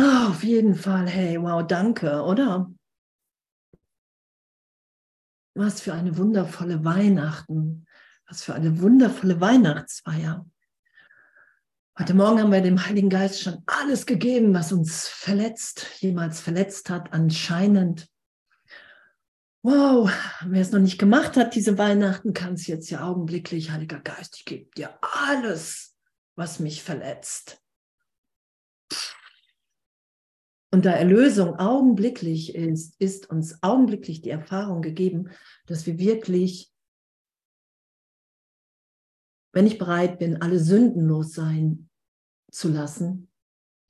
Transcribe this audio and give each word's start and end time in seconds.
Oh, 0.00 0.28
auf 0.30 0.44
jeden 0.44 0.76
Fall. 0.76 1.08
Hey, 1.08 1.42
wow, 1.42 1.66
danke, 1.66 2.22
oder? 2.22 2.72
Was 5.54 5.80
für 5.80 5.92
eine 5.92 6.16
wundervolle 6.16 6.84
Weihnachten. 6.84 7.84
Was 8.28 8.44
für 8.44 8.54
eine 8.54 8.80
wundervolle 8.80 9.40
Weihnachtsfeier. 9.40 10.46
Heute 11.98 12.14
Morgen 12.14 12.38
haben 12.38 12.52
wir 12.52 12.60
dem 12.60 12.86
Heiligen 12.86 13.10
Geist 13.10 13.42
schon 13.42 13.64
alles 13.66 14.06
gegeben, 14.06 14.54
was 14.54 14.70
uns 14.70 15.08
verletzt, 15.08 15.84
jemals 15.98 16.40
verletzt 16.40 16.90
hat, 16.90 17.12
anscheinend. 17.12 18.08
Wow, 19.62 20.12
wer 20.46 20.62
es 20.62 20.70
noch 20.70 20.78
nicht 20.78 21.00
gemacht 21.00 21.36
hat, 21.36 21.56
diese 21.56 21.76
Weihnachten, 21.76 22.34
kann 22.34 22.54
es 22.54 22.68
jetzt 22.68 22.88
ja 22.90 23.02
augenblicklich, 23.02 23.72
Heiliger 23.72 23.98
Geist, 23.98 24.36
ich 24.36 24.44
gebe 24.44 24.70
dir 24.76 24.96
alles, 25.02 25.96
was 26.36 26.60
mich 26.60 26.84
verletzt. 26.84 27.60
Und 30.70 30.84
da 30.84 30.92
Erlösung 30.92 31.54
augenblicklich 31.56 32.54
ist, 32.54 33.00
ist 33.00 33.30
uns 33.30 33.62
augenblicklich 33.62 34.20
die 34.20 34.30
Erfahrung 34.30 34.82
gegeben, 34.82 35.30
dass 35.66 35.86
wir 35.86 35.98
wirklich, 35.98 36.72
wenn 39.52 39.66
ich 39.66 39.78
bereit 39.78 40.18
bin, 40.18 40.42
alle 40.42 40.58
sündenlos 40.58 41.32
sein 41.32 41.88
zu 42.50 42.68
lassen, 42.68 43.30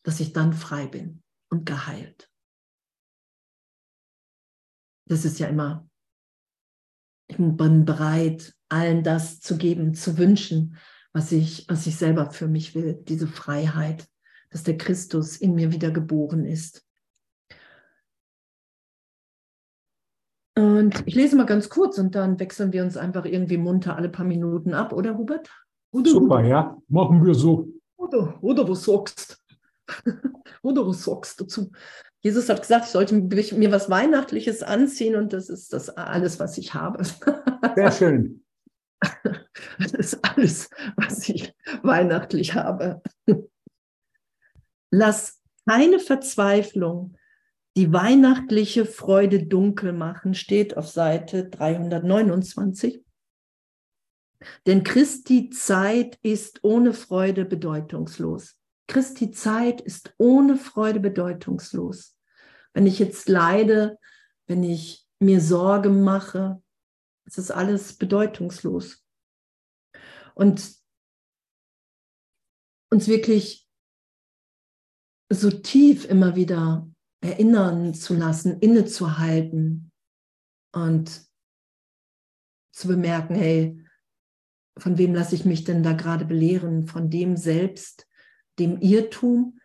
dass 0.04 0.20
ich 0.20 0.32
dann 0.32 0.52
frei 0.52 0.86
bin 0.86 1.22
und 1.50 1.66
geheilt. 1.66 2.30
Das 5.08 5.24
ist 5.24 5.38
ja 5.38 5.48
immer, 5.48 5.88
ich 7.28 7.36
bin 7.38 7.84
bereit, 7.84 8.54
allen 8.68 9.02
das 9.02 9.40
zu 9.40 9.56
geben, 9.56 9.94
zu 9.94 10.16
wünschen, 10.16 10.76
was 11.12 11.32
ich, 11.32 11.66
was 11.68 11.86
ich 11.86 11.96
selber 11.96 12.30
für 12.30 12.46
mich 12.46 12.74
will, 12.74 12.94
diese 12.94 13.26
Freiheit, 13.26 14.08
dass 14.50 14.62
der 14.62 14.78
Christus 14.78 15.36
in 15.36 15.54
mir 15.54 15.72
wiedergeboren 15.72 16.44
ist. 16.44 16.84
Und 20.56 21.06
ich 21.06 21.14
lese 21.14 21.36
mal 21.36 21.46
ganz 21.46 21.68
kurz 21.68 21.98
und 21.98 22.14
dann 22.14 22.40
wechseln 22.40 22.72
wir 22.72 22.82
uns 22.82 22.96
einfach 22.96 23.24
irgendwie 23.24 23.58
munter 23.58 23.96
alle 23.96 24.08
paar 24.08 24.26
Minuten 24.26 24.74
ab, 24.74 24.92
oder 24.92 25.16
Hubert? 25.16 25.50
Oder, 25.92 26.10
Super, 26.10 26.44
ja, 26.44 26.76
machen 26.88 27.24
wir 27.24 27.34
so. 27.34 27.68
Oder, 27.96 28.42
oder 28.42 28.68
was 28.68 28.84
sagst 28.84 29.40
Oder 30.62 30.86
was 30.86 31.04
sagst 31.04 31.40
dazu? 31.40 31.70
Jesus 32.20 32.48
hat 32.48 32.60
gesagt, 32.60 32.86
ich 32.86 32.90
sollte 32.90 33.14
mir 33.14 33.72
was 33.72 33.88
Weihnachtliches 33.88 34.62
anziehen 34.62 35.14
und 35.14 35.32
das 35.32 35.48
ist 35.48 35.72
das 35.72 35.88
alles, 35.90 36.40
was 36.40 36.58
ich 36.58 36.74
habe. 36.74 37.04
Sehr 37.76 37.92
schön. 37.92 38.44
Das 39.78 39.92
ist 39.92 40.24
alles, 40.24 40.68
was 40.96 41.28
ich 41.28 41.54
weihnachtlich 41.82 42.54
habe. 42.54 43.00
Lass 44.90 45.42
keine 45.66 45.98
Verzweiflung 45.98 47.16
die 47.78 47.92
weihnachtliche 47.92 48.84
Freude 48.84 49.46
dunkel 49.46 49.92
machen, 49.92 50.34
steht 50.34 50.76
auf 50.76 50.88
Seite 50.88 51.48
329. 51.48 53.04
Denn 54.66 54.82
Christi 54.82 55.50
Zeit 55.50 56.18
ist 56.22 56.64
ohne 56.64 56.92
Freude 56.92 57.44
bedeutungslos. 57.44 58.58
Christi 58.88 59.30
Zeit 59.30 59.80
ist 59.80 60.12
ohne 60.18 60.56
Freude 60.56 60.98
bedeutungslos. 60.98 62.18
Wenn 62.72 62.88
ich 62.88 62.98
jetzt 62.98 63.28
leide, 63.28 63.96
wenn 64.48 64.64
ich 64.64 65.06
mir 65.20 65.40
Sorge 65.40 65.90
mache, 65.90 66.60
es 67.26 67.38
ist 67.38 67.52
alles 67.52 67.96
bedeutungslos. 67.96 69.04
Und 70.34 70.74
uns 72.90 73.06
wirklich 73.06 73.67
so 75.30 75.50
tief 75.50 76.04
immer 76.04 76.36
wieder 76.36 76.88
erinnern 77.20 77.94
zu 77.94 78.14
lassen, 78.14 78.58
innezuhalten 78.60 79.90
und 80.72 81.22
zu 82.72 82.88
bemerken, 82.88 83.34
hey, 83.34 83.84
von 84.78 84.96
wem 84.98 85.14
lasse 85.14 85.34
ich 85.34 85.44
mich 85.44 85.64
denn 85.64 85.82
da 85.82 85.92
gerade 85.92 86.24
belehren? 86.24 86.86
Von 86.86 87.10
dem 87.10 87.36
selbst, 87.36 88.06
dem 88.58 88.80
Irrtum, 88.80 89.58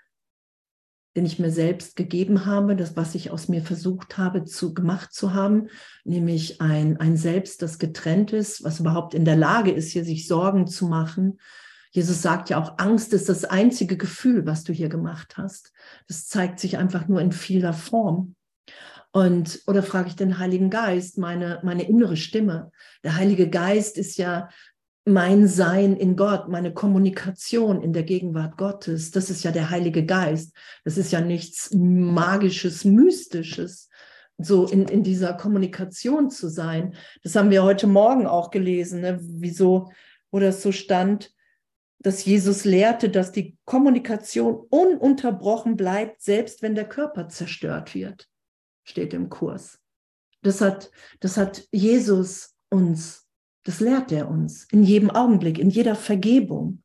den 1.16 1.26
ich 1.28 1.38
mir 1.38 1.52
selbst 1.52 1.96
gegeben 1.96 2.48
habe, 2.48 2.76
das, 2.76 2.96
was 2.96 3.14
ich 3.14 3.30
aus 3.30 3.48
mir 3.48 3.62
versucht 3.62 4.18
habe, 4.18 4.46
zu 4.46 4.74
gemacht 4.74 5.14
zu 5.14 5.34
haben, 5.34 5.68
nämlich 6.04 6.60
ein, 6.60 6.98
ein 6.98 7.18
Selbst, 7.18 7.62
das 7.62 7.78
getrennt 7.78 8.34
ist, 8.34 8.64
was 8.64 8.80
überhaupt 8.80 9.14
in 9.14 9.26
der 9.26 9.36
Lage 9.36 9.72
ist, 9.72 9.92
hier 9.92 10.04
sich 10.04 10.28
Sorgen 10.28 10.66
zu 10.66 10.88
machen, 10.88 11.40
Jesus 11.94 12.24
sagt 12.24 12.50
ja 12.50 12.60
auch, 12.60 12.80
Angst 12.80 13.14
ist 13.14 13.30
das 13.30 13.46
einzige 13.46 13.98
Gefühl, 13.98 14.48
was 14.48 14.64
du 14.64 14.74
hier 14.74 14.90
gemacht 14.90 15.38
hast. 15.38 15.72
Das 16.08 16.28
zeigt 16.28 16.60
sich 16.60 16.78
einfach 16.78 17.08
nur 17.08 17.22
in 17.22 17.32
vieler 17.32 17.72
Form. 17.72 18.36
Und, 19.12 19.62
oder 19.68 19.84
frage 19.84 20.08
ich 20.08 20.16
den 20.16 20.40
Heiligen 20.40 20.72
Geist, 20.72 21.20
meine, 21.20 21.60
meine 21.62 21.88
innere 21.88 22.18
Stimme. 22.18 22.72
Der 23.04 23.16
Heilige 23.16 23.48
Geist 23.48 24.00
ist 24.00 24.18
ja 24.18 24.50
mein 25.06 25.48
Sein 25.48 25.96
in 25.96 26.16
Gott, 26.16 26.50
meine 26.50 26.74
Kommunikation 26.74 27.84
in 27.84 27.94
der 27.94 28.02
Gegenwart 28.02 28.58
Gottes. 28.58 29.12
Das 29.12 29.30
ist 29.30 29.44
ja 29.44 29.52
der 29.52 29.70
Heilige 29.70 30.04
Geist. 30.04 30.56
Das 30.84 30.98
ist 30.98 31.12
ja 31.12 31.22
nichts 31.22 31.70
Magisches, 31.76 32.86
Mystisches, 32.86 33.90
so 34.40 34.66
in, 34.66 34.88
in 34.88 35.04
dieser 35.04 35.34
Kommunikation 35.36 36.32
zu 36.32 36.50
sein. 36.50 36.96
Das 37.22 37.36
haben 37.36 37.52
wir 37.52 37.64
heute 37.64 37.86
Morgen 37.86 38.26
auch 38.26 38.50
gelesen, 38.50 39.02
ne? 39.02 39.20
wieso, 39.22 39.92
wo 40.32 40.40
das 40.40 40.64
so 40.64 40.72
stand, 40.72 41.33
dass 42.04 42.26
Jesus 42.26 42.66
lehrte, 42.66 43.10
dass 43.10 43.32
die 43.32 43.58
Kommunikation 43.66 44.68
ununterbrochen 44.70 45.78
bleibt, 45.78 46.22
selbst 46.22 46.62
wenn 46.62 46.76
der 46.76 46.88
Körper 46.88 47.30
zerstört 47.30 47.96
wird, 47.96 48.30
steht 48.84 49.14
im 49.14 49.30
Kurs. 49.30 49.80
Das 50.42 50.60
hat, 50.60 50.92
das 51.22 51.38
hat 51.38 51.66
Jesus 51.72 52.56
uns, 52.70 53.26
das 53.64 53.80
lehrt 53.80 54.12
er 54.12 54.30
uns 54.30 54.66
in 54.66 54.84
jedem 54.84 55.10
Augenblick, 55.10 55.58
in 55.58 55.70
jeder 55.70 55.96
Vergebung. 55.96 56.84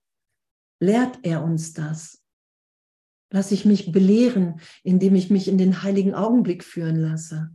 Lehrt 0.81 1.19
er 1.23 1.43
uns 1.43 1.73
das. 1.73 2.23
Lass 3.31 3.51
ich 3.51 3.65
mich 3.65 3.91
belehren, 3.91 4.61
indem 4.85 5.17
ich 5.17 5.29
mich 5.31 5.49
in 5.49 5.59
den 5.59 5.83
heiligen 5.83 6.15
Augenblick 6.15 6.63
führen 6.63 6.97
lasse, 6.97 7.51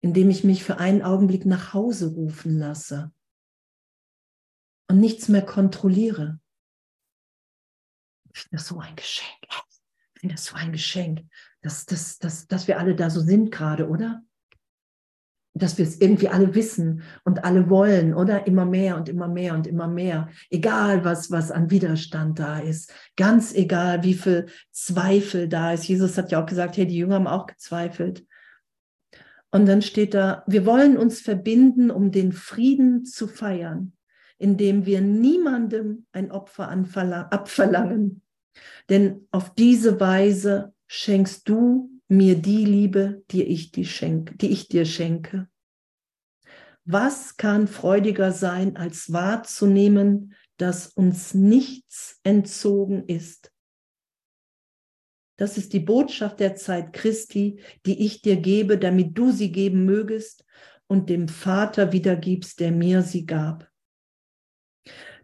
indem 0.00 0.30
ich 0.30 0.44
mich 0.44 0.62
für 0.62 0.78
einen 0.78 1.02
Augenblick 1.02 1.44
nach 1.44 1.74
Hause 1.74 2.14
rufen 2.14 2.56
lasse 2.56 3.12
und 4.88 4.98
nichts 5.00 5.28
mehr 5.28 5.42
kontrolliere. 5.42 6.40
Ich 8.34 8.40
finde 8.40 8.56
das 8.56 8.66
so 8.66 8.78
ein 8.78 8.96
Geschenk. 8.96 9.28
Ich 10.14 10.20
finde 10.20 10.34
das 10.34 10.46
so 10.46 10.56
ein 10.56 10.72
Geschenk, 10.72 11.20
dass, 11.62 11.86
dass, 11.86 12.18
dass, 12.18 12.46
dass 12.48 12.66
wir 12.66 12.78
alle 12.78 12.96
da 12.96 13.10
so 13.10 13.20
sind 13.20 13.50
gerade, 13.50 13.88
oder? 13.88 14.22
Dass 15.54 15.76
wir 15.76 15.84
es 15.84 16.00
irgendwie 16.00 16.28
alle 16.28 16.54
wissen 16.54 17.02
und 17.24 17.44
alle 17.44 17.68
wollen, 17.68 18.14
oder? 18.14 18.46
Immer 18.46 18.64
mehr 18.64 18.96
und 18.96 19.08
immer 19.08 19.28
mehr 19.28 19.54
und 19.54 19.66
immer 19.66 19.88
mehr. 19.88 20.28
Egal, 20.50 21.04
was, 21.04 21.30
was 21.30 21.50
an 21.50 21.70
Widerstand 21.70 22.38
da 22.38 22.58
ist. 22.58 22.92
Ganz 23.16 23.52
egal, 23.54 24.02
wie 24.04 24.14
viel 24.14 24.46
Zweifel 24.70 25.48
da 25.48 25.72
ist. 25.72 25.86
Jesus 25.86 26.16
hat 26.16 26.30
ja 26.30 26.42
auch 26.42 26.46
gesagt, 26.46 26.76
hey, 26.76 26.86
die 26.86 26.96
Jünger 26.96 27.16
haben 27.16 27.26
auch 27.26 27.46
gezweifelt. 27.46 28.26
Und 29.50 29.66
dann 29.66 29.82
steht 29.82 30.14
da, 30.14 30.44
wir 30.46 30.66
wollen 30.66 30.96
uns 30.96 31.20
verbinden, 31.20 31.90
um 31.90 32.12
den 32.12 32.32
Frieden 32.32 33.04
zu 33.04 33.26
feiern 33.26 33.97
indem 34.38 34.86
wir 34.86 35.00
niemandem 35.00 36.06
ein 36.12 36.30
Opfer 36.30 36.68
abverlangen. 36.68 38.22
Denn 38.88 39.26
auf 39.30 39.54
diese 39.54 40.00
Weise 40.00 40.74
schenkst 40.86 41.48
du 41.48 41.90
mir 42.08 42.36
die 42.36 42.64
Liebe, 42.64 43.22
die 43.30 43.44
ich, 43.44 43.70
die, 43.70 43.84
schenke, 43.84 44.36
die 44.36 44.50
ich 44.50 44.68
dir 44.68 44.84
schenke. 44.84 45.48
Was 46.84 47.36
kann 47.36 47.68
freudiger 47.68 48.32
sein, 48.32 48.76
als 48.76 49.12
wahrzunehmen, 49.12 50.34
dass 50.56 50.86
uns 50.86 51.34
nichts 51.34 52.18
entzogen 52.22 53.04
ist? 53.06 53.52
Das 55.36 55.56
ist 55.56 55.72
die 55.72 55.80
Botschaft 55.80 56.40
der 56.40 56.56
Zeit 56.56 56.92
Christi, 56.92 57.60
die 57.86 58.04
ich 58.04 58.22
dir 58.22 58.36
gebe, 58.36 58.78
damit 58.78 59.16
du 59.16 59.30
sie 59.30 59.52
geben 59.52 59.84
mögest 59.84 60.44
und 60.88 61.10
dem 61.10 61.28
Vater 61.28 61.92
wiedergibst, 61.92 62.58
der 62.58 62.72
mir 62.72 63.02
sie 63.02 63.26
gab. 63.26 63.67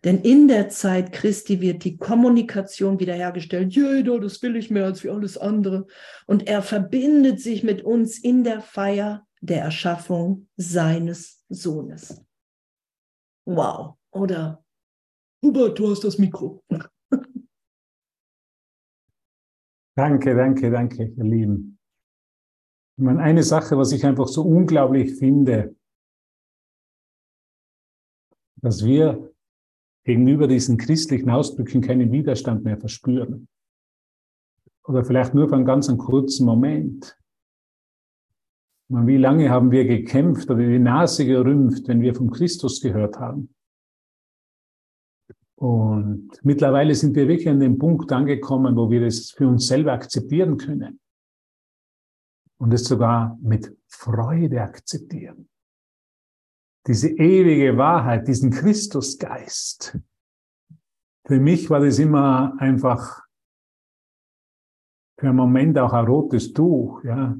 Denn 0.05 0.19
in 0.19 0.49
der 0.49 0.69
Zeit 0.69 1.13
Christi 1.13 1.63
wird 1.63 1.83
die 1.85 1.97
Kommunikation 1.97 3.01
wiederhergestellt. 3.01 3.75
Jeder, 3.75 4.21
das 4.21 4.43
will 4.43 4.55
ich 4.57 4.71
mehr 4.71 4.85
als 4.85 5.03
wie 5.03 5.09
alles 5.09 5.39
andere. 5.39 5.87
Und 6.27 6.47
er 6.47 6.61
verbindet 6.61 7.41
sich 7.41 7.65
mit 7.65 7.83
uns 7.83 8.19
in 8.19 8.45
der 8.45 8.61
Feier 8.61 9.27
der 9.41 9.63
Erschaffung 9.63 10.47
seines 10.57 11.43
Sohnes. 11.49 12.23
Wow. 13.47 13.97
Oder 14.11 14.63
Hubert, 15.43 15.79
du 15.79 15.91
hast 15.91 16.05
das 16.05 16.19
Mikro. 16.19 16.63
Danke, 19.97 20.35
danke, 20.35 20.73
danke, 20.73 21.05
ihr 21.17 21.23
Lieben. 21.23 21.79
Ich 22.97 23.05
meine, 23.05 23.21
eine 23.21 23.45
Sache, 23.45 23.79
was 23.79 23.93
ich 23.93 24.05
einfach 24.05 24.27
so 24.27 24.43
unglaublich 24.43 25.15
finde, 25.15 25.77
dass 28.57 28.85
wir 28.85 29.34
gegenüber 30.05 30.47
diesen 30.47 30.77
christlichen 30.77 31.31
Ausdrücken 31.31 31.81
keinen 31.81 32.13
Widerstand 32.13 32.65
mehr 32.65 32.79
verspüren. 32.79 33.49
oder 34.87 35.03
vielleicht 35.05 35.33
nur 35.33 35.49
für 35.49 35.57
einen 35.57 35.65
ganz 35.65 35.89
kurzen 35.97 36.45
Moment. 36.45 37.19
Wie 38.89 39.17
lange 39.17 39.49
haben 39.49 39.71
wir 39.71 39.87
gekämpft 39.87 40.51
oder 40.51 40.61
die 40.61 40.79
Nase 40.79 41.25
gerümpft, 41.25 41.89
wenn 41.89 42.03
wir 42.03 42.15
vom 42.15 42.31
Christus 42.31 42.83
gehört 42.83 43.19
haben? 43.19 43.55
Und 45.57 46.39
mittlerweile 46.43 46.95
sind 46.95 47.17
wir 47.17 47.27
wirklich 47.27 47.49
an 47.49 47.61
dem 47.61 47.79
Punkt 47.79 48.13
angekommen, 48.13 48.77
wo 48.77 48.91
wir 48.91 49.01
das 49.01 49.31
für 49.31 49.49
uns 49.49 49.67
selber 49.67 49.93
akzeptieren 49.93 50.59
können. 50.59 51.01
Und 52.59 52.75
es 52.75 52.85
sogar 52.85 53.39
mit 53.41 53.75
Freude 53.89 54.61
akzeptieren. 54.61 55.49
Diese 56.87 57.09
ewige 57.09 57.77
Wahrheit, 57.77 58.29
diesen 58.29 58.51
Christusgeist. 58.51 59.99
Für 61.27 61.41
mich 61.41 61.71
war 61.71 61.81
das 61.81 61.99
immer 61.99 62.55
einfach 62.59 63.23
für 65.19 65.29
einen 65.29 65.37
Moment 65.37 65.79
auch 65.79 65.93
ein 65.93 66.05
rotes 66.05 66.53
Tuch, 66.53 67.03
ja. 67.05 67.37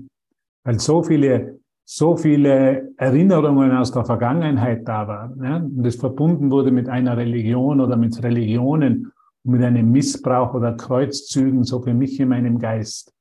Weil 0.65 0.81
so 0.81 1.03
viele 1.03 1.61
so 1.85 2.17
viele 2.17 2.95
Erinnerungen 2.97 3.73
aus 3.73 3.93
der 3.93 4.05
Vergangenheit 4.05 4.89
da 4.89 5.07
waren. 5.07 5.45
Ja? 5.45 5.57
Und 5.57 5.85
es 5.85 5.97
verbunden 5.97 6.51
wurde 6.51 6.71
mit 6.71 6.89
einer 6.89 7.17
Religion 7.17 7.81
oder 7.81 7.97
mit 7.97 8.23
Religionen 8.23 9.13
und 9.45 9.53
mit 9.53 9.63
einem 9.63 9.91
Missbrauch 9.91 10.55
oder 10.55 10.73
Kreuzzügen, 10.73 11.65
so 11.65 11.83
für 11.83 11.93
mich 11.93 12.19
in 12.19 12.31
meinem 12.31 12.59
Geist. 12.59 13.13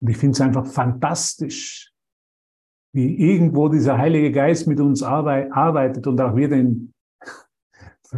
Und 0.00 0.10
ich 0.10 0.16
finde 0.16 0.32
es 0.32 0.40
einfach 0.40 0.66
fantastisch, 0.66 1.89
wie 2.92 3.14
irgendwo 3.14 3.68
dieser 3.68 3.98
Heilige 3.98 4.32
Geist 4.32 4.66
mit 4.66 4.80
uns 4.80 5.02
arbeitet 5.02 6.06
und 6.06 6.20
auch 6.20 6.34
wir 6.34 6.48
den, 6.48 6.92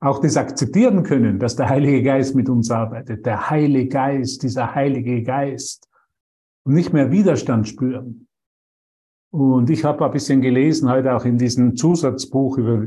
auch 0.00 0.20
das 0.20 0.36
akzeptieren 0.36 1.02
können, 1.02 1.38
dass 1.38 1.56
der 1.56 1.68
Heilige 1.68 2.02
Geist 2.02 2.34
mit 2.34 2.48
uns 2.48 2.70
arbeitet. 2.70 3.24
Der 3.26 3.50
Heilige 3.50 3.88
Geist, 3.88 4.42
dieser 4.42 4.74
Heilige 4.74 5.22
Geist. 5.22 5.88
Und 6.64 6.74
nicht 6.74 6.92
mehr 6.92 7.10
Widerstand 7.10 7.68
spüren. 7.68 8.26
Und 9.30 9.70
ich 9.70 9.84
habe 9.84 10.04
ein 10.04 10.10
bisschen 10.10 10.40
gelesen, 10.40 10.90
heute 10.90 11.14
auch 11.14 11.24
in 11.24 11.38
diesem 11.38 11.76
Zusatzbuch 11.76 12.58
über, 12.58 12.86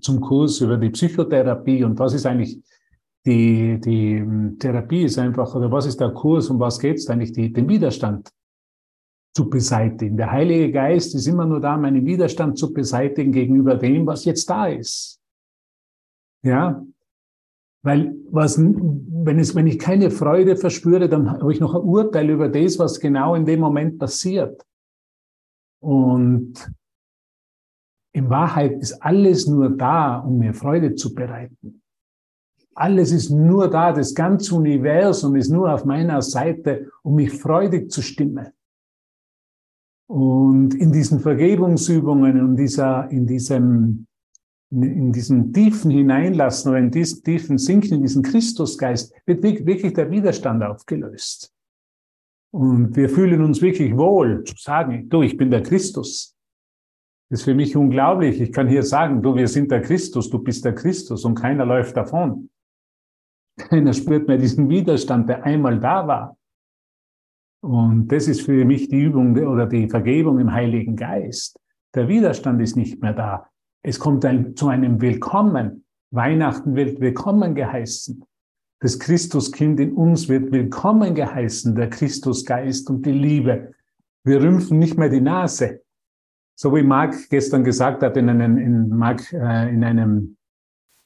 zum 0.00 0.20
Kurs 0.20 0.60
über 0.60 0.76
die 0.76 0.90
Psychotherapie 0.90 1.84
und 1.84 1.98
was 1.98 2.14
ist 2.14 2.26
eigentlich 2.26 2.60
die, 3.26 3.80
die 3.80 4.20
hm, 4.20 4.58
Therapie 4.58 5.02
ist 5.02 5.18
einfach, 5.18 5.54
oder 5.54 5.70
was 5.70 5.86
ist 5.86 6.00
der 6.00 6.10
Kurs 6.10 6.48
und 6.48 6.58
was 6.60 6.78
geht 6.78 6.96
es 6.96 7.08
eigentlich, 7.08 7.32
die, 7.32 7.52
den 7.52 7.68
Widerstand 7.68 8.30
zu 9.34 9.48
beseitigen. 9.48 10.16
Der 10.16 10.32
Heilige 10.32 10.72
Geist 10.72 11.14
ist 11.14 11.26
immer 11.26 11.46
nur 11.46 11.60
da, 11.60 11.76
meinen 11.76 12.04
Widerstand 12.04 12.58
zu 12.58 12.72
beseitigen 12.72 13.32
gegenüber 13.32 13.76
dem, 13.76 14.06
was 14.06 14.24
jetzt 14.24 14.48
da 14.50 14.66
ist. 14.66 15.20
Ja, 16.42 16.84
weil 17.82 18.14
was, 18.30 18.58
wenn 18.58 19.38
es, 19.38 19.54
wenn 19.54 19.66
ich 19.66 19.78
keine 19.78 20.10
Freude 20.10 20.56
verspüre, 20.56 21.08
dann 21.08 21.30
habe 21.30 21.52
ich 21.52 21.60
noch 21.60 21.74
ein 21.74 21.82
Urteil 21.82 22.28
über 22.30 22.48
das, 22.48 22.78
was 22.78 23.00
genau 23.00 23.34
in 23.34 23.46
dem 23.46 23.60
Moment 23.60 23.98
passiert. 23.98 24.66
Und 25.82 26.54
in 28.12 28.28
Wahrheit 28.28 28.80
ist 28.80 29.00
alles 29.02 29.46
nur 29.46 29.70
da, 29.70 30.18
um 30.18 30.38
mir 30.38 30.52
Freude 30.52 30.94
zu 30.94 31.14
bereiten. 31.14 31.82
Alles 32.74 33.12
ist 33.12 33.30
nur 33.30 33.68
da, 33.68 33.92
das 33.92 34.14
ganze 34.14 34.54
Universum 34.54 35.36
ist 35.36 35.50
nur 35.50 35.72
auf 35.72 35.84
meiner 35.84 36.20
Seite, 36.22 36.90
um 37.02 37.14
mich 37.14 37.32
freudig 37.32 37.90
zu 37.90 38.02
stimmen. 38.02 38.52
Und 40.10 40.74
in 40.74 40.90
diesen 40.90 41.20
Vergebungsübungen 41.20 42.42
und 42.42 42.56
dieser, 42.56 43.08
in 43.12 43.28
diesem, 43.28 44.08
in 44.72 45.12
diesem 45.12 45.52
tiefen 45.52 45.92
Hineinlassen 45.92 46.72
oder 46.72 46.80
in 46.80 46.90
diesem 46.90 47.22
tiefen 47.22 47.58
Sinken, 47.58 47.94
in 47.94 48.02
diesen 48.02 48.24
Christusgeist, 48.24 49.14
wird 49.24 49.44
wirklich 49.44 49.92
der 49.92 50.10
Widerstand 50.10 50.64
aufgelöst. 50.64 51.52
Und 52.52 52.96
wir 52.96 53.08
fühlen 53.08 53.40
uns 53.44 53.62
wirklich 53.62 53.96
wohl 53.96 54.42
zu 54.42 54.56
sagen, 54.56 55.08
du, 55.08 55.22
ich 55.22 55.36
bin 55.36 55.48
der 55.48 55.62
Christus. 55.62 56.34
Das 57.28 57.38
ist 57.38 57.44
für 57.44 57.54
mich 57.54 57.76
unglaublich. 57.76 58.40
Ich 58.40 58.50
kann 58.50 58.66
hier 58.66 58.82
sagen, 58.82 59.22
du, 59.22 59.36
wir 59.36 59.46
sind 59.46 59.70
der 59.70 59.80
Christus, 59.80 60.28
du 60.28 60.40
bist 60.40 60.64
der 60.64 60.74
Christus 60.74 61.24
und 61.24 61.36
keiner 61.36 61.64
läuft 61.64 61.96
davon. 61.96 62.50
Keiner 63.60 63.92
spürt 63.92 64.26
mehr 64.26 64.38
diesen 64.38 64.68
Widerstand, 64.68 65.28
der 65.28 65.44
einmal 65.44 65.78
da 65.78 66.08
war. 66.08 66.36
Und 67.60 68.08
das 68.08 68.26
ist 68.26 68.42
für 68.42 68.64
mich 68.64 68.88
die 68.88 69.02
Übung 69.02 69.36
oder 69.36 69.66
die 69.66 69.88
Vergebung 69.88 70.38
im 70.38 70.52
Heiligen 70.52 70.96
Geist. 70.96 71.58
Der 71.94 72.08
Widerstand 72.08 72.60
ist 72.62 72.76
nicht 72.76 73.02
mehr 73.02 73.12
da. 73.12 73.46
Es 73.82 73.98
kommt 73.98 74.24
ein, 74.24 74.56
zu 74.56 74.68
einem 74.68 75.00
Willkommen. 75.00 75.84
Weihnachten 76.10 76.74
wird 76.74 77.00
willkommen 77.00 77.54
geheißen. 77.54 78.24
Das 78.80 78.98
Christuskind 78.98 79.78
in 79.78 79.92
uns 79.92 80.28
wird 80.28 80.52
willkommen 80.52 81.14
geheißen, 81.14 81.74
der 81.74 81.90
Christusgeist 81.90 82.88
und 82.88 83.04
die 83.04 83.12
Liebe. 83.12 83.74
Wir 84.24 84.42
rümpfen 84.42 84.78
nicht 84.78 84.96
mehr 84.96 85.10
die 85.10 85.20
Nase. 85.20 85.82
So 86.54 86.74
wie 86.74 86.82
Marc 86.82 87.28
gestern 87.28 87.62
gesagt 87.62 88.02
hat, 88.02 88.16
in 88.16 88.28
einem, 88.28 88.56
in, 88.56 88.88
Marc, 88.88 89.32
äh, 89.32 89.68
in 89.68 89.84
einem 89.84 90.36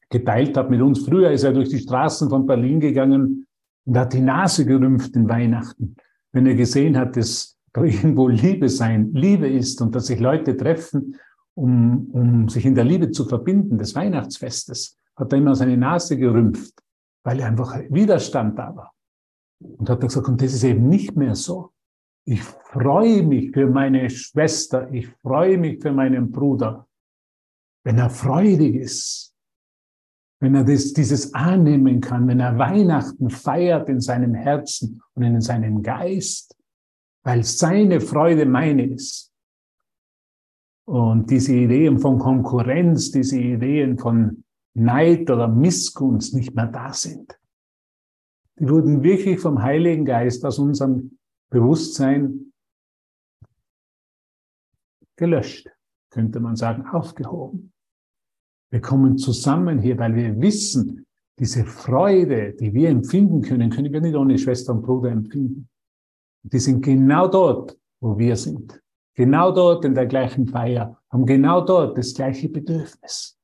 geteilt 0.09 0.55
hat 0.55 0.69
mit 0.69 0.81
uns. 0.81 1.05
Früher 1.05 1.31
ist 1.31 1.43
er 1.43 1.53
durch 1.53 1.69
die 1.69 1.79
Straßen 1.79 2.29
von 2.29 2.45
Berlin 2.45 2.79
gegangen 2.79 3.45
und 3.85 3.97
hat 3.97 4.13
die 4.13 4.21
Nase 4.21 4.65
gerümpft 4.65 5.15
in 5.15 5.27
Weihnachten. 5.27 5.95
Wenn 6.35 6.45
er 6.45 6.55
gesehen 6.55 6.97
hat, 6.97 7.15
dass 7.17 7.57
da 7.73 7.83
irgendwo 7.83 8.27
Liebe 8.27 8.69
sein, 8.69 9.11
Liebe 9.13 9.49
ist 9.49 9.81
und 9.81 9.95
dass 9.95 10.07
sich 10.07 10.19
Leute 10.19 10.55
treffen, 10.55 11.15
um, 11.55 12.09
um 12.11 12.49
sich 12.49 12.65
in 12.65 12.75
der 12.75 12.83
Liebe 12.83 13.11
zu 13.11 13.25
verbinden, 13.25 13.77
des 13.77 13.95
Weihnachtsfestes, 13.95 14.97
hat 15.15 15.31
er 15.31 15.39
immer 15.39 15.55
seine 15.55 15.77
Nase 15.77 16.17
gerümpft 16.17 16.75
weil 17.25 17.41
einfach 17.41 17.75
Widerstand 17.89 18.57
da 18.57 18.73
war. 18.75 18.93
Und 19.59 19.89
hat 19.89 20.01
er 20.01 20.07
gesagt, 20.07 20.27
und 20.27 20.41
das 20.41 20.53
ist 20.53 20.63
eben 20.63 20.87
nicht 20.87 21.15
mehr 21.15 21.35
so. 21.35 21.71
Ich 22.25 22.41
freue 22.41 23.23
mich 23.23 23.51
für 23.51 23.67
meine 23.67 24.09
Schwester, 24.09 24.91
ich 24.91 25.07
freue 25.21 25.57
mich 25.57 25.81
für 25.81 25.91
meinen 25.91 26.31
Bruder, 26.31 26.87
wenn 27.83 27.97
er 27.97 28.09
freudig 28.09 28.75
ist, 28.75 29.34
wenn 30.45 30.53
er 30.53 30.63
das, 30.63 30.93
dieses 30.93 31.33
annehmen 31.33 32.01
kann, 32.01 32.27
wenn 32.27 32.39
er 32.39 32.59
Weihnachten 32.59 33.31
feiert 33.31 33.89
in 33.89 33.99
seinem 33.99 34.35
Herzen 34.35 35.01
und 35.15 35.23
in 35.23 35.41
seinem 35.41 35.81
Geist, 35.81 36.55
weil 37.23 37.43
seine 37.43 37.99
Freude 37.99 38.45
meine 38.45 38.85
ist. 38.85 39.33
Und 40.87 41.31
diese 41.31 41.55
Ideen 41.55 41.97
von 41.97 42.19
Konkurrenz, 42.19 43.09
diese 43.09 43.39
Ideen 43.39 43.97
von 43.97 44.43
Neid 44.75 45.31
oder 45.31 45.47
Missgunst 45.47 46.35
nicht 46.35 46.53
mehr 46.55 46.67
da 46.67 46.93
sind. 46.93 47.39
Die 48.59 48.69
wurden 48.69 49.01
wirklich 49.01 49.39
vom 49.39 49.63
Heiligen 49.63 50.05
Geist 50.05 50.45
aus 50.45 50.59
unserem 50.59 51.17
Bewusstsein 51.49 52.53
gelöscht, 55.15 55.71
könnte 56.11 56.39
man 56.39 56.55
sagen, 56.55 56.85
aufgehoben. 56.85 57.73
Wir 58.71 58.81
kommen 58.81 59.17
zusammen 59.17 59.79
hier, 59.79 59.97
weil 59.97 60.15
wir 60.15 60.39
wissen, 60.41 61.05
diese 61.39 61.65
Freude, 61.65 62.53
die 62.53 62.73
wir 62.73 62.89
empfinden 62.89 63.41
können, 63.41 63.69
können 63.69 63.91
wir 63.91 64.01
nicht 64.01 64.15
ohne 64.15 64.37
Schwester 64.37 64.73
und 64.73 64.81
Bruder 64.81 65.11
empfinden. 65.11 65.67
Die 66.43 66.59
sind 66.59 66.81
genau 66.81 67.27
dort, 67.27 67.77
wo 67.99 68.17
wir 68.17 68.35
sind. 68.35 68.81
Genau 69.15 69.51
dort 69.51 69.85
in 69.85 69.95
der 69.95 70.05
gleichen 70.05 70.47
Feier, 70.47 70.97
haben 71.09 71.25
genau 71.25 71.61
dort 71.61 71.97
das 71.97 72.13
gleiche 72.13 72.49
Bedürfnis. 72.49 73.37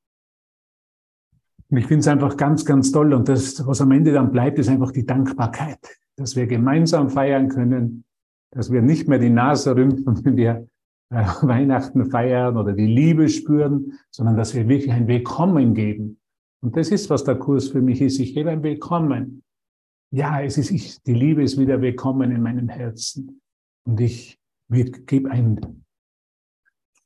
Und 1.70 1.78
ich 1.78 1.86
finde 1.86 2.00
es 2.00 2.08
einfach 2.08 2.36
ganz, 2.36 2.64
ganz 2.66 2.92
toll. 2.92 3.14
Und 3.14 3.28
das, 3.28 3.66
was 3.66 3.80
am 3.80 3.90
Ende 3.92 4.12
dann 4.12 4.30
bleibt, 4.30 4.58
ist 4.58 4.68
einfach 4.68 4.92
die 4.92 5.06
Dankbarkeit, 5.06 5.80
dass 6.16 6.36
wir 6.36 6.46
gemeinsam 6.46 7.08
feiern 7.08 7.48
können, 7.48 8.04
dass 8.50 8.70
wir 8.70 8.82
nicht 8.82 9.08
mehr 9.08 9.18
die 9.18 9.30
Nase 9.30 9.74
rümpfen, 9.74 10.22
wenn 10.24 10.36
wir 10.36 10.68
äh, 11.12 11.24
Weihnachten 11.42 12.10
feiern 12.10 12.56
oder 12.56 12.72
die 12.72 12.86
Liebe 12.86 13.28
spüren, 13.28 13.98
sondern 14.10 14.36
dass 14.36 14.54
wir 14.54 14.66
wirklich 14.68 14.92
ein 14.92 15.06
Willkommen 15.06 15.74
geben. 15.74 16.18
Und 16.62 16.76
das 16.76 16.90
ist, 16.90 17.10
was 17.10 17.24
der 17.24 17.36
Kurs 17.36 17.68
für 17.68 17.82
mich 17.82 18.00
ist. 18.00 18.18
Ich 18.18 18.34
gebe 18.34 18.50
ein 18.50 18.62
Willkommen. 18.62 19.42
Ja, 20.10 20.40
es 20.42 20.58
ist 20.58 20.70
ich. 20.70 21.02
Die 21.02 21.14
Liebe 21.14 21.42
ist 21.42 21.58
wieder 21.58 21.80
willkommen 21.80 22.30
in 22.30 22.42
meinem 22.42 22.68
Herzen. 22.68 23.40
Und 23.84 24.00
ich 24.00 24.38
gebe 24.68 25.30
ein 25.30 25.84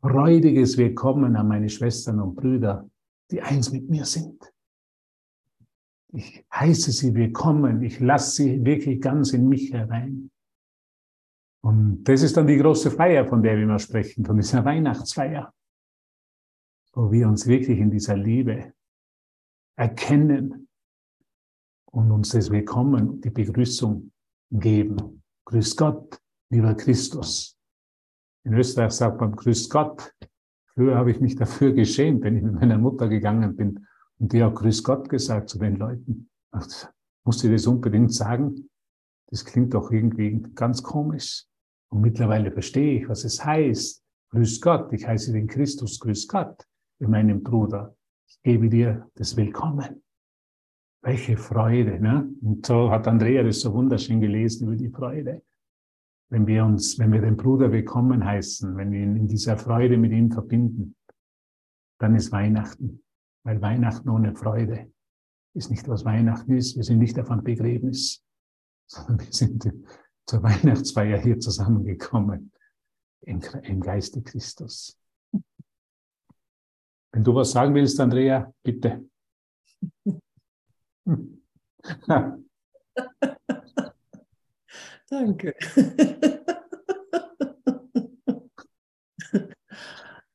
freudiges 0.01 0.77
Willkommen 0.77 1.37
an 1.37 1.49
meine 1.49 1.69
Schwestern 1.69 2.21
und 2.21 2.37
Brüder, 2.37 2.89
die 3.31 3.41
eins 3.41 3.73
mit 3.73 3.89
mir 3.89 4.05
sind. 4.05 4.53
Ich 6.13 6.45
heiße 6.55 6.93
sie 6.93 7.15
willkommen. 7.15 7.83
Ich 7.83 7.99
lasse 7.99 8.43
sie 8.43 8.65
wirklich 8.65 9.01
ganz 9.01 9.33
in 9.33 9.49
mich 9.49 9.73
herein. 9.73 10.31
Und 11.67 12.05
das 12.05 12.23
ist 12.23 12.37
dann 12.37 12.47
die 12.47 12.59
große 12.59 12.93
Feier, 12.93 13.27
von 13.27 13.43
der 13.43 13.57
wir 13.57 13.65
immer 13.65 13.81
sprechen, 13.81 14.25
von 14.25 14.37
dieser 14.37 14.65
Weihnachtsfeier, 14.65 15.53
wo 16.93 17.11
wir 17.11 17.27
uns 17.27 17.45
wirklich 17.49 17.81
in 17.81 17.91
dieser 17.91 18.17
Liebe 18.17 18.73
erkennen 19.75 20.69
und 21.87 22.13
uns 22.13 22.29
das 22.29 22.53
Willkommen, 22.53 23.21
die 23.21 23.31
Begrüßung 23.31 24.13
geben. 24.53 25.25
Grüß 25.47 25.75
Gott, 25.77 26.21
lieber 26.51 26.73
Christus. 26.77 27.59
In 28.45 28.55
Österreich 28.55 28.93
sagt 28.93 29.21
man 29.21 29.35
Grüß 29.35 29.69
Gott. 29.69 30.15
Früher 30.73 30.95
habe 30.95 31.11
ich 31.11 31.19
mich 31.19 31.35
dafür 31.35 31.73
geschämt, 31.73 32.23
wenn 32.23 32.37
ich 32.37 32.45
mit 32.45 32.55
meiner 32.55 32.79
Mutter 32.79 33.09
gegangen 33.09 33.57
bin 33.57 33.89
und 34.21 34.33
die 34.33 34.45
hat 34.45 34.55
Grüß 34.55 34.85
Gott 34.85 35.09
gesagt 35.09 35.49
zu 35.49 35.59
den 35.59 35.75
Leuten. 35.75 36.31
Ach, 36.53 36.69
musste 37.25 37.49
ich 37.49 37.55
das 37.55 37.67
unbedingt 37.67 38.15
sagen? 38.15 38.71
Das 39.27 39.45
klingt 39.45 39.75
doch 39.75 39.91
irgendwie 39.91 40.41
ganz 40.55 40.81
komisch. 40.81 41.45
Und 41.91 42.01
mittlerweile 42.01 42.51
verstehe 42.51 43.01
ich, 43.01 43.09
was 43.09 43.25
es 43.25 43.45
heißt. 43.45 44.03
Grüß 44.31 44.61
Gott, 44.61 44.93
ich 44.93 45.07
heiße 45.07 45.33
den 45.33 45.47
Christus, 45.47 46.01
grüß 46.01 46.27
Gott, 46.29 46.67
in 46.99 47.11
meinem 47.11 47.43
Bruder. 47.43 47.97
Ich 48.27 48.43
gebe 48.43 48.69
dir 48.69 49.09
das 49.15 49.37
Willkommen. 49.37 50.03
Welche 51.03 51.37
Freude, 51.37 52.01
ne? 52.01 52.29
Und 52.43 52.67
so 52.67 52.91
hat 52.91 53.07
Andrea 53.07 53.45
das 53.45 53.61
so 53.61 53.73
wunderschön 53.73 54.21
gelesen 54.21 54.67
über 54.67 54.77
die 54.77 54.91
Freude. 54.91 55.43
Wenn 56.29 56.47
wir 56.49 56.65
uns, 56.65 56.99
wenn 56.99 57.13
wir 57.13 57.21
den 57.21 57.37
Bruder 57.37 57.71
willkommen 57.71 58.25
heißen, 58.25 58.77
wenn 58.77 58.91
wir 58.91 59.01
ihn 59.01 59.17
in 59.17 59.29
dieser 59.29 59.57
Freude 59.57 59.97
mit 59.97 60.11
ihm 60.11 60.33
verbinden, 60.33 60.97
dann 61.99 62.17
ist 62.17 62.33
Weihnachten. 62.33 63.05
Weil 63.45 63.63
Weihnachten 63.63 64.09
ohne 64.09 64.35
Freude 64.35 64.91
ist 65.55 65.71
nicht, 65.71 65.87
was 65.87 66.05
Weihnachten 66.05 66.57
ist. 66.57 66.77
Wir 66.77 66.83
sind 66.83 66.99
nicht 66.99 67.19
auf 67.21 67.31
einem 67.31 67.45
Begräbnis, 67.45 68.25
sondern 68.87 69.21
wir 69.21 69.33
sind 69.33 69.73
zur 70.27 70.43
Weihnachtsfeier 70.45 71.19
hier 71.19 71.39
zusammengekommen 71.41 72.53
im, 73.23 73.41
im 73.63 73.81
Geiste 73.81 74.23
Christus. 74.23 74.99
Wenn 77.13 77.25
du 77.25 77.35
was 77.35 77.53
sagen 77.53 77.75
willst, 77.75 77.99
Andrea, 77.99 78.53
bitte. 78.63 79.09
Danke. 85.09 85.55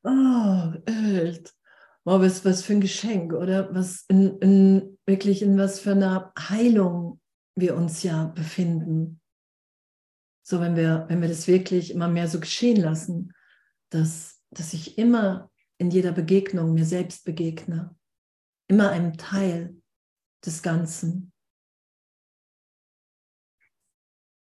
oh, 0.02 0.72
Ölt. 0.88 1.54
Wow, 2.04 2.20
was, 2.20 2.44
was 2.44 2.62
für 2.62 2.72
ein 2.72 2.80
Geschenk, 2.80 3.32
oder? 3.32 3.72
Was 3.74 4.04
in, 4.08 4.38
in, 4.38 4.98
wirklich 5.06 5.42
in 5.42 5.56
was 5.56 5.78
für 5.78 5.92
einer 5.92 6.32
Heilung 6.36 7.20
wir 7.54 7.76
uns 7.76 8.02
ja 8.02 8.24
befinden. 8.24 9.21
So, 10.42 10.60
wenn 10.60 10.76
wir, 10.76 11.06
wenn 11.08 11.20
wir 11.20 11.28
das 11.28 11.46
wirklich 11.46 11.92
immer 11.92 12.08
mehr 12.08 12.28
so 12.28 12.40
geschehen 12.40 12.80
lassen, 12.80 13.32
dass, 13.90 14.40
dass 14.50 14.72
ich 14.72 14.98
immer 14.98 15.50
in 15.78 15.90
jeder 15.90 16.12
Begegnung 16.12 16.74
mir 16.74 16.84
selbst 16.84 17.24
begegne, 17.24 17.94
immer 18.68 18.90
einem 18.90 19.16
Teil 19.16 19.76
des 20.44 20.62
Ganzen. 20.62 21.32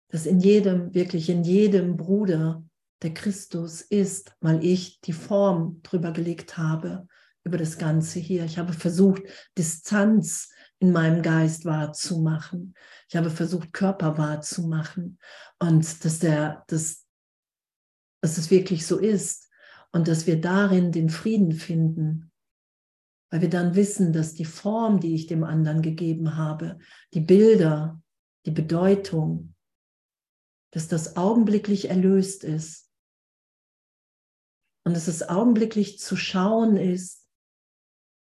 Dass 0.10 0.26
in 0.26 0.40
jedem, 0.40 0.94
wirklich 0.94 1.30
in 1.30 1.44
jedem 1.44 1.98
Bruder 1.98 2.64
der 3.02 3.14
Christus 3.14 3.82
ist, 3.82 4.36
weil 4.40 4.64
ich 4.64 5.02
die 5.02 5.14
Form 5.14 5.82
drüber 5.84 6.12
gelegt 6.12 6.58
habe, 6.58 7.08
über 7.44 7.58
das 7.58 7.78
Ganze 7.78 8.20
hier. 8.20 8.46
Ich 8.46 8.58
habe 8.58 8.74
versucht, 8.74 9.24
Distanz 9.58 10.50
in 10.80 10.92
meinem 10.92 11.22
Geist 11.22 11.66
wahrzumachen. 11.66 12.76
Ich 13.10 13.16
habe 13.16 13.30
versucht, 13.30 13.74
Körper 13.74 14.18
wahrzumachen 14.18 15.20
und 15.60 16.04
dass, 16.04 16.20
der, 16.20 16.64
dass, 16.68 17.06
dass 18.22 18.38
es 18.38 18.52
wirklich 18.52 18.86
so 18.86 18.98
ist 18.98 19.50
und 19.92 20.08
dass 20.08 20.28
wir 20.28 20.40
darin 20.40 20.92
den 20.92 21.10
Frieden 21.10 21.54
finden, 21.54 22.32
weil 23.32 23.42
wir 23.42 23.50
dann 23.50 23.76
wissen, 23.76 24.14
dass 24.14 24.34
die 24.34 24.46
Form, 24.46 25.00
die 25.00 25.16
ich 25.16 25.28
dem 25.28 25.44
anderen 25.44 25.82
gegeben 25.82 26.36
habe, 26.36 26.80
die 27.14 27.22
Bilder, 27.22 28.02
die 28.46 28.52
Bedeutung, 28.52 29.56
dass 30.72 30.88
das 30.88 31.16
augenblicklich 31.16 31.90
erlöst 31.90 32.44
ist 32.44 32.92
und 34.84 34.94
dass 34.94 35.08
es 35.08 35.28
augenblicklich 35.28 36.00
zu 36.00 36.16
schauen 36.16 36.78
ist, 36.78 37.25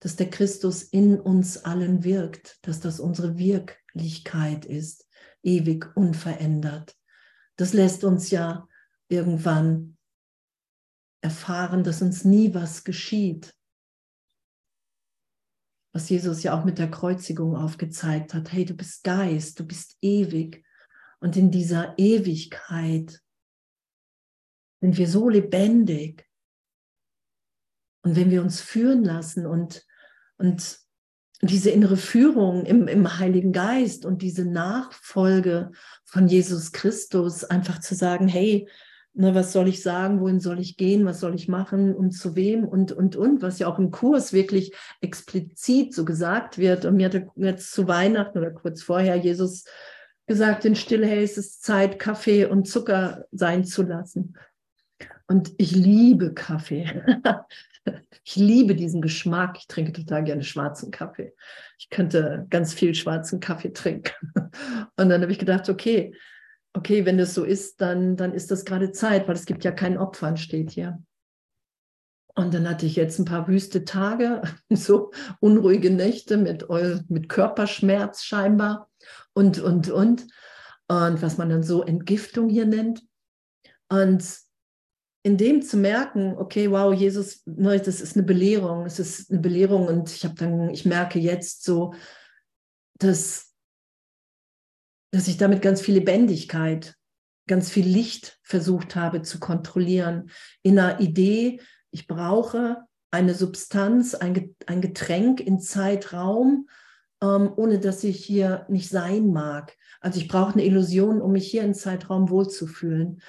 dass 0.02 0.16
der 0.16 0.28
Christus 0.28 0.82
in 0.82 1.20
uns 1.20 1.58
allen 1.58 2.02
wirkt, 2.02 2.58
dass 2.66 2.80
das 2.80 2.98
unsere 2.98 3.38
Wirklichkeit 3.38 4.64
ist, 4.64 5.08
ewig 5.44 5.96
unverändert. 5.96 6.96
Das 7.54 7.72
lässt 7.72 8.02
uns 8.02 8.32
ja 8.32 8.66
irgendwann 9.08 9.96
erfahren, 11.20 11.84
dass 11.84 12.02
uns 12.02 12.24
nie 12.24 12.52
was 12.52 12.82
geschieht. 12.82 13.54
Was 15.94 16.08
Jesus 16.08 16.42
ja 16.42 16.58
auch 16.58 16.64
mit 16.64 16.78
der 16.78 16.90
Kreuzigung 16.90 17.54
aufgezeigt 17.54 18.34
hat. 18.34 18.50
Hey, 18.50 18.64
du 18.64 18.74
bist 18.74 19.04
Geist, 19.04 19.60
du 19.60 19.64
bist 19.64 19.98
ewig. 20.00 20.64
Und 21.20 21.36
in 21.36 21.52
dieser 21.52 21.96
Ewigkeit 21.96 23.22
sind 24.80 24.96
wir 24.96 25.06
so 25.06 25.28
lebendig. 25.28 26.28
Und 28.04 28.16
wenn 28.16 28.32
wir 28.32 28.42
uns 28.42 28.60
führen 28.60 29.04
lassen 29.04 29.46
und 29.46 29.86
und 30.42 30.80
diese 31.40 31.70
innere 31.70 31.96
Führung 31.96 32.66
im, 32.66 32.88
im 32.88 33.18
Heiligen 33.18 33.52
Geist 33.52 34.04
und 34.04 34.22
diese 34.22 34.44
Nachfolge 34.44 35.70
von 36.04 36.26
Jesus 36.26 36.72
Christus, 36.72 37.44
einfach 37.44 37.78
zu 37.78 37.94
sagen, 37.94 38.26
hey, 38.26 38.68
ne, 39.14 39.36
was 39.36 39.52
soll 39.52 39.68
ich 39.68 39.82
sagen, 39.82 40.20
wohin 40.20 40.40
soll 40.40 40.58
ich 40.58 40.76
gehen, 40.76 41.04
was 41.04 41.20
soll 41.20 41.36
ich 41.36 41.46
machen 41.46 41.94
und 41.94 42.10
zu 42.10 42.34
wem 42.34 42.64
und, 42.64 42.90
und, 42.90 43.14
und, 43.14 43.40
was 43.40 43.60
ja 43.60 43.68
auch 43.68 43.78
im 43.78 43.92
Kurs 43.92 44.32
wirklich 44.32 44.74
explizit 45.00 45.94
so 45.94 46.04
gesagt 46.04 46.58
wird. 46.58 46.84
Und 46.86 46.96
mir 46.96 47.06
hatte 47.06 47.28
jetzt 47.36 47.70
zu 47.72 47.86
Weihnachten 47.86 48.38
oder 48.38 48.50
kurz 48.50 48.82
vorher 48.82 49.14
Jesus 49.14 49.64
gesagt, 50.26 50.64
in 50.64 50.74
Stille, 50.74 51.06
hey, 51.06 51.22
es 51.22 51.38
ist 51.38 51.62
Zeit, 51.62 52.00
Kaffee 52.00 52.46
und 52.46 52.66
Zucker 52.66 53.26
sein 53.30 53.64
zu 53.64 53.82
lassen. 53.84 54.36
Und 55.28 55.52
ich 55.58 55.70
liebe 55.70 56.34
Kaffee. 56.34 57.22
Ich 58.24 58.36
liebe 58.36 58.76
diesen 58.76 59.02
Geschmack. 59.02 59.56
Ich 59.58 59.66
trinke 59.66 59.92
total 59.92 60.22
gerne 60.22 60.44
schwarzen 60.44 60.92
Kaffee. 60.92 61.34
Ich 61.78 61.90
könnte 61.90 62.46
ganz 62.50 62.72
viel 62.72 62.94
schwarzen 62.94 63.40
Kaffee 63.40 63.72
trinken. 63.72 64.12
Und 64.96 65.08
dann 65.08 65.22
habe 65.22 65.32
ich 65.32 65.40
gedacht, 65.40 65.68
okay, 65.68 66.14
okay, 66.72 67.04
wenn 67.04 67.18
das 67.18 67.34
so 67.34 67.44
ist, 67.44 67.80
dann, 67.80 68.16
dann 68.16 68.32
ist 68.32 68.50
das 68.50 68.64
gerade 68.64 68.92
Zeit, 68.92 69.26
weil 69.28 69.34
es 69.34 69.46
gibt 69.46 69.64
ja 69.64 69.72
kein 69.72 69.98
Opfern, 69.98 70.36
steht 70.36 70.70
hier. 70.70 71.02
Und 72.34 72.54
dann 72.54 72.68
hatte 72.68 72.86
ich 72.86 72.96
jetzt 72.96 73.18
ein 73.18 73.26
paar 73.26 73.46
wüste 73.46 73.84
Tage, 73.84 74.42
so 74.70 75.10
unruhige 75.40 75.90
Nächte 75.90 76.36
mit, 76.36 76.66
mit 77.08 77.28
Körperschmerz 77.28 78.22
scheinbar 78.22 78.88
und, 79.34 79.58
und, 79.58 79.90
und. 79.90 80.26
Und 80.88 81.22
was 81.22 81.38
man 81.38 81.48
dann 81.48 81.62
so 81.62 81.82
Entgiftung 81.82 82.48
hier 82.48 82.66
nennt. 82.66 83.02
Und 83.88 84.24
in 85.22 85.36
dem 85.36 85.62
zu 85.62 85.76
merken, 85.76 86.34
okay, 86.36 86.70
wow, 86.70 86.92
Jesus, 86.92 87.42
ne, 87.46 87.78
das 87.78 88.00
ist 88.00 88.16
eine 88.16 88.24
Belehrung, 88.24 88.86
es 88.86 88.98
ist 88.98 89.30
eine 89.30 89.40
Belehrung 89.40 89.86
und 89.86 90.10
ich 90.10 90.24
habe 90.24 90.34
dann, 90.34 90.70
ich 90.70 90.84
merke 90.84 91.18
jetzt 91.18 91.64
so, 91.64 91.94
dass, 92.94 93.52
dass 95.12 95.28
ich 95.28 95.36
damit 95.36 95.62
ganz 95.62 95.80
viel 95.80 95.94
Lebendigkeit, 95.94 96.96
ganz 97.46 97.70
viel 97.70 97.86
Licht 97.86 98.40
versucht 98.42 98.96
habe 98.96 99.22
zu 99.22 99.38
kontrollieren 99.38 100.30
in 100.62 100.78
einer 100.78 101.00
Idee, 101.00 101.60
ich 101.90 102.06
brauche 102.06 102.84
eine 103.12 103.34
Substanz, 103.34 104.14
ein, 104.14 104.54
Getränk 104.80 105.40
in 105.40 105.60
Zeitraum, 105.60 106.68
ähm, 107.22 107.52
ohne 107.56 107.78
dass 107.78 108.02
ich 108.02 108.24
hier 108.24 108.64
nicht 108.68 108.88
sein 108.88 109.32
mag. 109.32 109.76
Also 110.00 110.18
ich 110.18 110.28
brauche 110.28 110.54
eine 110.54 110.64
Illusion, 110.64 111.20
um 111.20 111.32
mich 111.32 111.48
hier 111.48 111.62
in 111.62 111.74
Zeitraum 111.74 112.30
wohlzufühlen. 112.30 113.20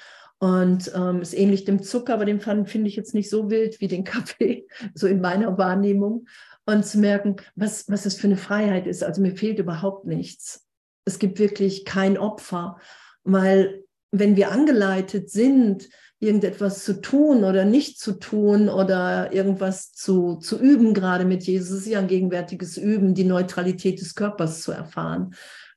Und 0.43 0.91
ähm, 0.93 1.21
ist 1.21 1.33
ähnlich 1.33 1.63
dem 1.63 1.81
Zucker, 1.81 2.15
aber 2.15 2.25
den 2.25 2.41
finde 2.41 2.89
ich 2.89 2.97
jetzt 2.97 3.13
nicht 3.13 3.29
so 3.29 3.49
wild 3.49 3.79
wie 3.79 3.87
den 3.87 4.03
Kaffee, 4.03 4.67
so 4.93 5.07
in 5.07 5.21
meiner 5.21 5.57
Wahrnehmung. 5.57 6.27
Und 6.65 6.85
zu 6.85 6.97
merken, 6.97 7.37
was, 7.55 7.89
was 7.89 8.05
es 8.05 8.15
für 8.15 8.27
eine 8.27 8.35
Freiheit 8.35 8.85
ist. 8.85 9.05
Also 9.05 9.21
mir 9.21 9.37
fehlt 9.37 9.59
überhaupt 9.59 10.05
nichts. 10.05 10.67
Es 11.05 11.17
gibt 11.17 11.39
wirklich 11.39 11.85
kein 11.85 12.17
Opfer, 12.17 12.77
weil 13.23 13.85
wenn 14.11 14.35
wir 14.35 14.51
angeleitet 14.51 15.29
sind, 15.29 15.87
irgendetwas 16.19 16.83
zu 16.83 16.99
tun 16.99 17.45
oder 17.45 17.63
nicht 17.63 17.97
zu 17.97 18.11
tun 18.11 18.67
oder 18.67 19.31
irgendwas 19.31 19.93
zu, 19.93 20.35
zu 20.35 20.59
üben, 20.59 20.93
gerade 20.93 21.23
mit 21.23 21.43
Jesus, 21.43 21.69
ist 21.79 21.87
ja 21.87 21.99
ein 21.99 22.07
gegenwärtiges 22.07 22.75
Üben, 22.75 23.13
die 23.13 23.23
Neutralität 23.23 24.01
des 24.01 24.13
Körpers 24.13 24.61
zu 24.61 24.73
erfahren. 24.73 25.35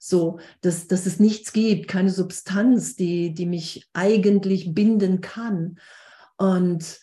So, 0.08 0.38
dass, 0.60 0.86
dass 0.86 1.04
es 1.04 1.18
nichts 1.18 1.52
gibt, 1.52 1.88
keine 1.88 2.10
Substanz, 2.10 2.94
die, 2.94 3.34
die 3.34 3.46
mich 3.46 3.88
eigentlich 3.92 4.72
binden 4.72 5.20
kann. 5.20 5.80
Und 6.36 7.00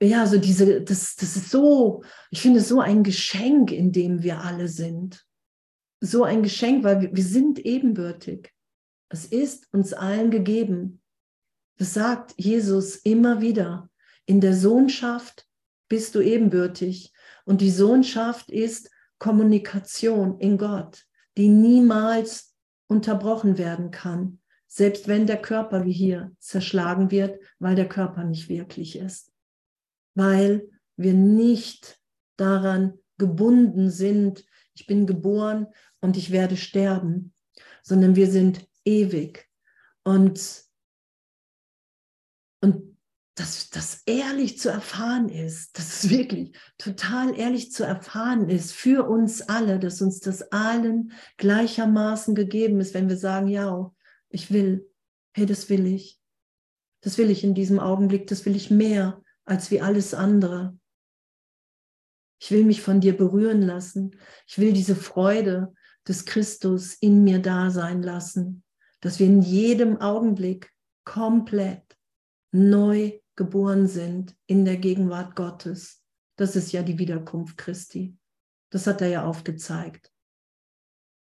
ja, 0.00 0.26
so 0.26 0.38
diese, 0.38 0.80
das, 0.80 1.16
das 1.16 1.36
ist 1.36 1.50
so, 1.50 2.02
ich 2.30 2.40
finde 2.40 2.60
so 2.60 2.80
ein 2.80 3.02
Geschenk, 3.02 3.70
in 3.70 3.92
dem 3.92 4.22
wir 4.22 4.40
alle 4.40 4.68
sind. 4.68 5.26
So 6.00 6.24
ein 6.24 6.42
Geschenk, 6.42 6.84
weil 6.84 7.02
wir, 7.02 7.14
wir 7.14 7.22
sind 7.22 7.58
ebenbürtig. 7.58 8.50
Es 9.10 9.26
ist 9.26 9.68
uns 9.74 9.92
allen 9.92 10.30
gegeben. 10.30 11.02
Das 11.76 11.92
sagt 11.92 12.32
Jesus 12.38 12.96
immer 12.96 13.42
wieder. 13.42 13.90
In 14.24 14.40
der 14.40 14.56
Sohnschaft 14.56 15.46
bist 15.90 16.14
du 16.14 16.22
ebenbürtig. 16.22 17.12
Und 17.44 17.60
die 17.60 17.70
Sohnschaft 17.70 18.50
ist 18.50 18.90
Kommunikation 19.18 20.38
in 20.40 20.56
Gott 20.56 21.07
die 21.38 21.48
niemals 21.48 22.54
unterbrochen 22.88 23.58
werden 23.58 23.90
kann, 23.90 24.40
selbst 24.66 25.08
wenn 25.08 25.26
der 25.26 25.40
Körper 25.40 25.84
wie 25.84 25.92
hier 25.92 26.32
zerschlagen 26.40 27.10
wird, 27.10 27.40
weil 27.58 27.76
der 27.76 27.88
Körper 27.88 28.24
nicht 28.24 28.48
wirklich 28.48 28.98
ist, 28.98 29.32
weil 30.14 30.68
wir 30.96 31.14
nicht 31.14 32.00
daran 32.36 32.98
gebunden 33.18 33.88
sind, 33.88 34.44
ich 34.74 34.86
bin 34.86 35.06
geboren 35.06 35.68
und 36.00 36.16
ich 36.16 36.32
werde 36.32 36.56
sterben, 36.56 37.32
sondern 37.82 38.16
wir 38.16 38.30
sind 38.30 38.68
ewig. 38.84 39.48
Und, 40.04 40.64
und 42.60 42.97
dass 43.38 43.70
das 43.70 44.02
ehrlich 44.06 44.58
zu 44.58 44.68
erfahren 44.68 45.28
ist, 45.28 45.78
dass 45.78 46.04
es 46.04 46.10
wirklich 46.10 46.56
total 46.76 47.38
ehrlich 47.38 47.70
zu 47.72 47.84
erfahren 47.84 48.48
ist 48.48 48.72
für 48.72 49.08
uns 49.08 49.42
alle, 49.42 49.78
dass 49.78 50.02
uns 50.02 50.20
das 50.20 50.50
allen 50.50 51.12
gleichermaßen 51.36 52.34
gegeben 52.34 52.80
ist, 52.80 52.94
wenn 52.94 53.08
wir 53.08 53.16
sagen, 53.16 53.46
ja, 53.46 53.92
ich 54.28 54.52
will, 54.52 54.90
hey, 55.32 55.46
das 55.46 55.68
will 55.68 55.86
ich. 55.86 56.20
Das 57.00 57.16
will 57.16 57.30
ich 57.30 57.44
in 57.44 57.54
diesem 57.54 57.78
Augenblick, 57.78 58.26
das 58.26 58.44
will 58.44 58.56
ich 58.56 58.70
mehr 58.70 59.22
als 59.44 59.70
wie 59.70 59.80
alles 59.80 60.14
andere. 60.14 60.76
Ich 62.40 62.50
will 62.50 62.64
mich 62.64 62.82
von 62.82 63.00
dir 63.00 63.16
berühren 63.16 63.62
lassen. 63.62 64.16
Ich 64.46 64.58
will 64.58 64.72
diese 64.72 64.96
Freude 64.96 65.72
des 66.06 66.24
Christus 66.24 66.94
in 66.94 67.22
mir 67.22 67.40
da 67.40 67.70
sein 67.70 68.02
lassen, 68.02 68.64
dass 69.00 69.20
wir 69.20 69.26
in 69.26 69.42
jedem 69.42 70.00
Augenblick 70.00 70.72
komplett 71.04 71.84
neu 72.50 73.18
geboren 73.38 73.86
sind 73.86 74.36
in 74.46 74.66
der 74.66 74.76
Gegenwart 74.76 75.36
Gottes. 75.36 76.04
Das 76.36 76.56
ist 76.56 76.72
ja 76.72 76.82
die 76.82 76.98
Wiederkunft 76.98 77.56
Christi. 77.56 78.18
Das 78.70 78.86
hat 78.86 79.00
er 79.00 79.08
ja 79.08 79.24
aufgezeigt. 79.24 80.12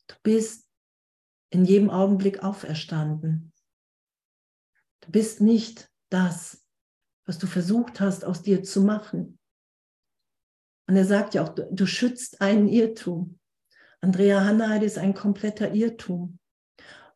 Du 0.08 0.16
bist 0.24 0.68
in 1.50 1.66
jedem 1.66 1.90
Augenblick 1.90 2.44
auferstanden. 2.44 3.54
Du 5.02 5.12
bist 5.12 5.42
nicht 5.42 5.92
das, 6.10 6.66
was 7.26 7.38
du 7.38 7.46
versucht 7.46 8.00
hast, 8.00 8.24
aus 8.24 8.42
dir 8.42 8.64
zu 8.64 8.82
machen. 8.82 9.38
Und 10.88 10.96
er 10.96 11.06
sagt 11.06 11.34
ja 11.34 11.44
auch, 11.44 11.50
du, 11.50 11.68
du 11.70 11.86
schützt 11.86 12.40
einen 12.40 12.70
Irrtum. 12.70 13.38
Andrea 14.00 14.46
Hanneide 14.46 14.86
ist 14.86 14.98
ein 14.98 15.14
kompletter 15.14 15.74
Irrtum. 15.74 16.40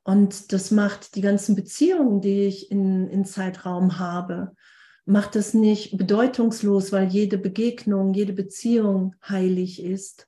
Und 0.04 0.52
das 0.52 0.70
macht 0.72 1.16
die 1.16 1.22
ganzen 1.22 1.56
Beziehungen, 1.56 2.20
die 2.20 2.46
ich 2.46 2.72
in, 2.72 3.08
in 3.08 3.24
Zeitraum 3.24 4.00
habe, 4.00 4.54
macht 5.06 5.36
es 5.36 5.54
nicht 5.54 5.98
bedeutungslos, 5.98 6.92
weil 6.92 7.08
jede 7.08 7.38
Begegnung, 7.38 8.14
jede 8.14 8.34
Beziehung 8.34 9.16
heilig 9.28 9.84
ist. 9.84 10.28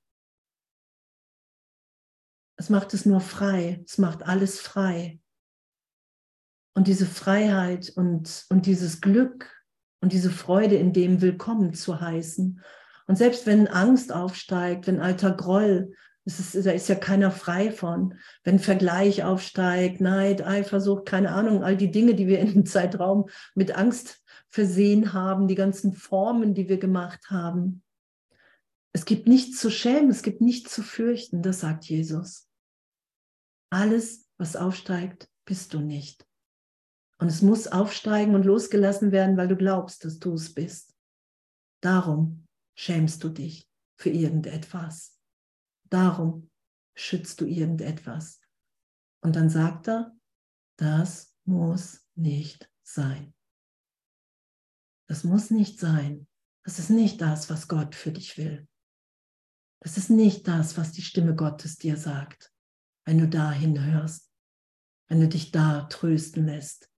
Es 2.58 2.70
macht 2.70 2.94
es 2.94 3.06
nur 3.06 3.22
frei. 3.22 3.84
Es 3.86 3.98
macht 3.98 4.24
alles 4.24 4.60
frei. 4.60 5.20
Und 6.76 6.88
diese 6.88 7.06
Freiheit 7.06 7.92
und, 7.96 8.46
und 8.50 8.66
dieses 8.66 9.02
Glück 9.02 9.52
und 10.02 10.12
diese 10.12 10.32
Freude 10.32 10.76
in 10.76 10.92
dem 10.92 11.22
willkommen 11.22 11.74
zu 11.74 12.02
heißen. 12.02 12.62
Und 13.06 13.16
selbst 13.18 13.46
wenn 13.46 13.68
Angst 13.68 14.12
aufsteigt, 14.12 14.88
wenn 14.88 15.00
alter 15.00 15.32
Groll, 15.32 15.94
ist, 16.26 16.66
da 16.66 16.72
ist 16.72 16.88
ja 16.88 16.96
keiner 16.96 17.32
frei 17.32 17.72
von. 17.72 18.16
Wenn 18.44 18.60
Vergleich 18.60 19.24
aufsteigt, 19.24 20.00
Neid, 20.00 20.46
Eifersucht, 20.46 21.06
keine 21.06 21.32
Ahnung, 21.32 21.64
all 21.64 21.76
die 21.76 21.92
Dinge, 21.92 22.16
die 22.16 22.28
wir 22.28 22.40
in 22.40 22.54
dem 22.54 22.66
Zeitraum 22.66 23.28
mit 23.56 23.76
Angst 23.76 24.23
versehen 24.54 25.14
haben, 25.14 25.48
die 25.48 25.56
ganzen 25.56 25.94
Formen, 25.94 26.54
die 26.54 26.70
wir 26.70 26.78
gemacht 26.78 27.32
haben. 27.32 27.84
Es 28.92 29.04
gibt 29.04 29.28
nichts 29.28 29.60
zu 29.60 29.72
schämen, 29.72 30.12
es 30.12 30.22
gibt 30.22 30.42
nichts 30.42 30.72
zu 30.72 30.84
fürchten, 30.84 31.42
das 31.42 31.62
sagt 31.62 31.86
Jesus. 31.86 32.48
Alles, 33.72 34.30
was 34.38 34.56
aufsteigt, 34.56 35.28
bist 35.46 35.74
du 35.74 35.80
nicht. 35.80 36.28
Und 37.18 37.30
es 37.30 37.42
muss 37.42 37.66
aufsteigen 37.66 38.36
und 38.36 38.46
losgelassen 38.46 39.12
werden, 39.12 39.38
weil 39.38 39.48
du 39.48 39.56
glaubst, 39.56 40.06
dass 40.06 40.20
du 40.20 40.34
es 40.34 40.54
bist. 40.54 40.94
Darum 41.82 42.46
schämst 42.76 43.24
du 43.24 43.30
dich 43.30 43.68
für 43.98 44.12
irgendetwas. 44.12 45.18
Darum 45.90 46.52
schützt 46.94 47.42
du 47.42 47.46
irgendetwas. 47.46 48.40
Und 49.22 49.36
dann 49.36 49.50
sagt 49.50 49.88
er, 49.88 50.16
das 50.78 51.36
muss 51.44 52.06
nicht 52.14 52.70
sein. 52.84 53.34
Das 55.14 55.24
muss 55.24 55.52
nicht 55.52 55.80
sein. 55.80 56.26
Das 56.66 56.80
ist 56.80 56.90
nicht 56.90 57.22
das, 57.22 57.48
was 57.48 57.68
Gott 57.68 57.94
für 57.94 58.12
dich 58.12 58.36
will. 58.40 58.68
Das 59.80 59.96
ist 59.96 60.10
nicht 60.10 60.48
das, 60.48 60.76
was 60.76 60.92
die 60.92 61.04
Stimme 61.04 61.36
Gottes 61.36 61.78
dir 61.78 61.98
sagt, 61.98 62.52
wenn 63.06 63.20
du 63.20 63.28
dahin 63.28 63.80
hörst, 63.86 64.32
wenn 65.08 65.20
du 65.20 65.28
dich 65.28 65.52
da 65.52 65.84
trösten 65.84 66.48
lässt, 66.48 66.90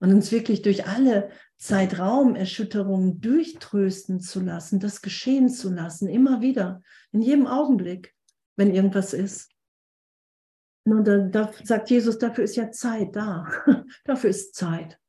und 0.00 0.12
uns 0.12 0.32
wirklich 0.32 0.60
durch 0.60 0.86
alle 0.86 1.30
Zeitraumerschütterungen 1.56 3.22
durchtrösten 3.22 4.20
zu 4.20 4.40
lassen, 4.40 4.78
das 4.78 5.00
geschehen 5.00 5.48
zu 5.48 5.70
lassen, 5.70 6.10
immer 6.10 6.42
wieder, 6.42 6.82
in 7.10 7.22
jedem 7.22 7.46
Augenblick, 7.46 8.14
wenn 8.56 8.74
irgendwas 8.74 9.14
ist. 9.14 9.50
Und 10.84 11.04
da, 11.06 11.16
da 11.20 11.52
sagt 11.64 11.88
Jesus, 11.88 12.18
dafür 12.18 12.44
ist 12.44 12.56
ja 12.56 12.70
Zeit 12.70 13.16
da. 13.16 13.50
dafür 14.04 14.28
ist 14.28 14.54
Zeit. 14.54 15.00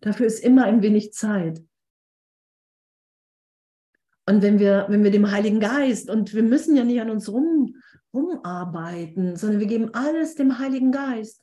Dafür 0.00 0.26
ist 0.26 0.42
immer 0.44 0.64
ein 0.64 0.82
wenig 0.82 1.12
Zeit. 1.12 1.62
Und 4.26 4.42
wenn 4.42 4.58
wir, 4.58 4.86
wenn 4.88 5.02
wir 5.02 5.10
dem 5.10 5.30
Heiligen 5.30 5.60
Geist, 5.60 6.08
und 6.08 6.34
wir 6.34 6.42
müssen 6.42 6.76
ja 6.76 6.84
nicht 6.84 7.00
an 7.00 7.10
uns 7.10 7.28
rum, 7.28 7.74
rumarbeiten, 8.14 9.36
sondern 9.36 9.60
wir 9.60 9.66
geben 9.66 9.92
alles 9.94 10.34
dem 10.34 10.58
Heiligen 10.58 10.92
Geist, 10.92 11.42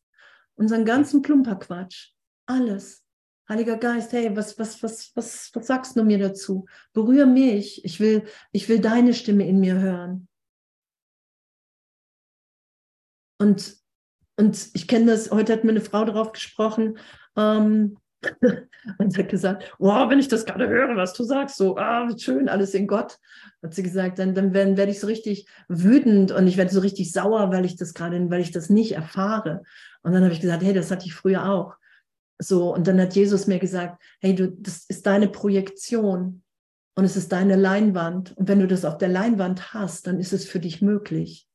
unseren 0.56 0.86
ganzen 0.86 1.22
Klumperquatsch, 1.22 2.12
alles. 2.46 3.04
Heiliger 3.50 3.78
Geist, 3.78 4.12
hey, 4.12 4.36
was, 4.36 4.60
was, 4.60 4.82
was, 4.84 5.12
was, 5.16 5.52
was 5.54 5.68
sagst 5.68 5.96
du 5.96 6.04
mir 6.04 6.18
dazu? 6.18 6.66
Berühre 6.94 7.26
mich. 7.26 7.84
Ich 7.86 8.00
will, 8.00 8.26
ich 8.52 8.68
will 8.68 8.80
deine 8.80 9.14
Stimme 9.14 9.48
in 9.48 9.60
mir 9.60 9.80
hören. 9.80 10.28
Und, 13.40 13.78
und 14.36 14.70
ich 14.74 14.88
kenne 14.88 15.08
das, 15.08 15.32
heute 15.32 15.54
hat 15.54 15.64
mir 15.64 15.72
eine 15.72 15.82
Frau 15.82 16.04
darauf 16.04 16.34
gesprochen, 16.34 16.98
ähm, 17.38 17.98
und 18.98 19.18
hat 19.18 19.30
gesagt, 19.30 19.76
wow, 19.80 20.10
wenn 20.10 20.20
ich 20.20 20.28
das 20.28 20.46
gerade 20.46 20.68
höre, 20.68 20.96
was 20.96 21.14
du 21.14 21.24
sagst, 21.24 21.58
so, 21.58 21.78
ah, 21.78 22.10
schön, 22.18 22.50
alles 22.50 22.74
in 22.74 22.88
Gott, 22.88 23.18
hat 23.62 23.74
sie 23.74 23.84
gesagt, 23.84 24.20
dann, 24.20 24.34
dann 24.34 24.54
werde 24.54 24.78
werd 24.78 24.90
ich 24.90 25.00
so 25.00 25.08
richtig 25.08 25.48
wütend 25.68 26.32
und 26.32 26.48
ich 26.48 26.58
werde 26.58 26.74
so 26.74 26.80
richtig 26.80 27.12
sauer, 27.12 27.52
weil 27.52 27.66
ich 27.66 27.76
das 27.76 27.94
gerade, 27.94 28.30
weil 28.30 28.42
ich 28.42 28.52
das 28.52 28.70
nicht 28.70 28.94
erfahre. 28.94 29.64
Und 30.02 30.14
dann 30.14 30.24
habe 30.24 30.34
ich 30.34 30.42
gesagt, 30.42 30.64
hey, 30.64 30.74
das 30.74 30.92
hatte 30.92 31.06
ich 31.06 31.14
früher 31.14 31.50
auch. 31.50 31.76
So, 32.40 32.74
und 32.74 32.88
dann 32.88 33.00
hat 33.02 33.16
Jesus 33.16 33.48
mir 33.48 33.60
gesagt, 33.60 34.02
hey, 34.20 34.36
du, 34.36 34.52
das 34.52 34.86
ist 34.88 35.06
deine 35.06 35.28
Projektion 35.28 36.44
und 36.96 37.04
es 37.06 37.16
ist 37.16 37.32
deine 37.32 37.56
Leinwand. 37.56 38.38
Und 38.38 38.48
wenn 38.48 38.60
du 38.60 38.68
das 38.68 38.86
auf 38.86 38.98
der 38.98 39.10
Leinwand 39.10 39.74
hast, 39.74 40.08
dann 40.08 40.20
ist 40.20 40.34
es 40.34 40.48
für 40.48 40.60
dich 40.60 40.82
möglich. 40.82 41.48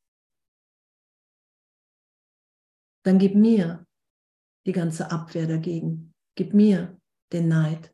Dann 3.05 3.19
gib 3.19 3.35
mir 3.35 3.87
die 4.67 4.73
ganze 4.73 5.11
Abwehr 5.11 5.47
dagegen. 5.47 6.12
Gib 6.35 6.55
mir 6.55 6.99
den 7.33 7.49
Neid. 7.49 7.93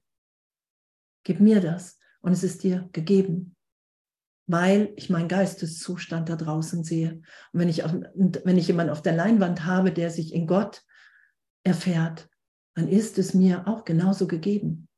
Gib 1.25 1.41
mir 1.41 1.61
das. 1.61 1.99
Und 2.21 2.33
es 2.33 2.43
ist 2.43 2.63
dir 2.63 2.89
gegeben. 2.93 3.57
Weil 4.47 4.93
ich 4.97 5.11
meinen 5.11 5.29
Geisteszustand 5.29 6.29
da 6.29 6.37
draußen 6.37 6.83
sehe. 6.83 7.21
Und 7.53 7.61
wenn 7.61 7.69
ich, 7.69 7.85
auf, 7.85 7.93
wenn 7.93 8.59
ich 8.59 8.67
jemanden 8.67 8.93
auf 8.93 9.03
der 9.03 9.15
Leinwand 9.15 9.65
habe, 9.65 9.93
der 9.93 10.11
sich 10.11 10.33
in 10.33 10.47
Gott 10.47 10.83
erfährt, 11.65 12.29
dann 12.75 12.89
ist 12.89 13.19
es 13.19 13.35
mir 13.35 13.67
auch 13.67 13.85
genauso 13.85 14.27
gegeben. 14.27 14.89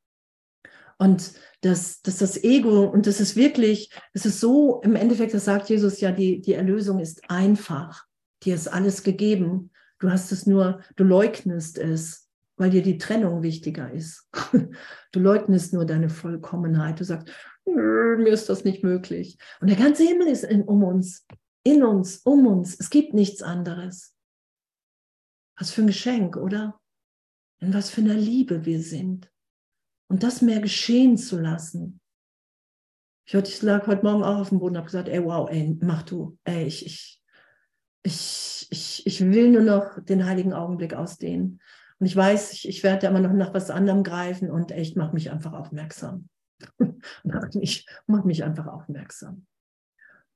Und 0.98 1.32
dass, 1.62 2.02
dass 2.02 2.18
das 2.18 2.44
Ego, 2.44 2.84
und 2.84 3.06
das 3.06 3.20
ist 3.20 3.34
wirklich, 3.34 3.90
es 4.12 4.26
ist 4.26 4.38
so, 4.38 4.82
im 4.82 4.96
Endeffekt, 4.96 5.32
das 5.32 5.46
sagt 5.46 5.70
Jesus 5.70 6.00
ja, 6.00 6.12
die, 6.12 6.42
die 6.42 6.52
Erlösung 6.52 7.00
ist 7.00 7.28
einfach. 7.30 8.04
Dir 8.42 8.54
ist 8.54 8.68
alles 8.68 9.02
gegeben. 9.02 9.70
Du 9.98 10.10
hast 10.10 10.30
es 10.30 10.46
nur, 10.46 10.82
du 10.96 11.04
leugnest 11.04 11.78
es, 11.78 12.29
weil 12.60 12.70
dir 12.70 12.82
die 12.82 12.98
Trennung 12.98 13.42
wichtiger 13.42 13.90
ist. 13.90 14.28
Du 15.12 15.18
leugnest 15.18 15.72
nur 15.72 15.84
deine 15.84 16.08
Vollkommenheit. 16.08 17.00
Du 17.00 17.04
sagst, 17.04 17.28
mir 17.64 18.28
ist 18.28 18.48
das 18.48 18.62
nicht 18.62 18.84
möglich. 18.84 19.38
Und 19.60 19.68
der 19.68 19.76
ganze 19.76 20.04
Himmel 20.04 20.28
ist 20.28 20.44
in, 20.44 20.62
um 20.62 20.84
uns, 20.84 21.26
in 21.64 21.82
uns, 21.82 22.18
um 22.18 22.46
uns. 22.46 22.78
Es 22.78 22.90
gibt 22.90 23.12
nichts 23.12 23.42
anderes. 23.42 24.14
Was 25.58 25.72
für 25.72 25.80
ein 25.80 25.88
Geschenk, 25.88 26.36
oder? 26.36 26.80
in 27.60 27.74
was 27.74 27.90
für 27.90 28.00
einer 28.00 28.14
Liebe 28.14 28.64
wir 28.64 28.80
sind. 28.82 29.30
Und 30.08 30.22
das 30.22 30.42
mehr 30.42 30.60
geschehen 30.60 31.16
zu 31.16 31.38
lassen. 31.38 32.00
Ich, 33.26 33.62
lag 33.62 33.86
heute 33.86 34.04
Morgen 34.04 34.24
auch 34.24 34.40
auf 34.40 34.48
dem 34.48 34.58
Boden 34.58 34.74
und 34.74 34.78
habe 34.78 34.86
gesagt, 34.86 35.08
ey, 35.08 35.24
wow, 35.24 35.48
ey, 35.48 35.78
mach 35.80 36.02
du. 36.02 36.36
Ey, 36.42 36.64
ich, 36.64 36.84
ich, 36.84 37.22
ich, 38.02 38.66
ich, 38.70 39.06
ich 39.06 39.20
will 39.20 39.50
nur 39.50 39.62
noch 39.62 40.02
den 40.02 40.24
heiligen 40.26 40.52
Augenblick 40.52 40.94
ausdehnen. 40.94 41.60
Und 42.00 42.06
ich 42.06 42.16
weiß, 42.16 42.52
ich, 42.54 42.66
ich 42.66 42.82
werde 42.82 43.06
immer 43.06 43.20
noch 43.20 43.32
nach 43.32 43.52
was 43.52 43.70
anderem 43.70 44.02
greifen 44.02 44.50
und 44.50 44.72
echt, 44.72 44.96
mach 44.96 45.12
mich 45.12 45.30
einfach 45.30 45.52
aufmerksam. 45.52 46.30
mach, 47.24 47.52
mich, 47.52 47.86
mach 48.06 48.24
mich 48.24 48.42
einfach 48.42 48.66
aufmerksam. 48.66 49.46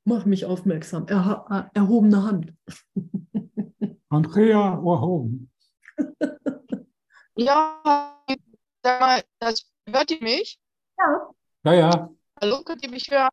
Mach 0.05 0.27
mich 0.27 0.45
aufmerksam. 0.45 1.07
Er, 1.09 1.71
erhobene 1.73 2.23
Hand. 2.23 2.53
Andrea 4.11 4.75
erhoben. 4.75 5.51
Ja, 7.37 7.83
sag 8.81 9.01
mal, 9.01 9.25
das, 9.41 9.69
hört 9.89 10.09
ihr 10.13 10.23
mich? 10.23 10.57
Ja. 10.97 11.31
Ja, 11.65 11.75
ja. 11.75 12.11
Hallo, 12.41 12.63
könnt 12.63 12.85
ihr 12.85 12.91
mich 12.91 13.11
hören? 13.11 13.31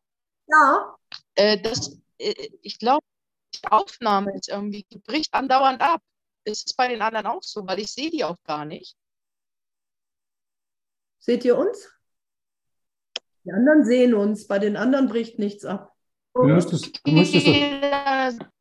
Ja. 0.48 0.96
Äh, 1.36 1.62
das, 1.62 2.02
äh, 2.18 2.50
ich 2.64 2.80
glaube, 2.80 3.06
die 3.54 3.68
Aufnahme 3.68 4.34
ist 4.34 4.50
irgendwie, 4.50 4.88
bricht 5.06 5.32
andauernd 5.36 5.82
ab. 5.82 6.02
Ist 6.44 6.68
es 6.68 6.74
bei 6.76 6.88
den 6.88 7.02
anderen 7.02 7.28
auch 7.28 7.44
so? 7.44 7.66
Weil 7.68 7.80
ich 7.80 7.92
sehe 7.92 8.10
die 8.10 8.24
auch 8.24 8.38
gar 8.44 8.66
nicht. 8.66 8.96
Seht 11.20 11.46
ihr 11.46 11.58
uns? 11.58 11.90
Die 13.44 13.52
anderen 13.52 13.84
sehen 13.86 14.14
uns, 14.14 14.48
bei 14.48 14.60
den 14.60 14.76
anderen 14.78 15.08
bricht 15.08 15.40
nichts 15.40 15.66
ab. 15.66 15.94
Du 16.34 16.44
müsstest, 16.44 17.00
du 17.06 17.12
müsstest 17.12 17.46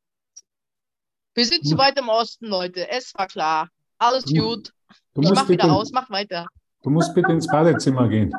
Wir 1.35 1.47
sind 1.47 1.67
zu 1.67 1.79
weit 1.79 1.97
im 1.99 2.09
Osten, 2.09 2.47
Leute. 2.47 2.89
Es 2.89 3.15
war 3.15 3.27
klar. 3.29 3.69
Alles 3.99 4.25
Du- 4.25 4.35
gut. 4.35 4.73
du 5.15 5.23
Ich 5.23 5.31
mach 5.31 5.49
wieder 5.49 5.71
aus, 5.73 5.91
mach 5.93 6.11
weiter. 6.11 6.47
du 6.83 6.91
musst 6.91 7.15
bitte 7.15 7.31
ins 7.33 7.47
Badezimmer 7.47 8.09
gehen. 8.09 8.33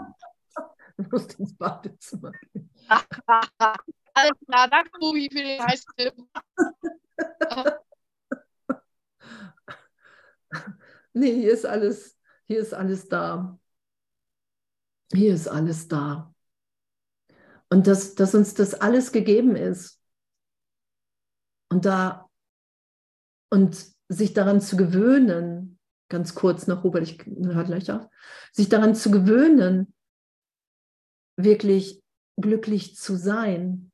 Du 0.97 1.03
musst 1.09 1.39
ins 1.39 1.55
Badezimmer 1.55 2.31
gehen. 2.53 2.69
Alles 4.13 4.37
klar, 4.45 4.67
danke, 4.69 4.91
Ruby, 5.01 5.29
für 5.31 5.41
den 5.41 5.61
heißen 5.63 5.91
Tipp. 5.95 6.13
Nee, 11.13 11.33
hier 11.33 11.51
ist 11.51 11.65
alles, 11.65 12.17
hier 12.45 12.59
ist 12.59 12.73
alles 12.73 13.09
da. 13.09 13.59
Hier 15.11 15.33
ist 15.33 15.49
alles 15.49 15.89
da. 15.89 16.33
Und 17.69 17.85
dass, 17.87 18.15
dass 18.15 18.33
uns 18.33 18.53
das 18.53 18.73
alles 18.75 19.11
gegeben 19.11 19.57
ist. 19.57 19.99
Und 21.69 21.83
da 21.83 22.29
und 23.49 23.85
sich 24.07 24.33
daran 24.33 24.61
zu 24.61 24.77
gewöhnen, 24.77 25.79
ganz 26.09 26.35
kurz 26.35 26.67
noch, 26.67 26.83
Hubert, 26.83 27.03
ich 27.03 27.25
höre 27.25 27.63
gleich 27.63 27.91
auf, 27.91 28.07
sich 28.51 28.69
daran 28.69 28.95
zu 28.95 29.11
gewöhnen, 29.11 29.93
wirklich 31.37 32.01
glücklich 32.37 32.95
zu 32.95 33.15
sein. 33.15 33.90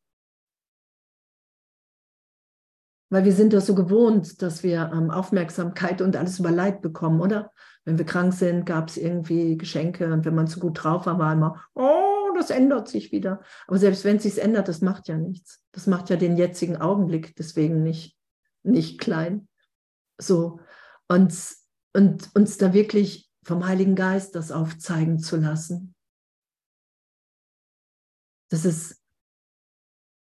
Weil 3.10 3.24
wir 3.24 3.34
sind 3.34 3.54
das 3.54 3.66
so 3.66 3.76
gewohnt, 3.76 4.42
dass 4.42 4.64
wir 4.64 4.92
ähm, 4.94 5.12
Aufmerksamkeit 5.12 6.02
und 6.02 6.16
alles 6.16 6.40
über 6.40 6.52
Leid 6.52 6.82
bekommen, 6.82 7.22
oder? 7.22 7.52
Wenn 7.86 7.98
wir 7.98 8.06
krank 8.06 8.34
sind, 8.34 8.66
gab 8.66 8.90
es 8.90 8.98
irgendwie 8.98 9.58
Geschenke 9.58 10.12
und 10.12 10.26
wenn 10.26 10.36
man 10.36 10.48
zu 10.48 10.60
gut 10.60 10.84
drauf 10.84 11.06
war, 11.06 11.18
war 11.20 11.32
immer, 11.32 11.64
oh, 11.74 12.34
das 12.36 12.50
ändert 12.50 12.90
sich 12.90 13.14
wieder. 13.14 13.42
Aber 13.66 13.78
selbst 13.78 14.04
wenn 14.04 14.18
es 14.18 14.24
sich 14.24 14.42
ändert, 14.42 14.68
das 14.68 14.82
macht 14.82 15.08
ja 15.08 15.18
nichts. 15.18 15.64
Das 15.72 15.88
macht 15.88 16.10
ja 16.10 16.18
den 16.18 16.36
jetzigen 16.36 16.78
Augenblick 16.78 17.36
deswegen 17.38 17.84
nicht, 17.84 18.18
nicht 18.64 19.00
klein. 19.00 19.48
So. 20.18 20.60
Und, 21.08 21.34
und 21.94 22.30
uns 22.36 22.58
da 22.58 22.74
wirklich 22.74 23.30
vom 23.44 23.66
Heiligen 23.66 23.96
Geist 23.96 24.36
das 24.36 24.52
aufzeigen 24.52 25.20
zu 25.20 25.38
lassen. 25.38 25.96
Dass 28.50 28.66
es 28.66 29.02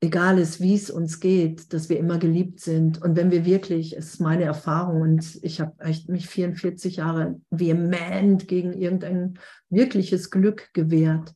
egal 0.02 0.40
ist, 0.40 0.62
wie 0.62 0.76
es 0.76 0.90
uns 0.90 1.20
geht, 1.20 1.74
dass 1.74 1.90
wir 1.90 2.00
immer 2.00 2.18
geliebt 2.18 2.60
sind. 2.60 3.02
Und 3.02 3.16
wenn 3.16 3.32
wir 3.32 3.46
wirklich, 3.46 3.96
es 3.98 4.14
ist 4.14 4.22
meine 4.22 4.44
Erfahrung 4.44 5.02
und 5.02 5.40
ich 5.44 5.60
habe 5.60 5.76
mich 6.08 6.28
44 6.28 6.98
Jahre 6.98 7.40
vehement 7.50 8.48
gegen 8.48 8.74
irgendein 8.74 9.40
wirkliches 9.70 10.32
Glück 10.32 10.74
gewehrt. 10.74 11.36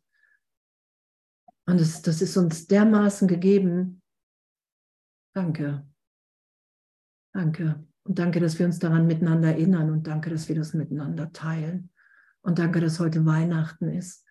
Und 1.66 1.80
das, 1.80 2.02
das 2.02 2.22
ist 2.22 2.38
uns 2.38 2.68
dermaßen 2.68 3.28
gegeben. 3.28 4.02
Danke. 5.34 5.86
Danke. 7.34 7.86
Und 8.04 8.20
danke, 8.20 8.40
dass 8.40 8.60
wir 8.60 8.66
uns 8.66 8.80
daran 8.80 9.08
miteinander 9.08 9.50
erinnern 9.50 9.90
und 9.90 10.08
danke, 10.08 10.30
dass 10.30 10.50
wir 10.50 10.56
das 10.56 10.74
miteinander 10.74 11.32
teilen. 11.32 11.90
Und 12.42 12.60
danke, 12.60 12.82
dass 12.82 13.00
heute 13.00 13.26
Weihnachten 13.26 13.88
ist. 13.88 14.23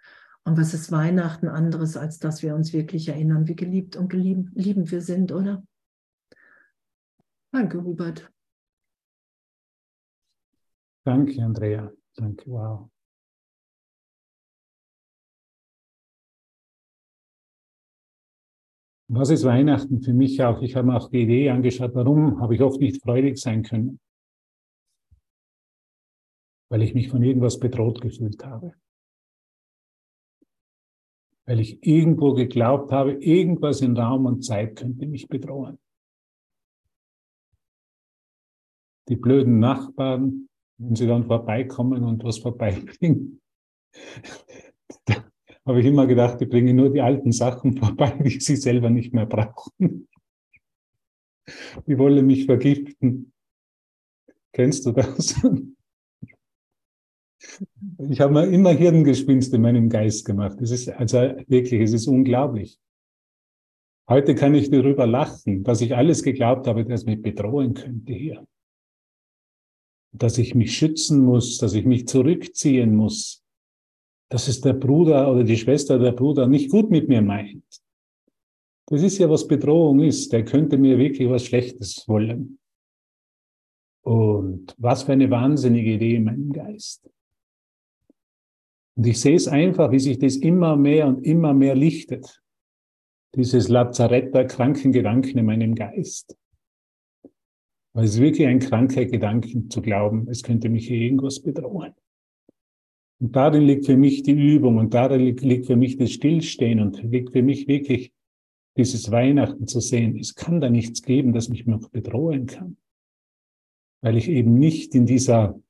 Und 0.45 0.59
was 0.59 0.75
ist 0.75 0.91
Weihnachten 0.91 1.49
anderes, 1.49 1.97
als 1.97 2.19
dass 2.19 2.43
wir 2.43 2.55
uns 2.55 2.73
wirklich 2.73 3.09
erinnern, 3.09 3.47
wie 3.47 3.55
geliebt 3.55 3.97
und 3.97 4.13
liebend 4.13 4.91
wir 4.91 5.01
sind, 5.01 5.31
oder? 5.31 5.65
Danke, 7.53 7.83
Hubert. 7.85 8.33
Danke, 11.05 11.43
Andrea. 11.43 11.93
Danke, 12.17 12.51
wow. 12.51 12.91
Was 19.09 19.29
ist 19.29 19.45
Weihnachten 19.45 20.01
für 20.01 20.15
mich 20.15 20.43
auch? 20.43 20.63
Ich 20.63 20.75
habe 20.75 20.87
mir 20.87 20.97
auch 20.97 21.11
die 21.11 21.23
Idee 21.23 21.51
angeschaut, 21.51 21.95
warum 21.95 22.41
habe 22.41 22.55
ich 22.55 22.63
oft 22.63 22.81
nicht 22.81 23.03
freudig 23.03 23.37
sein 23.39 23.63
können? 23.63 24.01
Weil 26.71 26.83
ich 26.83 26.95
mich 26.95 27.11
von 27.11 27.23
irgendwas 27.23 27.61
bedroht 27.61 28.01
gefühlt 28.01 28.43
habe. 28.45 28.75
Weil 31.47 31.61
ich 31.61 31.85
irgendwo 31.85 32.35
geglaubt 32.35 32.93
habe, 32.93 33.13
irgendwas 33.15 33.81
in 33.81 33.97
Raum 33.97 34.27
und 34.27 34.45
Zeit 34.45 34.77
könnte 34.77 35.07
mich 35.07 35.29
bedrohen. 35.29 35.79
Die 39.09 39.17
blöden 39.17 39.59
Nachbarn, 39.59 40.49
wenn 40.79 40.95
sie 40.95 41.07
dann 41.07 41.27
vorbeikommen 41.27 42.05
und 42.05 42.23
was 42.23 42.39
vorbeibringen, 42.39 43.41
habe 45.67 45.81
ich 45.81 45.87
immer 45.87 46.07
gedacht, 46.07 46.41
die 46.41 46.47
bringen 46.47 46.77
nur 46.77 46.91
die 46.91 47.01
alten 47.01 47.33
Sachen 47.33 47.77
vorbei, 47.79 48.11
die 48.25 48.41
sie 48.41 48.57
selber 48.57 48.91
nicht 48.91 49.13
mehr 49.13 49.27
brauchen. 49.27 50.09
Die 51.87 51.99
wollen 51.99 52.27
mich 52.27 52.47
vergiften. 52.47 53.33
Kennst 54.53 54.87
du 54.87 54.93
das? 54.93 55.35
Ich 58.11 58.21
habe 58.21 58.33
mir 58.33 58.47
immer 58.47 58.71
Hirngespinst 58.71 59.53
in 59.55 59.63
meinem 59.63 59.89
Geist 59.89 60.25
gemacht. 60.25 60.61
Es 60.61 60.71
ist 60.71 60.89
also 60.89 61.19
wirklich, 61.49 61.81
es 61.81 61.93
ist 61.93 62.07
unglaublich. 62.07 62.79
Heute 64.09 64.35
kann 64.35 64.55
ich 64.55 64.71
darüber 64.71 65.07
lachen, 65.07 65.63
dass 65.63 65.81
ich 65.81 65.95
alles 65.95 66.23
geglaubt 66.23 66.67
habe, 66.67 66.85
das 66.85 67.05
mich 67.05 67.23
bedrohen 67.23 67.75
könnte 67.75 68.13
hier. 68.13 68.47
Dass 70.13 70.39
ich 70.39 70.55
mich 70.55 70.77
schützen 70.77 71.25
muss, 71.25 71.59
dass 71.59 71.75
ich 71.75 71.85
mich 71.85 72.07
zurückziehen 72.09 72.95
muss, 72.95 73.43
dass 74.29 74.49
es 74.49 74.61
der 74.61 74.75
Bruder 74.75 75.31
oder 75.31 75.45
die 75.45 75.57
Schwester 75.57 75.99
der 75.99 76.13
Bruder 76.13 76.47
nicht 76.47 76.71
gut 76.71 76.91
mit 76.91 77.09
mir 77.09 77.23
meint. 77.23 77.65
Das 78.87 79.03
ist 79.03 79.19
ja, 79.19 79.31
was 79.31 79.47
Bedrohung 79.47 80.01
ist. 80.01 80.33
Der 80.33 80.45
könnte 80.45 80.77
mir 80.77 80.99
wirklich 80.99 81.29
was 81.31 81.47
Schlechtes 81.47 82.07
wollen. 82.09 82.59
Und 84.05 84.75
was 84.79 85.05
für 85.05 85.13
eine 85.13 85.31
wahnsinnige 85.31 85.95
Idee 85.95 86.17
in 86.17 86.25
meinem 86.25 86.53
Geist. 86.53 87.09
Und 88.97 89.07
ich 89.07 89.21
sehe 89.21 89.37
es 89.37 89.49
einfach, 89.49 89.91
wie 89.91 89.99
sich 89.99 90.19
das 90.19 90.37
immer 90.37 90.77
mehr 90.77 91.07
und 91.07 91.25
immer 91.25 91.55
mehr 91.55 91.75
lichtet. 91.75 92.43
Dieses 93.35 93.69
Lazarett 93.69 94.33
kranken 94.51 94.93
Gedanken 94.93 95.39
in 95.39 95.47
meinem 95.47 95.75
Geist. 95.75 96.37
Weil 97.95 98.05
es 98.05 98.15
ist 98.15 98.21
wirklich 98.21 98.47
ein 98.47 98.59
kranker 98.59 99.05
Gedanken 99.05 99.71
zu 99.71 99.83
glauben, 99.83 100.29
es 100.29 100.43
könnte 100.43 100.69
mich 100.69 100.91
irgendwas 100.91 101.41
bedrohen. 101.41 101.95
Und 103.21 103.37
darin 103.37 103.63
liegt 103.63 103.87
für 103.87 103.97
mich 103.97 104.23
die 104.23 104.33
Übung 104.33 104.79
und 104.79 104.95
darin 104.95 105.21
liegt 105.21 105.67
für 105.67 105.77
mich 105.77 105.97
das 105.97 106.11
Stillstehen 106.11 106.81
und 106.81 107.03
liegt 107.03 107.33
für 107.33 107.43
mich 107.43 107.69
wirklich 107.69 108.13
dieses 108.77 109.11
Weihnachten 109.11 109.67
zu 109.67 109.81
sehen. 109.81 110.19
Es 110.19 110.35
kann 110.35 110.61
da 110.61 110.71
nichts 110.71 111.03
geben, 111.03 111.33
das 111.33 111.49
mich 111.49 111.67
noch 111.67 111.89
bedrohen 111.91 112.47
kann. 112.47 112.79
Weil 114.03 114.17
ich 114.17 114.29
eben 114.29 114.59
nicht 114.59 114.95
in 114.95 115.07
dieser 115.07 115.61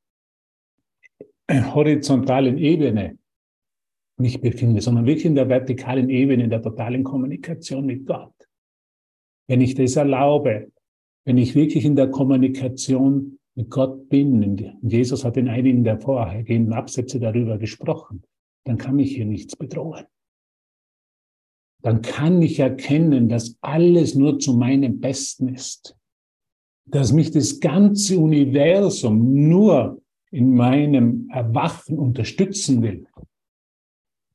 horizontalen 1.75 2.59
Ebene 2.59 3.19
mich 4.19 4.41
befinde, 4.41 4.81
sondern 4.81 5.07
wirklich 5.07 5.27
in 5.27 5.35
der 5.35 5.49
vertikalen 5.49 6.09
Ebene, 6.09 6.45
in 6.45 6.51
der 6.51 6.63
totalen 6.63 7.05
Kommunikation 7.05 7.87
mit 7.87 8.07
Gott. 8.07 8.35
Wenn 9.49 9.61
ich 9.61 9.75
das 9.75 9.97
erlaube, 9.97 10.71
wenn 11.25 11.39
ich 11.39 11.55
wirklich 11.55 11.85
in 11.85 11.97
der 11.97 12.11
Kommunikation 12.11 13.39
mit 13.55 13.71
Gott 13.71 14.09
bin, 14.09 14.43
und 14.43 14.79
Jesus 14.83 15.25
hat 15.25 15.37
in 15.37 15.49
einigen 15.49 15.85
der 15.85 16.01
vorhergehenden 16.01 16.73
Absätze 16.73 17.21
darüber 17.21 17.59
gesprochen, 17.59 18.23
dann 18.65 18.79
kann 18.79 18.97
mich 18.97 19.15
hier 19.15 19.27
nichts 19.27 19.57
bedrohen. 19.57 20.07
Dann 21.83 22.01
kann 22.01 22.41
ich 22.43 22.61
erkennen, 22.61 23.29
dass 23.29 23.59
alles 23.61 24.15
nur 24.15 24.39
zu 24.39 24.55
meinem 24.55 25.01
Besten 25.01 25.49
ist. 25.49 25.97
Dass 26.87 27.13
mich 27.13 27.33
das 27.33 27.59
ganze 27.59 28.19
Universum 28.19 29.49
nur 29.49 30.02
in 30.33 30.55
meinem 30.55 31.29
Erwachen 31.31 31.99
unterstützen 31.99 32.83
will. 32.83 33.07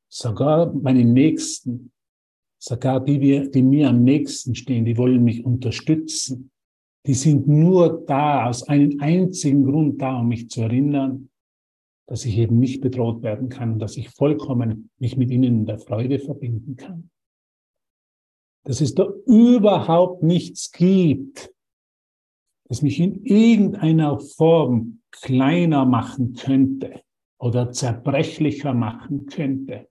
Sogar 0.08 0.72
meine 0.72 1.04
Nächsten, 1.04 1.92
sogar 2.58 3.04
die, 3.04 3.50
die 3.50 3.62
mir 3.62 3.88
am 3.90 4.04
nächsten 4.04 4.54
stehen, 4.54 4.84
die 4.84 4.96
wollen 4.96 5.22
mich 5.24 5.44
unterstützen. 5.44 6.50
Die 7.04 7.14
sind 7.14 7.46
nur 7.48 8.04
da, 8.06 8.46
aus 8.46 8.62
einem 8.62 9.00
einzigen 9.00 9.64
Grund 9.64 10.00
da, 10.00 10.20
um 10.20 10.28
mich 10.28 10.48
zu 10.48 10.62
erinnern, 10.62 11.30
dass 12.06 12.24
ich 12.24 12.38
eben 12.38 12.58
nicht 12.58 12.80
bedroht 12.80 13.22
werden 13.22 13.48
kann, 13.48 13.78
dass 13.78 13.96
ich 13.96 14.08
vollkommen 14.10 14.90
mich 14.98 15.16
mit 15.16 15.30
ihnen 15.30 15.44
in 15.44 15.66
der 15.66 15.78
Freude 15.78 16.18
verbinden 16.18 16.76
kann. 16.76 17.10
Dass 18.64 18.80
es 18.80 18.94
da 18.94 19.08
überhaupt 19.26 20.22
nichts 20.22 20.72
gibt, 20.72 21.52
das 22.68 22.82
mich 22.82 23.00
in 23.00 23.24
irgendeiner 23.24 24.20
Form 24.20 25.00
kleiner 25.10 25.84
machen 25.86 26.34
könnte 26.34 27.02
oder 27.38 27.72
zerbrechlicher 27.72 28.74
machen 28.74 29.26
könnte 29.26 29.88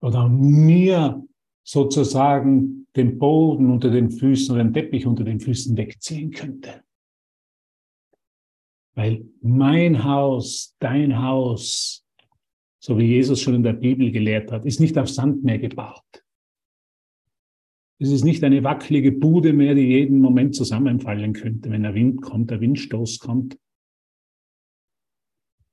oder 0.00 0.28
mir 0.28 1.24
sozusagen 1.64 2.86
den 2.96 3.18
Boden 3.18 3.70
unter 3.70 3.90
den 3.90 4.10
Füßen 4.10 4.54
oder 4.54 4.64
den 4.64 4.74
Teppich 4.74 5.06
unter 5.06 5.24
den 5.24 5.40
Füßen 5.40 5.76
wegziehen 5.76 6.30
könnte. 6.30 6.82
Weil 8.94 9.24
mein 9.40 10.04
Haus, 10.04 10.76
dein 10.78 11.22
Haus, 11.22 12.04
so 12.78 12.98
wie 12.98 13.06
Jesus 13.06 13.40
schon 13.40 13.54
in 13.54 13.62
der 13.62 13.72
Bibel 13.72 14.10
gelehrt 14.10 14.52
hat, 14.52 14.66
ist 14.66 14.80
nicht 14.80 14.98
auf 14.98 15.08
Sand 15.08 15.44
mehr 15.44 15.58
gebaut. 15.58 16.21
Es 18.02 18.10
ist 18.10 18.24
nicht 18.24 18.42
eine 18.42 18.64
wackelige 18.64 19.12
Bude 19.12 19.52
mehr, 19.52 19.76
die 19.76 19.86
jeden 19.86 20.20
Moment 20.20 20.56
zusammenfallen 20.56 21.34
könnte, 21.34 21.70
wenn 21.70 21.84
der 21.84 21.94
Wind 21.94 22.20
kommt, 22.20 22.50
der 22.50 22.60
Windstoß 22.60 23.20
kommt 23.20 23.56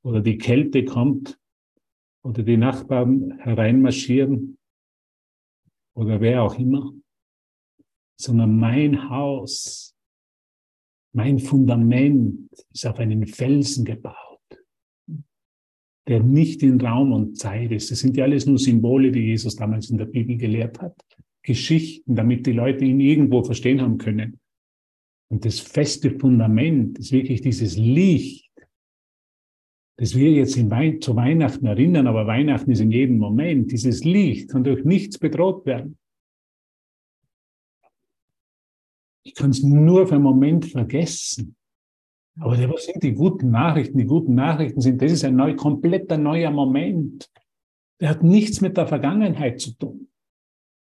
oder 0.03 0.21
die 0.21 0.37
Kälte 0.37 0.85
kommt 0.85 1.39
oder 2.23 2.43
die 2.43 2.57
Nachbarn 2.57 3.39
hereinmarschieren 3.39 4.59
oder 5.95 6.21
wer 6.21 6.43
auch 6.43 6.59
immer, 6.59 6.93
sondern 8.15 8.59
mein 8.59 9.09
Haus, 9.09 9.95
mein 11.15 11.39
Fundament 11.39 12.47
ist 12.71 12.85
auf 12.85 12.99
einen 12.99 13.25
Felsen 13.25 13.85
gebaut, 13.85 14.39
der 16.07 16.21
nicht 16.21 16.61
in 16.61 16.79
Raum 16.79 17.11
und 17.11 17.39
Zeit 17.39 17.71
ist. 17.71 17.89
Das 17.89 18.01
sind 18.01 18.15
ja 18.17 18.25
alles 18.25 18.45
nur 18.45 18.59
Symbole, 18.59 19.11
die 19.11 19.21
Jesus 19.21 19.55
damals 19.55 19.89
in 19.89 19.97
der 19.97 20.05
Bibel 20.05 20.37
gelehrt 20.37 20.79
hat. 20.79 20.95
Geschichten, 21.49 22.15
damit 22.15 22.45
die 22.45 22.51
Leute 22.51 22.85
ihn 22.85 22.99
irgendwo 22.99 23.43
verstehen 23.43 23.81
haben 23.81 23.97
können. 23.97 24.39
Und 25.31 25.45
das 25.45 25.59
feste 25.59 26.11
Fundament 26.11 26.99
ist 26.99 27.11
wirklich 27.11 27.41
dieses 27.41 27.75
Licht, 27.75 28.51
das 29.97 30.15
wir 30.15 30.31
jetzt 30.31 30.57
Wein 30.69 31.01
zu 31.01 31.15
Weihnachten 31.15 31.65
erinnern, 31.65 32.05
aber 32.05 32.27
Weihnachten 32.27 32.71
ist 32.71 32.81
in 32.81 32.91
jedem 32.91 33.17
Moment. 33.17 33.71
Dieses 33.71 34.03
Licht 34.03 34.51
kann 34.51 34.63
durch 34.63 34.85
nichts 34.85 35.17
bedroht 35.17 35.65
werden. 35.65 35.97
Ich 39.23 39.33
kann 39.33 39.49
es 39.49 39.63
nur 39.63 40.05
für 40.07 40.15
einen 40.15 40.23
Moment 40.23 40.67
vergessen. 40.67 41.55
Aber 42.39 42.57
was 42.71 42.85
sind 42.85 43.01
die 43.01 43.13
guten 43.13 43.49
Nachrichten? 43.49 43.97
Die 43.97 44.05
guten 44.05 44.35
Nachrichten 44.35 44.81
sind, 44.81 45.01
das 45.01 45.11
ist 45.11 45.25
ein 45.25 45.35
neu, 45.35 45.55
kompletter 45.55 46.17
neuer 46.17 46.51
Moment. 46.51 47.27
Der 47.99 48.09
hat 48.09 48.21
nichts 48.21 48.61
mit 48.61 48.77
der 48.77 48.85
Vergangenheit 48.85 49.59
zu 49.59 49.73
tun. 49.73 50.08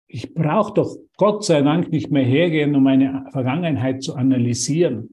Ich 0.08 0.34
brauche 0.34 0.74
doch 0.74 0.96
Gott 1.16 1.44
sei 1.44 1.62
Dank 1.62 1.90
nicht 1.90 2.10
mehr 2.10 2.24
hergehen, 2.24 2.74
um 2.74 2.84
meine 2.84 3.26
Vergangenheit 3.32 4.02
zu 4.02 4.14
analysieren 4.14 5.10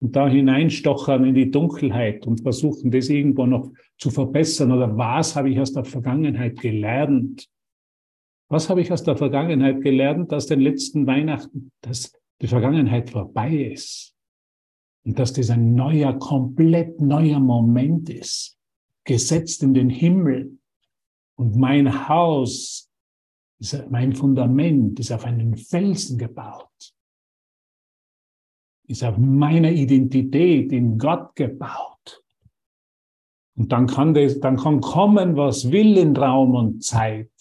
und 0.00 0.14
da 0.14 0.28
hineinstochern 0.28 1.24
in 1.24 1.34
die 1.34 1.50
Dunkelheit 1.50 2.26
und 2.26 2.42
versuchen, 2.42 2.90
das 2.90 3.08
irgendwo 3.08 3.46
noch 3.46 3.72
zu 3.98 4.10
verbessern. 4.10 4.70
Oder 4.72 4.96
was 4.96 5.34
habe 5.34 5.50
ich 5.50 5.58
aus 5.58 5.72
der 5.72 5.84
Vergangenheit 5.84 6.60
gelernt? 6.60 7.48
Was 8.48 8.70
habe 8.70 8.80
ich 8.80 8.92
aus 8.92 9.02
der 9.02 9.16
Vergangenheit 9.16 9.82
gelernt, 9.82 10.30
dass 10.32 10.46
den 10.46 10.60
letzten 10.60 11.06
Weihnachten, 11.06 11.70
dass 11.80 12.12
die 12.40 12.46
Vergangenheit 12.46 13.10
vorbei 13.10 13.70
ist 13.72 14.14
und 15.04 15.18
dass 15.18 15.32
das 15.32 15.50
ein 15.50 15.74
neuer, 15.74 16.18
komplett 16.18 17.00
neuer 17.00 17.40
Moment 17.40 18.08
ist, 18.08 18.56
gesetzt 19.04 19.62
in 19.62 19.74
den 19.74 19.90
Himmel 19.90 20.58
und 21.36 21.56
mein 21.56 22.08
Haus 22.08 22.87
mein 23.90 24.12
Fundament 24.14 25.00
ist 25.00 25.12
auf 25.12 25.24
einen 25.24 25.56
Felsen 25.56 26.18
gebaut, 26.18 26.94
ist 28.86 29.04
auf 29.04 29.18
meiner 29.18 29.70
Identität 29.70 30.72
in 30.72 30.98
Gott 30.98 31.34
gebaut. 31.34 32.22
Und 33.56 33.72
dann 33.72 33.88
kann, 33.88 34.14
das, 34.14 34.38
dann 34.38 34.56
kann 34.56 34.80
kommen, 34.80 35.36
was 35.36 35.72
will 35.72 35.96
in 35.96 36.16
Raum 36.16 36.54
und 36.54 36.84
Zeit. 36.84 37.32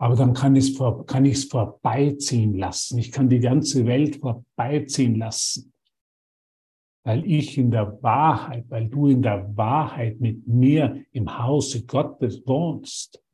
Aber 0.00 0.14
dann 0.14 0.32
kann 0.34 0.54
ich 0.54 0.78
es 0.78 1.14
ich's 1.24 1.44
vorbeiziehen 1.46 2.56
lassen. 2.56 2.98
Ich 2.98 3.10
kann 3.10 3.28
die 3.28 3.40
ganze 3.40 3.84
Welt 3.86 4.16
vorbeiziehen 4.16 5.16
lassen 5.16 5.72
weil 7.08 7.24
ich 7.24 7.56
in 7.56 7.70
der 7.70 8.02
Wahrheit, 8.02 8.66
weil 8.68 8.86
du 8.86 9.06
in 9.06 9.22
der 9.22 9.56
Wahrheit 9.56 10.20
mit 10.20 10.46
mir 10.46 11.06
im 11.12 11.38
Hause 11.38 11.86
Gottes 11.86 12.46
wohnst. 12.46 13.24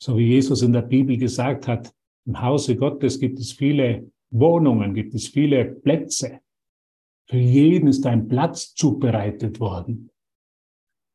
So 0.00 0.16
wie 0.16 0.28
Jesus 0.28 0.62
in 0.62 0.72
der 0.72 0.82
Bibel 0.82 1.16
gesagt 1.16 1.66
hat, 1.66 1.92
im 2.26 2.40
Hause 2.40 2.76
Gottes 2.76 3.18
gibt 3.18 3.40
es 3.40 3.50
viele 3.50 4.08
Wohnungen, 4.30 4.94
gibt 4.94 5.16
es 5.16 5.26
viele 5.26 5.64
Plätze. 5.64 6.38
Für 7.28 7.38
jeden 7.38 7.88
ist 7.88 8.06
ein 8.06 8.28
Platz 8.28 8.72
zubereitet 8.72 9.58
worden. 9.58 10.10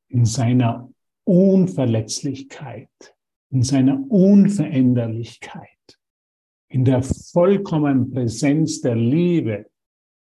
In 0.09 0.25
seiner 0.25 0.91
Unverletzlichkeit, 1.23 3.15
in 3.49 3.63
seiner 3.63 3.97
Unveränderlichkeit, 4.09 5.97
in 6.67 6.83
der 6.83 7.01
vollkommenen 7.01 8.11
Präsenz 8.11 8.81
der 8.81 8.97
Liebe, 8.97 9.70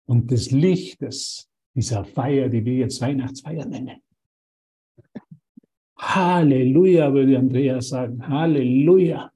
und 0.07 0.31
des 0.31 0.51
Lichtes 0.51 1.49
dieser 1.75 2.03
Feier, 2.03 2.49
die 2.49 2.65
wir 2.65 2.73
jetzt 2.73 2.99
Weihnachtsfeier 3.01 3.65
nennen. 3.65 4.01
Halleluja, 5.97 7.13
würde 7.13 7.37
Andreas 7.37 7.89
sagen. 7.89 8.27
Halleluja. 8.27 9.31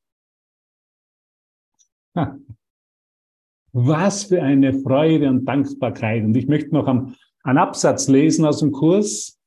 Was 3.73 4.23
für 4.25 4.41
eine 4.41 4.73
Freude 4.73 5.29
und 5.29 5.45
Dankbarkeit. 5.45 6.23
Und 6.23 6.35
ich 6.35 6.47
möchte 6.47 6.73
noch 6.73 6.87
einen 6.87 7.57
Absatz 7.57 8.07
lesen 8.07 8.45
aus 8.45 8.59
dem 8.59 8.71
Kurs. 8.71 9.39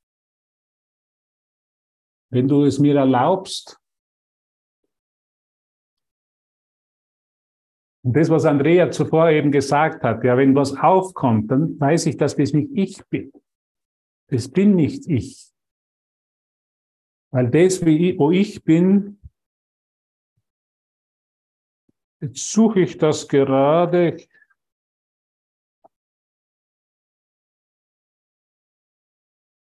Wenn 2.31 2.49
du 2.49 2.65
es 2.65 2.79
mir 2.79 2.97
erlaubst, 2.97 3.79
Und 8.05 8.14
das, 8.14 8.29
was 8.29 8.45
Andrea 8.45 8.90
zuvor 8.90 9.31
eben 9.31 9.51
gesagt 9.51 10.03
hat, 10.03 10.23
ja, 10.25 10.37
wenn 10.37 10.55
was 10.55 10.77
aufkommt, 10.77 11.51
dann 11.51 11.81
weiß 11.81 12.05
ich, 12.07 12.19
dass 12.19 12.37
das 12.37 12.53
nicht 12.53 12.71
ich 12.75 13.03
bin. 13.07 13.33
Das 14.29 14.47
bin 14.47 14.75
nicht 14.75 15.09
ich. 15.09 15.51
Weil 17.31 17.51
das, 17.51 17.81
wo 17.81 18.31
ich 18.31 18.62
bin, 18.62 19.19
jetzt 22.21 22.53
suche 22.53 22.81
ich 22.81 22.99
das 22.99 23.27
gerade. 23.27 24.19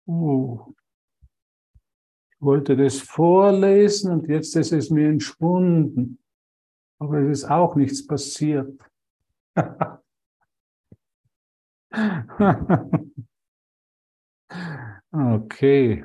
Oh. 0.07 0.75
Ich 2.31 2.41
wollte 2.41 2.77
das 2.77 3.01
vorlesen 3.01 4.13
und 4.13 4.29
jetzt 4.29 4.55
ist 4.55 4.73
es 4.73 4.91
mir 4.91 5.09
entschwunden. 5.09 6.19
Aber 7.01 7.19
es 7.19 7.41
ist 7.41 7.51
auch 7.51 7.77
nichts 7.77 8.07
passiert. 8.07 8.79
okay. 15.13 16.05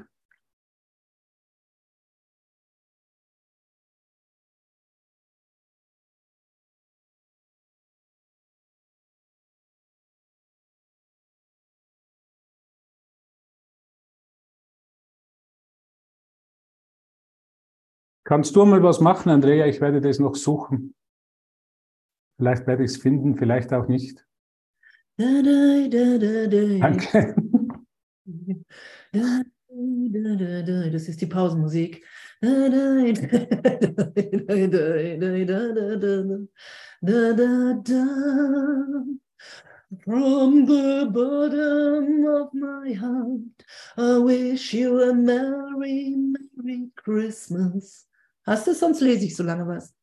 Kannst 18.25 18.55
du 18.55 18.65
mal 18.65 18.81
was 18.81 19.01
machen, 19.01 19.29
Andrea? 19.29 19.65
Ich 19.65 19.81
werde 19.81 19.99
das 19.99 20.19
noch 20.19 20.35
suchen. 20.35 20.95
Vielleicht 22.37 22.65
werde 22.67 22.83
ich 22.83 22.91
es 22.91 22.97
finden, 22.97 23.35
vielleicht 23.35 23.73
auch 23.73 23.87
nicht. 23.87 24.25
Danke. 25.17 25.45
Das 30.91 31.07
ist 31.07 31.21
die 31.21 31.25
Pausenmusik. 31.25 32.05
From 40.03 40.65
the 40.65 41.07
bottom 41.11 42.25
of 42.25 42.53
my 42.53 42.93
heart, 42.93 43.63
I 43.95 44.17
wish 44.17 44.73
you 44.73 44.99
a 45.03 45.13
Merry, 45.13 46.15
Merry 46.17 46.89
Christmas. 46.95 48.07
Hast 48.45 48.67
du, 48.67 48.73
sonst 48.73 48.99
lese 48.99 49.25
ich 49.25 49.35
so 49.35 49.43
lange 49.43 49.67
was. 49.67 49.95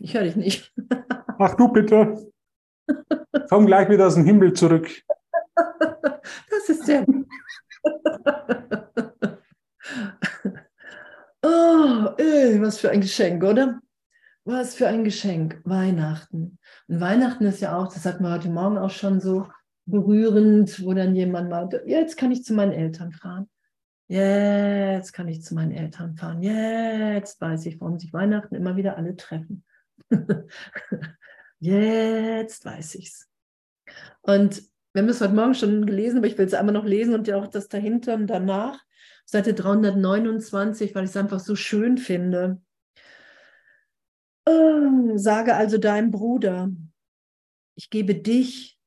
Ich 0.00 0.14
höre 0.14 0.24
dich 0.24 0.36
nicht. 0.36 0.74
Ach 1.38 1.54
du 1.54 1.68
bitte. 1.68 2.30
Komm 3.48 3.66
gleich 3.66 3.88
wieder 3.88 4.06
aus 4.06 4.14
dem 4.14 4.24
Himmel 4.24 4.52
zurück. 4.52 4.88
Das 5.54 6.68
ist 6.68 6.86
sehr 6.86 7.04
gut. 7.04 7.26
Oh, 11.40 12.10
ey, 12.18 12.60
was 12.60 12.78
für 12.78 12.90
ein 12.90 13.00
Geschenk, 13.00 13.44
oder? 13.44 13.80
Was 14.44 14.74
für 14.74 14.88
ein 14.88 15.04
Geschenk. 15.04 15.60
Weihnachten. 15.64 16.58
Und 16.88 17.00
Weihnachten 17.00 17.46
ist 17.46 17.60
ja 17.60 17.76
auch, 17.76 17.92
das 17.92 18.04
hatten 18.04 18.24
wir 18.24 18.32
heute 18.32 18.50
Morgen 18.50 18.76
auch 18.76 18.90
schon 18.90 19.20
so 19.20 19.46
berührend, 19.86 20.84
wo 20.84 20.94
dann 20.94 21.14
jemand 21.14 21.48
meinte, 21.48 21.84
jetzt 21.86 22.16
kann 22.16 22.32
ich 22.32 22.44
zu 22.44 22.54
meinen 22.54 22.72
Eltern 22.72 23.12
fahren. 23.12 23.48
Jetzt 24.08 25.12
kann 25.12 25.28
ich 25.28 25.42
zu 25.42 25.54
meinen 25.54 25.72
Eltern 25.72 26.16
fahren. 26.16 26.42
Jetzt 26.42 27.40
weiß 27.40 27.66
ich, 27.66 27.78
warum 27.78 27.98
sich 27.98 28.12
Weihnachten 28.14 28.54
immer 28.54 28.74
wieder 28.76 28.96
alle 28.96 29.14
treffen. 29.16 29.64
Jetzt 31.60 32.64
weiß 32.64 32.94
ich's. 32.94 33.28
Und 34.22 34.62
wir 34.94 35.02
haben 35.02 35.10
es 35.10 35.20
heute 35.20 35.34
Morgen 35.34 35.54
schon 35.54 35.84
gelesen, 35.84 36.18
aber 36.18 36.26
ich 36.26 36.38
will 36.38 36.46
es 36.46 36.54
einmal 36.54 36.72
noch 36.72 36.86
lesen 36.86 37.14
und 37.14 37.28
ja 37.28 37.36
auch 37.36 37.48
das 37.48 37.68
dahinter 37.68 38.14
und 38.14 38.28
danach. 38.28 38.82
Seite 39.26 39.52
329, 39.52 40.94
weil 40.94 41.04
ich 41.04 41.10
es 41.10 41.16
einfach 41.16 41.40
so 41.40 41.54
schön 41.54 41.98
finde. 41.98 42.62
Oh, 44.46 45.16
sage 45.18 45.54
also 45.54 45.76
deinem 45.76 46.10
Bruder, 46.10 46.70
ich 47.74 47.90
gebe 47.90 48.14
dich, 48.14 48.78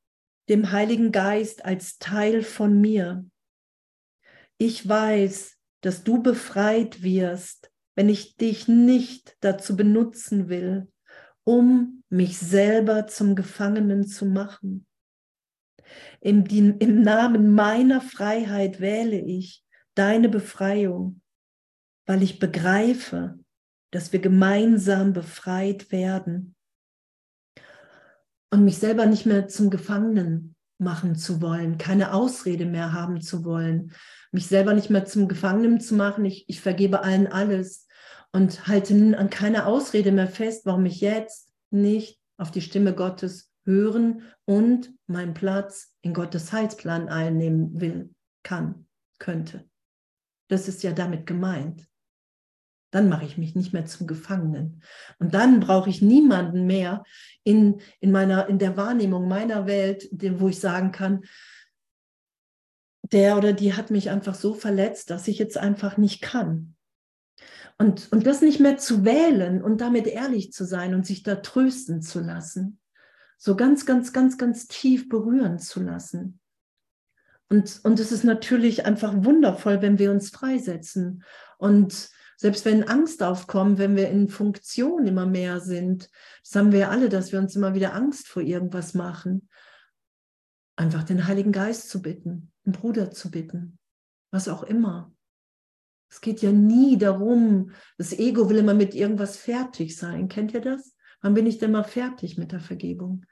dem 0.50 0.72
Heiligen 0.72 1.12
Geist, 1.12 1.64
als 1.64 2.00
Teil 2.00 2.42
von 2.42 2.82
mir. 2.82 3.24
Ich 4.62 4.88
weiß, 4.88 5.58
dass 5.82 6.04
du 6.04 6.22
befreit 6.22 7.02
wirst, 7.02 7.72
wenn 7.96 8.10
ich 8.10 8.36
dich 8.36 8.68
nicht 8.68 9.36
dazu 9.40 9.76
benutzen 9.76 10.50
will, 10.50 10.88
um 11.44 12.04
mich 12.10 12.38
selber 12.38 13.08
zum 13.08 13.34
Gefangenen 13.34 14.06
zu 14.06 14.28
machen. 14.28 14.86
Im, 16.20 16.46
Im, 16.46 17.02
Namen 17.02 17.56
meiner 17.56 18.02
Freiheit 18.02 18.80
wähle 18.80 19.20
ich 19.20 19.66
deine 19.96 20.30
Befreiung, 20.30 21.22
weil 22.06 22.22
ich 22.22 22.38
begreife, 22.38 23.40
dass 23.90 24.14
wir 24.14 24.20
gemeinsam 24.20 25.12
befreit 25.12 25.92
werden 25.92 26.56
und 28.52 28.64
mich 28.64 28.78
selber 28.78 29.08
nicht 29.08 29.26
mehr 29.26 29.48
zum 29.48 29.72
Gefangenen 29.72 30.56
machen 30.78 31.16
zu 31.16 31.42
wollen, 31.42 31.80
keine 31.80 32.14
Ausrede 32.14 32.68
mehr 32.68 32.94
haben 32.94 33.22
zu 33.22 33.44
wollen, 33.44 33.92
mich 34.32 34.48
selber 34.48 34.74
nicht 34.74 34.90
mehr 34.90 35.06
zum 35.06 35.28
Gefangenen 35.28 35.80
zu 35.80 35.96
machen. 35.96 36.26
Ich, 36.26 36.46
ich 36.48 36.62
vergebe 36.62 37.04
allen 37.04 37.28
alles 37.28 37.88
und 38.32 38.68
halte 38.68 38.94
an 39.18 39.30
keiner 39.30 39.68
Ausrede 39.68 40.12
mehr 40.12 40.28
fest, 40.28 40.66
warum 40.66 40.86
ich 40.86 41.02
jetzt 41.02 41.52
nicht 41.70 42.20
auf 42.38 42.52
die 42.52 42.62
Stimme 42.62 42.94
Gottes 42.94 43.52
hören 43.66 44.24
und 44.46 44.92
meinen 45.08 45.34
Platz 45.34 45.94
in 46.02 46.14
Gottes 46.14 46.52
Heilsplan 46.52 47.10
einnehmen 47.10 47.80
will, 47.80 48.14
kann, 48.44 48.88
könnte. 49.20 49.70
Das 50.48 50.68
ist 50.68 50.84
ja 50.84 50.92
damit 50.92 51.28
gemeint. 51.28 51.88
Dann 52.92 53.08
mache 53.08 53.24
ich 53.24 53.38
mich 53.38 53.56
nicht 53.56 53.72
mehr 53.72 53.86
zum 53.86 54.06
Gefangenen. 54.08 54.82
Und 55.20 55.34
dann 55.34 55.62
brauche 55.62 55.90
ich 55.90 56.02
niemanden 56.02 56.66
mehr 56.66 57.04
in, 57.44 57.80
in, 58.02 58.12
meiner, 58.12 58.50
in 58.50 58.60
der 58.60 58.76
Wahrnehmung 58.76 59.30
meiner 59.30 59.66
Welt, 59.66 60.10
wo 60.40 60.50
ich 60.50 60.60
sagen 60.60 60.92
kann, 60.92 61.22
der 63.12 63.38
oder 63.38 63.54
die 63.54 63.74
hat 63.74 63.92
mich 63.92 64.10
einfach 64.10 64.36
so 64.36 64.54
verletzt, 64.54 65.10
dass 65.10 65.28
ich 65.28 65.38
jetzt 65.40 65.58
einfach 65.58 65.98
nicht 65.98 66.22
kann. 66.22 66.76
Und, 67.78 68.12
und 68.12 68.28
das 68.28 68.42
nicht 68.42 68.60
mehr 68.60 68.78
zu 68.78 69.06
wählen 69.06 69.62
und 69.62 69.82
damit 69.82 70.08
ehrlich 70.08 70.52
zu 70.52 70.66
sein 70.66 70.94
und 70.94 71.06
sich 71.06 71.24
da 71.24 71.36
trösten 71.36 72.02
zu 72.02 72.20
lassen. 72.20 72.80
So 73.38 73.56
ganz, 73.56 73.86
ganz, 73.86 74.14
ganz, 74.14 74.38
ganz 74.38 74.68
tief 74.68 75.10
berühren 75.10 75.58
zu 75.58 75.82
lassen. 75.82 76.40
Und, 77.50 77.82
und 77.84 78.00
es 78.00 78.12
ist 78.12 78.24
natürlich 78.24 78.86
einfach 78.86 79.14
wundervoll, 79.26 79.82
wenn 79.82 80.00
wir 80.00 80.12
uns 80.12 80.30
freisetzen. 80.30 81.24
Und 81.58 82.10
selbst 82.38 82.66
wenn 82.66 82.88
Angst 82.88 83.22
aufkommt, 83.24 83.78
wenn 83.78 83.96
wir 83.96 84.10
in 84.10 84.30
Funktion 84.30 85.06
immer 85.06 85.26
mehr 85.26 85.60
sind, 85.60 86.10
das 86.44 86.56
haben 86.56 86.72
wir 86.72 86.90
alle, 86.90 87.10
dass 87.10 87.32
wir 87.32 87.40
uns 87.40 87.56
immer 87.56 87.74
wieder 87.74 87.94
Angst 87.94 88.28
vor 88.28 88.42
irgendwas 88.42 88.94
machen, 88.94 89.50
einfach 90.82 91.04
den 91.04 91.28
Heiligen 91.28 91.52
Geist 91.52 91.90
zu 91.90 92.02
bitten, 92.02 92.52
einen 92.66 92.74
Bruder 92.74 93.12
zu 93.12 93.32
bitten, 93.32 93.78
was 94.32 94.48
auch 94.48 94.64
immer. 94.64 95.14
Es 96.10 96.20
geht 96.20 96.42
ja 96.42 96.52
nie 96.52 96.98
darum, 96.98 97.72
das 97.98 98.12
Ego 98.12 98.50
will 98.50 98.58
immer 98.58 98.74
mit 98.74 98.96
irgendwas 98.96 99.38
fertig 99.38 99.96
sein. 99.96 100.28
Kennt 100.28 100.54
ihr 100.54 100.60
das? 100.60 100.96
Wann 101.22 101.36
bin 101.36 101.46
ich 101.46 101.60
denn 101.60 101.72
mal 101.72 101.84
fertig 101.84 102.38
mit 102.38 102.52
der 102.52 102.60
Vergebung? 102.60 103.26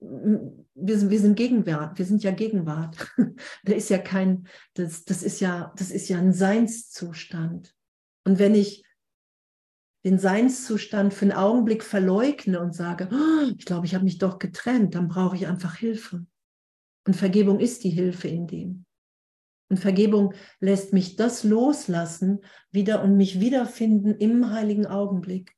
Wir 0.00 0.98
sind, 0.98 1.10
wir 1.10 1.18
sind 1.18 1.34
Gegenwart, 1.34 1.98
wir 1.98 2.04
sind 2.04 2.22
ja 2.22 2.30
Gegenwart. 2.30 2.96
da 3.64 3.72
ist 3.72 3.90
ja 3.90 3.98
kein, 3.98 4.46
das, 4.74 5.04
das 5.04 5.24
ist 5.24 5.40
ja, 5.40 5.72
das 5.76 5.90
ist 5.90 6.08
ja 6.08 6.18
ein 6.18 6.32
Seinszustand. 6.32 7.74
Und 8.24 8.38
wenn 8.38 8.54
ich 8.54 8.84
den 10.04 10.18
Seinszustand 10.18 11.12
für 11.14 11.24
einen 11.24 11.32
Augenblick 11.32 11.82
verleugne 11.82 12.60
und 12.60 12.74
sage, 12.74 13.08
oh, 13.10 13.50
ich 13.58 13.64
glaube, 13.64 13.86
ich 13.86 13.94
habe 13.94 14.04
mich 14.04 14.18
doch 14.18 14.38
getrennt, 14.38 14.94
dann 14.94 15.08
brauche 15.08 15.34
ich 15.34 15.48
einfach 15.48 15.74
Hilfe. 15.74 16.26
Und 17.08 17.14
Vergebung 17.14 17.58
ist 17.58 17.84
die 17.84 17.90
Hilfe 17.90 18.28
in 18.28 18.46
dem. 18.46 18.84
Und 19.70 19.78
Vergebung 19.78 20.34
lässt 20.60 20.92
mich 20.92 21.16
das 21.16 21.42
loslassen 21.42 22.44
wieder 22.70 23.02
und 23.02 23.16
mich 23.16 23.40
wiederfinden 23.40 24.14
im 24.16 24.50
heiligen 24.50 24.84
Augenblick. 24.84 25.56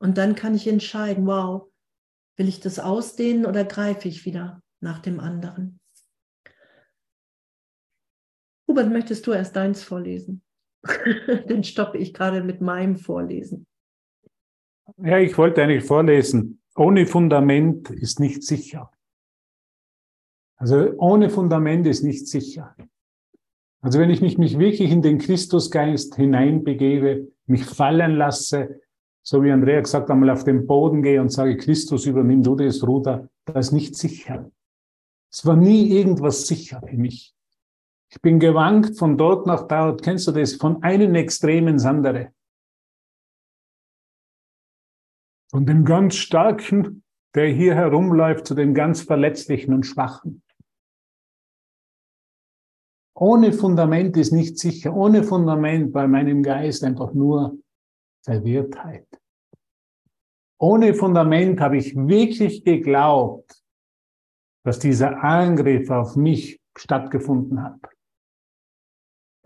Und 0.00 0.18
dann 0.18 0.34
kann 0.34 0.56
ich 0.56 0.66
entscheiden, 0.66 1.24
wow, 1.24 1.70
will 2.36 2.48
ich 2.48 2.58
das 2.58 2.80
ausdehnen 2.80 3.46
oder 3.46 3.64
greife 3.64 4.08
ich 4.08 4.24
wieder 4.24 4.60
nach 4.80 4.98
dem 4.98 5.20
anderen? 5.20 5.78
Hubert, 8.66 8.90
möchtest 8.90 9.24
du 9.28 9.34
erst 9.34 9.54
deins 9.54 9.84
vorlesen? 9.84 10.42
Den 11.48 11.62
stoppe 11.62 11.98
ich 11.98 12.12
gerade 12.12 12.42
mit 12.42 12.60
meinem 12.60 12.96
Vorlesen. 12.96 13.68
Ja, 14.96 15.18
ich 15.18 15.38
wollte 15.38 15.62
eigentlich 15.62 15.84
vorlesen. 15.84 16.60
Ohne 16.74 17.06
Fundament 17.06 17.88
ist 17.90 18.18
nicht 18.18 18.42
sicher. 18.42 18.90
Also 20.56 20.92
ohne 20.98 21.30
Fundament 21.30 21.86
ist 21.86 22.02
nicht 22.02 22.26
sicher. 22.28 22.74
Also 23.80 23.98
wenn 23.98 24.10
ich 24.10 24.20
mich, 24.20 24.38
mich 24.38 24.58
wirklich 24.58 24.90
in 24.90 25.02
den 25.02 25.18
Christusgeist 25.18 26.16
hineinbegebe, 26.16 27.28
mich 27.46 27.64
fallen 27.64 28.16
lasse, 28.16 28.80
so 29.22 29.42
wie 29.42 29.50
Andrea 29.50 29.80
gesagt 29.80 30.10
einmal 30.10 30.30
auf 30.30 30.44
den 30.44 30.66
Boden 30.66 31.02
gehe 31.02 31.20
und 31.20 31.30
sage, 31.30 31.56
Christus, 31.56 32.06
übernimm 32.06 32.42
du 32.42 32.56
das 32.56 32.86
Ruder, 32.86 33.28
das 33.44 33.66
ist 33.66 33.72
nicht 33.72 33.96
sicher. 33.96 34.50
Es 35.30 35.44
war 35.44 35.56
nie 35.56 35.90
irgendwas 35.90 36.46
sicher 36.46 36.80
für 36.80 36.96
mich. 36.96 37.34
Ich 38.08 38.20
bin 38.22 38.38
gewankt 38.38 38.96
von 38.98 39.18
dort 39.18 39.46
nach 39.46 39.66
dort. 39.66 40.02
Kennst 40.02 40.26
du 40.28 40.32
das? 40.32 40.54
Von 40.54 40.82
einem 40.82 41.14
Extrem 41.14 41.68
ins 41.68 41.84
andere. 41.84 42.32
Von 45.50 45.66
dem 45.66 45.84
ganz 45.84 46.14
Starken, 46.14 47.02
der 47.34 47.48
hier 47.48 47.74
herumläuft, 47.74 48.46
zu 48.46 48.54
dem 48.54 48.74
ganz 48.74 49.02
Verletzlichen 49.02 49.74
und 49.74 49.84
Schwachen. 49.84 50.42
Ohne 53.18 53.52
Fundament 53.52 54.16
ist 54.16 54.32
nicht 54.32 54.58
sicher. 54.58 54.94
Ohne 54.94 55.24
Fundament 55.24 55.92
bei 55.92 56.06
meinem 56.06 56.42
Geist 56.42 56.84
einfach 56.84 57.14
nur 57.14 57.58
Verwirrtheit. 58.24 59.06
Ohne 60.58 60.94
Fundament 60.94 61.60
habe 61.60 61.78
ich 61.78 61.96
wirklich 61.96 62.64
geglaubt, 62.64 63.62
dass 64.64 64.78
dieser 64.78 65.22
Angriff 65.22 65.90
auf 65.90 66.16
mich 66.16 66.60
stattgefunden 66.76 67.62
hat 67.62 67.80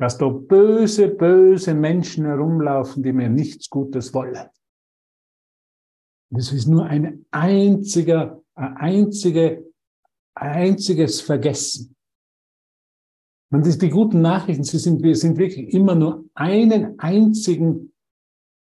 dass 0.00 0.16
da 0.16 0.28
böse, 0.28 1.08
böse 1.08 1.74
Menschen 1.74 2.24
herumlaufen, 2.24 3.02
die 3.02 3.12
mir 3.12 3.28
nichts 3.28 3.68
Gutes 3.68 4.14
wollen. 4.14 4.48
Das 6.30 6.52
ist 6.52 6.66
nur 6.66 6.86
ein 6.86 7.26
einziger, 7.30 8.42
ein 8.54 8.76
einzige, 8.78 9.70
ein 10.34 10.52
einziges 10.52 11.20
Vergessen. 11.20 11.94
Und 13.52 13.66
das, 13.66 13.78
die 13.78 13.90
guten 13.90 14.20
Nachrichten, 14.20 14.62
sie 14.62 14.78
sind, 14.78 15.02
wir 15.02 15.16
sind 15.16 15.36
wirklich 15.36 15.74
immer 15.74 15.94
nur 15.94 16.24
einen 16.34 16.98
einzigen 17.00 17.92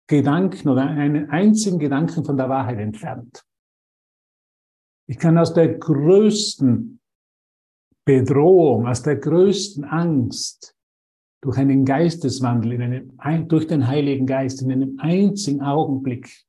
Gedanken 0.07 0.69
oder 0.69 0.83
einen 0.83 1.31
einzigen 1.31 1.79
Gedanken 1.79 2.25
von 2.25 2.37
der 2.37 2.51
Wahrheit 2.51 2.79
entfernt. 2.79 3.45
Ich 5.07 5.19
kann 5.19 5.39
aus 5.39 5.55
der 5.55 5.79
größten 5.79 7.01
Bedrohung, 8.05 8.87
aus 8.87 9.03
der 9.03 9.17
größten 9.17 9.85
Angst 9.85 10.77
durch 11.41 11.57
einen 11.57 11.85
Geisteswandel, 11.85 12.73
in 12.73 13.19
einem, 13.19 13.49
durch 13.49 13.67
den 13.67 13.87
Heiligen 13.87 14.27
Geist, 14.27 14.63
in 14.63 14.73
einem 14.73 14.99
einzigen 14.99 15.63
Augenblick 15.63 16.45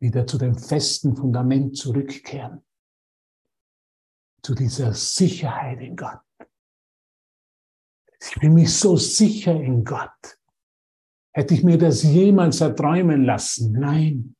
wieder 0.00 0.26
zu 0.26 0.38
dem 0.38 0.56
festen 0.56 1.14
Fundament 1.14 1.76
zurückkehren. 1.76 2.64
Zu 4.42 4.54
dieser 4.54 4.94
Sicherheit 4.94 5.80
in 5.80 5.96
Gott. 5.96 6.20
Ich 8.22 8.38
bin 8.40 8.54
mich 8.54 8.74
so 8.74 8.96
sicher 8.96 9.54
in 9.54 9.84
Gott. 9.84 10.38
Hätte 11.32 11.54
ich 11.54 11.64
mir 11.64 11.78
das 11.78 12.02
jemals 12.02 12.60
erträumen 12.60 13.24
lassen? 13.24 13.72
Nein. 13.72 14.36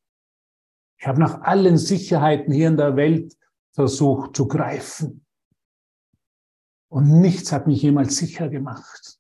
Ich 0.99 1.07
habe 1.07 1.21
nach 1.21 1.41
allen 1.43 1.79
Sicherheiten 1.79 2.53
hier 2.53 2.69
in 2.69 2.77
der 2.77 2.97
Welt 2.97 3.37
versucht 3.73 4.37
zu 4.37 4.47
greifen. 4.47 5.25
Und 6.91 7.21
nichts 7.21 7.53
hat 7.53 7.67
mich 7.67 7.83
jemals 7.83 8.17
sicher 8.17 8.49
gemacht. 8.49 9.19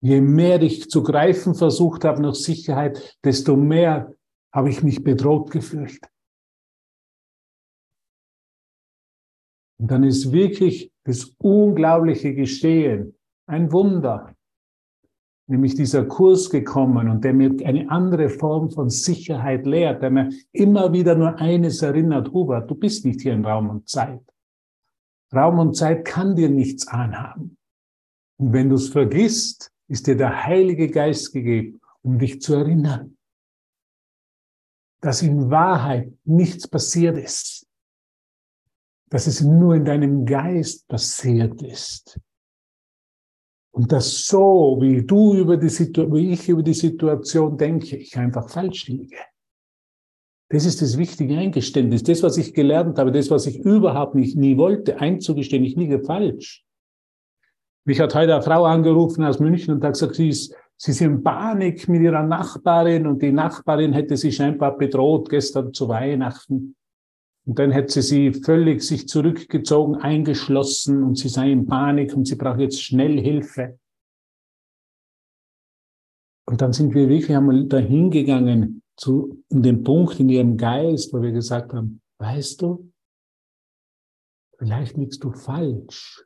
Je 0.00 0.20
mehr 0.20 0.60
ich 0.62 0.90
zu 0.90 1.02
greifen 1.02 1.54
versucht 1.54 2.04
habe 2.04 2.20
nach 2.20 2.34
Sicherheit, 2.34 3.18
desto 3.24 3.56
mehr 3.56 4.14
habe 4.52 4.68
ich 4.68 4.82
mich 4.82 5.02
bedroht 5.02 5.50
gefühlt. 5.50 6.00
Und 9.78 9.90
dann 9.90 10.04
ist 10.04 10.32
wirklich 10.32 10.92
das 11.04 11.34
Unglaubliche 11.38 12.34
geschehen. 12.34 13.14
Ein 13.46 13.72
Wunder. 13.72 14.34
nämlich 15.46 15.74
dieser 15.74 16.04
Kurs 16.06 16.48
gekommen 16.48 17.08
und 17.10 17.22
der 17.22 17.34
mir 17.34 17.54
eine 17.66 17.90
andere 17.90 18.30
Form 18.30 18.70
von 18.70 18.88
Sicherheit 18.88 19.66
lehrt, 19.66 20.02
der 20.02 20.10
mir 20.10 20.30
immer 20.52 20.92
wieder 20.92 21.14
nur 21.16 21.36
eines 21.38 21.82
erinnert, 21.82 22.32
Hubert, 22.32 22.70
du 22.70 22.74
bist 22.74 23.04
nicht 23.04 23.20
hier 23.20 23.34
in 23.34 23.44
Raum 23.44 23.68
und 23.68 23.88
Zeit. 23.88 24.22
Raum 25.34 25.58
und 25.58 25.76
Zeit 25.76 26.04
kann 26.04 26.34
dir 26.34 26.48
nichts 26.48 26.88
anhaben. 26.88 27.58
Und 28.38 28.52
wenn 28.52 28.70
du 28.70 28.76
es 28.76 28.88
vergisst, 28.88 29.70
ist 29.88 30.06
dir 30.06 30.16
der 30.16 30.44
Heilige 30.44 30.88
Geist 30.88 31.32
gegeben, 31.32 31.80
um 32.02 32.18
dich 32.18 32.40
zu 32.40 32.54
erinnern, 32.54 33.16
dass 35.00 35.20
in 35.20 35.50
Wahrheit 35.50 36.10
nichts 36.24 36.66
passiert 36.66 37.18
ist, 37.18 37.63
dass 39.14 39.28
es 39.28 39.42
nur 39.42 39.76
in 39.76 39.84
deinem 39.84 40.26
Geist 40.26 40.88
passiert 40.88 41.62
ist. 41.62 42.18
Und 43.72 43.92
dass 43.92 44.26
so, 44.26 44.76
wie 44.80 45.06
du 45.06 45.34
über 45.34 45.56
die 45.56 45.68
Situation, 45.68 46.12
wie 46.16 46.32
ich 46.32 46.48
über 46.48 46.64
die 46.64 46.74
Situation 46.74 47.56
denke, 47.56 47.96
ich 47.96 48.18
einfach 48.18 48.50
falsch 48.50 48.88
liege. 48.88 49.18
Das 50.50 50.64
ist 50.64 50.82
das 50.82 50.98
wichtige 50.98 51.38
Eingeständnis. 51.38 52.02
Das, 52.02 52.24
was 52.24 52.38
ich 52.38 52.54
gelernt 52.54 52.98
habe, 52.98 53.12
das, 53.12 53.30
was 53.30 53.46
ich 53.46 53.60
überhaupt 53.60 54.16
nicht 54.16 54.36
nie 54.36 54.56
wollte, 54.56 54.98
einzugestehen, 54.98 55.62
ich 55.64 55.76
liege 55.76 56.02
falsch. 56.02 56.64
Mich 57.84 58.00
hat 58.00 58.16
heute 58.16 58.34
eine 58.34 58.42
Frau 58.42 58.64
angerufen 58.64 59.22
aus 59.22 59.38
München 59.38 59.74
und 59.74 59.84
hat 59.84 59.92
gesagt, 59.92 60.16
sie 60.16 60.30
ist, 60.30 60.56
sie 60.76 60.90
ist 60.90 61.00
in 61.00 61.22
Panik 61.22 61.88
mit 61.88 62.02
ihrer 62.02 62.24
Nachbarin 62.24 63.06
und 63.06 63.22
die 63.22 63.30
Nachbarin 63.30 63.92
hätte 63.92 64.16
sie 64.16 64.32
scheinbar 64.32 64.76
bedroht 64.76 65.28
gestern 65.28 65.72
zu 65.72 65.86
Weihnachten. 65.86 66.74
Und 67.46 67.58
dann 67.58 67.70
hätte 67.72 68.00
sie 68.00 68.32
völlig 68.32 68.82
sich 68.82 69.06
zurückgezogen, 69.06 69.96
eingeschlossen 69.96 71.02
und 71.02 71.18
sie 71.18 71.28
sei 71.28 71.52
in 71.52 71.66
Panik 71.66 72.14
und 72.14 72.26
sie 72.26 72.36
braucht 72.36 72.60
jetzt 72.60 72.82
schnell 72.82 73.20
Hilfe. 73.20 73.78
Und 76.46 76.60
dann 76.60 76.72
sind 76.72 76.94
wir 76.94 77.08
wirklich 77.08 77.36
einmal 77.36 77.66
dahin 77.66 78.10
gegangen 78.10 78.82
zu 78.96 79.42
dem 79.50 79.82
Punkt 79.82 80.20
in 80.20 80.28
ihrem 80.28 80.56
Geist, 80.56 81.12
wo 81.12 81.20
wir 81.20 81.32
gesagt 81.32 81.72
haben, 81.72 82.00
weißt 82.18 82.62
du, 82.62 82.92
vielleicht 84.58 84.96
liegst 84.96 85.22
du 85.22 85.32
falsch. 85.32 86.24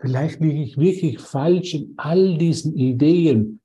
Vielleicht 0.00 0.40
liege 0.40 0.62
ich 0.62 0.76
wirklich 0.78 1.20
falsch 1.20 1.74
in 1.74 1.94
all 1.96 2.36
diesen 2.36 2.74
Ideen. 2.74 3.60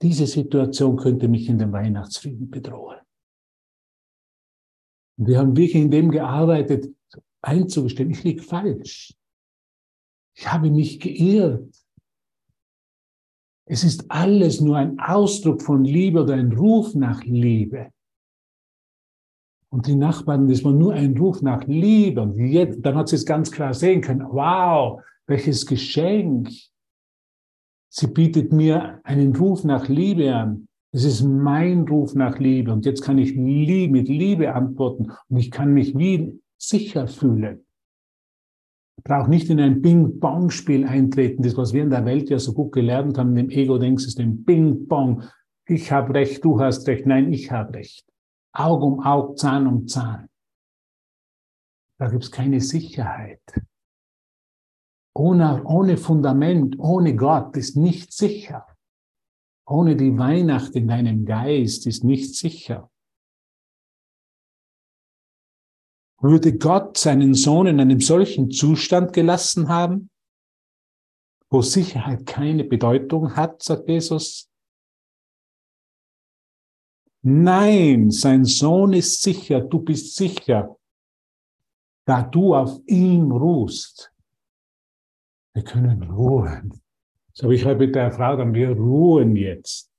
Diese 0.00 0.26
Situation 0.26 0.96
könnte 0.96 1.28
mich 1.28 1.48
in 1.48 1.58
den 1.58 1.72
Weihnachtsfrieden 1.72 2.50
bedrohen. 2.50 3.03
Und 5.16 5.28
wir 5.28 5.38
haben 5.38 5.56
wirklich 5.56 5.82
in 5.82 5.90
dem 5.90 6.10
gearbeitet, 6.10 6.94
einzugestehen, 7.42 8.10
ich 8.10 8.24
liege 8.24 8.42
falsch. 8.42 9.14
Ich 10.36 10.52
habe 10.52 10.70
mich 10.70 10.98
geirrt. 10.98 11.72
Es 13.66 13.84
ist 13.84 14.10
alles 14.10 14.60
nur 14.60 14.76
ein 14.76 14.98
Ausdruck 14.98 15.62
von 15.62 15.84
Liebe 15.84 16.22
oder 16.22 16.34
ein 16.34 16.52
Ruf 16.52 16.94
nach 16.94 17.22
Liebe. 17.24 17.90
Und 19.70 19.86
die 19.86 19.94
Nachbarn, 19.94 20.48
das 20.48 20.62
war 20.62 20.72
nur 20.72 20.92
ein 20.92 21.16
Ruf 21.16 21.42
nach 21.42 21.64
Liebe. 21.64 22.20
Und 22.20 22.38
jetzt, 22.38 22.84
dann 22.84 22.94
hat 22.94 23.08
sie 23.08 23.16
es 23.16 23.24
ganz 23.24 23.50
klar 23.50 23.74
sehen 23.74 24.02
können. 24.02 24.26
Wow, 24.30 25.00
welches 25.26 25.66
Geschenk. 25.66 26.50
Sie 27.88 28.06
bietet 28.06 28.52
mir 28.52 29.00
einen 29.04 29.34
Ruf 29.34 29.64
nach 29.64 29.88
Liebe 29.88 30.34
an. 30.34 30.68
Es 30.94 31.02
ist 31.02 31.22
mein 31.22 31.88
Ruf 31.88 32.14
nach 32.14 32.38
Liebe. 32.38 32.72
Und 32.72 32.86
jetzt 32.86 33.02
kann 33.02 33.18
ich 33.18 33.34
mit 33.34 34.06
Liebe 34.06 34.54
antworten. 34.54 35.10
Und 35.28 35.36
ich 35.36 35.50
kann 35.50 35.74
mich 35.74 35.98
wie 35.98 36.40
sicher 36.56 37.08
fühlen. 37.08 37.66
Ich 38.96 39.02
brauche 39.02 39.28
nicht 39.28 39.50
in 39.50 39.58
ein 39.58 39.82
Bing-Bong-Spiel 39.82 40.86
eintreten. 40.86 41.42
Das, 41.42 41.56
was 41.56 41.72
wir 41.72 41.82
in 41.82 41.90
der 41.90 42.04
Welt 42.04 42.30
ja 42.30 42.38
so 42.38 42.52
gut 42.52 42.70
gelernt 42.70 43.18
haben, 43.18 43.36
im 43.36 43.50
Ego-Denksystem. 43.50 44.44
Bing-Bong. 44.44 45.24
Ich 45.66 45.90
habe 45.90 46.14
recht, 46.14 46.44
du 46.44 46.60
hast 46.60 46.86
recht. 46.86 47.06
Nein, 47.06 47.32
ich 47.32 47.50
habe 47.50 47.74
recht. 47.74 48.08
Aug 48.52 48.84
um 48.84 49.00
Aug, 49.00 49.36
Zahn 49.36 49.66
um 49.66 49.88
Zahn. 49.88 50.28
Da 51.98 52.08
gibt 52.08 52.22
es 52.22 52.30
keine 52.30 52.60
Sicherheit. 52.60 53.42
Ohne, 55.12 55.64
ohne 55.64 55.96
Fundament, 55.96 56.78
ohne 56.78 57.16
Gott 57.16 57.56
ist 57.56 57.76
nicht 57.76 58.12
sicher. 58.12 58.64
Ohne 59.66 59.96
die 59.96 60.16
Weihnacht 60.18 60.74
in 60.74 60.88
deinem 60.88 61.24
Geist 61.24 61.86
ist 61.86 62.04
nicht 62.04 62.34
sicher. 62.34 62.90
Würde 66.20 66.56
Gott 66.56 66.96
seinen 66.96 67.34
Sohn 67.34 67.66
in 67.66 67.80
einem 67.80 68.00
solchen 68.00 68.50
Zustand 68.50 69.12
gelassen 69.12 69.68
haben, 69.68 70.10
wo 71.50 71.62
Sicherheit 71.62 72.26
keine 72.26 72.64
Bedeutung 72.64 73.36
hat, 73.36 73.62
sagt 73.62 73.88
Jesus? 73.88 74.50
Nein, 77.22 78.10
sein 78.10 78.44
Sohn 78.44 78.92
ist 78.92 79.22
sicher, 79.22 79.60
du 79.60 79.80
bist 79.80 80.14
sicher, 80.16 80.76
da 82.06 82.22
du 82.22 82.54
auf 82.54 82.80
ihm 82.86 83.32
ruhst. 83.32 84.12
Wir 85.54 85.64
können 85.64 86.02
ruhen. 86.02 86.83
So 87.36 87.44
habe 87.44 87.56
ich 87.56 87.64
heute 87.64 87.80
mit 87.80 87.96
der 87.96 88.12
Frau 88.12 88.36
dann, 88.36 88.54
wir 88.54 88.70
ruhen 88.70 89.34
jetzt. 89.34 89.90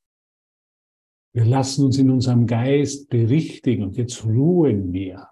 Wir 1.34 1.44
lassen 1.44 1.84
uns 1.84 1.98
in 1.98 2.10
unserem 2.10 2.48
Geist 2.48 3.10
berichtigen 3.10 3.84
und 3.84 3.98
jetzt 3.98 4.24
ruhen 4.24 4.94
wir. 4.94 5.28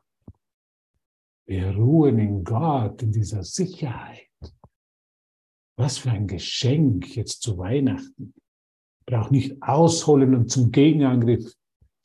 Wir 1.47 1.73
ruhen 1.73 2.19
in 2.19 2.43
Gott, 2.43 3.01
in 3.01 3.13
dieser 3.13 3.45
Sicherheit. 3.45 4.27
Was 5.77 5.97
für 5.97 6.11
ein 6.11 6.27
Geschenk 6.27 7.15
jetzt 7.15 7.41
zu 7.41 7.57
Weihnachten. 7.57 8.33
Brauche 9.05 9.33
nicht 9.33 9.63
ausholen 9.63 10.35
und 10.35 10.51
zum 10.51 10.73
Gegenangriff 10.73 11.53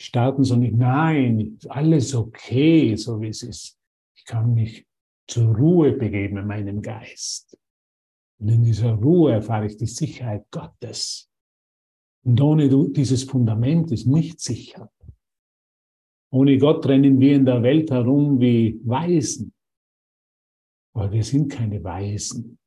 starten, 0.01 0.45
sondern 0.45 0.79
nein, 0.79 1.59
alles 1.69 2.15
okay, 2.15 2.95
so 2.95 3.21
wie 3.21 3.29
es 3.29 3.43
ist. 3.43 3.77
Ich 4.17 4.25
kann 4.25 4.55
mich 4.55 4.87
zur 5.27 5.57
Ruhe 5.57 5.91
begeben 5.93 6.37
in 6.37 6.47
meinem 6.47 6.83
Geist. 6.83 7.58
Und 8.41 8.49
in 8.49 8.63
dieser 8.63 8.93
Ruhe 8.93 9.33
erfahre 9.33 9.67
ich 9.67 9.77
die 9.77 9.87
Sicherheit 9.87 10.47
Gottes. 10.51 11.29
Und 12.25 12.41
ohne 12.41 12.69
dieses 12.93 13.25
Fundament 13.25 13.91
ist 13.91 14.07
nicht 14.07 14.41
sicher. 14.41 14.93
Ohne 16.31 16.59
Gott 16.59 16.87
rennen 16.87 17.19
wir 17.19 17.37
in 17.37 17.47
der 17.47 17.63
Welt 17.63 17.91
herum 17.91 18.39
wie 18.41 18.81
Weisen. 18.85 19.55
Aber 20.95 21.11
wir 21.11 21.25
sind 21.25 21.51
keine 21.51 21.83
Weisen. 21.83 22.59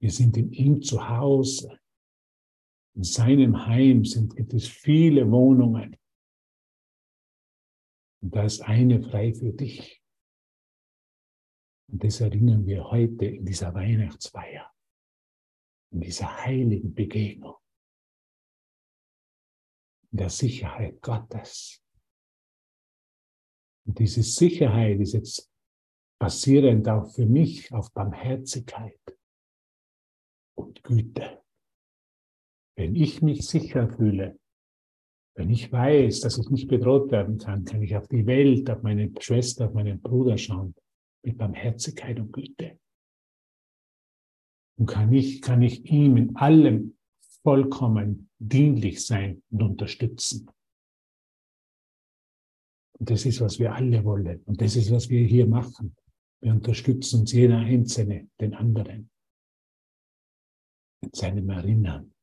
Wir 0.00 0.10
sind 0.10 0.36
in 0.36 0.52
ihm 0.52 0.82
zu 0.82 1.08
Hause. 1.08 1.78
In 2.94 3.04
seinem 3.04 3.66
Heim 3.66 4.04
sind, 4.04 4.34
gibt 4.36 4.52
es 4.52 4.66
viele 4.66 5.30
Wohnungen. 5.30 5.96
Und 8.20 8.34
da 8.34 8.44
ist 8.44 8.62
eine 8.62 9.02
frei 9.02 9.32
für 9.32 9.52
dich. 9.52 10.01
Und 11.88 12.04
das 12.04 12.20
erinnern 12.20 12.66
wir 12.66 12.90
heute 12.90 13.26
in 13.26 13.44
dieser 13.44 13.74
Weihnachtsfeier, 13.74 14.70
in 15.90 16.00
dieser 16.00 16.44
heiligen 16.44 16.94
Begegnung, 16.94 17.56
in 20.10 20.18
der 20.18 20.30
Sicherheit 20.30 21.00
Gottes. 21.02 21.82
Und 23.84 23.98
diese 23.98 24.22
Sicherheit 24.22 25.00
ist 25.00 25.12
jetzt 25.12 25.50
basierend 26.18 26.88
auch 26.88 27.12
für 27.12 27.26
mich 27.26 27.72
auf 27.72 27.92
Barmherzigkeit 27.92 29.00
und 30.54 30.82
Güte. 30.84 31.42
Wenn 32.76 32.94
ich 32.94 33.20
mich 33.22 33.46
sicher 33.46 33.90
fühle, 33.90 34.38
wenn 35.34 35.50
ich 35.50 35.72
weiß, 35.72 36.20
dass 36.20 36.38
ich 36.38 36.48
nicht 36.50 36.68
bedroht 36.68 37.10
werden 37.10 37.38
kann, 37.38 37.64
kann 37.64 37.82
ich 37.82 37.96
auf 37.96 38.06
die 38.06 38.26
Welt, 38.26 38.70
auf 38.70 38.82
meine 38.82 39.12
Schwester, 39.18 39.66
auf 39.66 39.74
meinen 39.74 40.00
Bruder 40.00 40.38
schauen 40.38 40.74
mit 41.22 41.38
Barmherzigkeit 41.38 42.18
und 42.18 42.32
Güte. 42.32 42.78
Und 44.78 44.86
kann 44.86 45.12
ich, 45.12 45.40
kann 45.40 45.62
ich 45.62 45.84
ihm 45.84 46.16
in 46.16 46.36
allem 46.36 46.96
vollkommen 47.42 48.30
dienlich 48.38 49.04
sein 49.06 49.42
und 49.50 49.62
unterstützen. 49.62 50.50
Und 52.98 53.10
das 53.10 53.26
ist, 53.26 53.40
was 53.40 53.58
wir 53.58 53.74
alle 53.74 54.04
wollen. 54.04 54.42
Und 54.44 54.60
das 54.60 54.76
ist, 54.76 54.90
was 54.90 55.08
wir 55.08 55.24
hier 55.24 55.46
machen. 55.46 55.96
Wir 56.40 56.52
unterstützen 56.52 57.20
uns 57.20 57.32
jeder 57.32 57.58
Einzelne, 57.58 58.28
den 58.40 58.54
anderen. 58.54 59.10
Mit 61.00 61.16
seinem 61.16 61.48
Erinnern, 61.50 62.14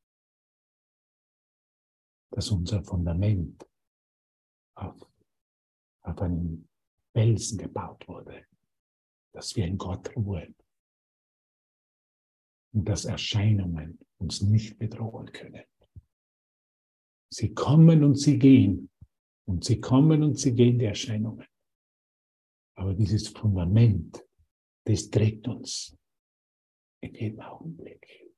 dass 2.32 2.50
unser 2.52 2.84
Fundament 2.84 3.66
auf, 4.76 5.10
auf 6.02 6.22
einen 6.22 6.68
Felsen 7.14 7.58
gebaut 7.58 8.08
wurde 8.08 8.46
dass 9.34 9.56
wir 9.56 9.66
in 9.66 9.78
Gott 9.78 10.16
ruhen 10.16 10.56
und 12.74 12.88
dass 12.88 13.06
Erscheinungen 13.06 14.00
uns 14.18 14.42
nicht 14.42 14.78
bedrohen 14.78 15.32
können. 15.32 15.64
Sie 17.32 17.54
kommen 17.54 18.04
und 18.04 18.16
sie 18.16 18.40
gehen 18.40 18.90
und 19.46 19.64
sie 19.64 19.80
kommen 19.80 20.24
und 20.24 20.40
sie 20.40 20.54
gehen, 20.54 20.80
die 20.80 20.86
Erscheinungen. 20.86 21.48
Aber 22.76 22.94
dieses 22.94 23.28
Fundament, 23.28 24.26
das 24.86 25.10
trägt 25.10 25.48
uns. 25.48 25.96
in 27.02 27.14
jedem 27.14 27.40
Augenblick. 27.42 28.34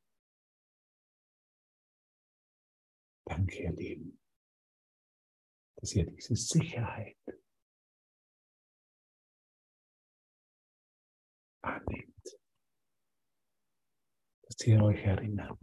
Danke, 3.26 3.64
ihr 3.64 3.72
Lieben, 3.72 4.20
dass 5.78 5.96
ihr 5.96 6.06
diese 6.06 6.36
Sicherheit 6.36 7.18
annimmt, 11.62 12.40
dass 14.44 14.68
ihr 14.68 14.82
euch 14.82 15.04
erinnert, 15.04 15.60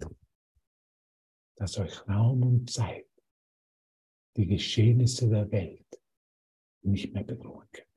dass 1.57 1.79
euch 1.79 2.07
Raum 2.09 2.43
und 2.43 2.71
Zeit 2.71 3.09
die 4.37 4.47
Geschehnisse 4.47 5.29
der 5.29 5.51
Welt 5.51 6.01
nicht 6.83 7.13
mehr 7.13 7.25
bedrohen 7.25 7.69
können. 7.73 7.89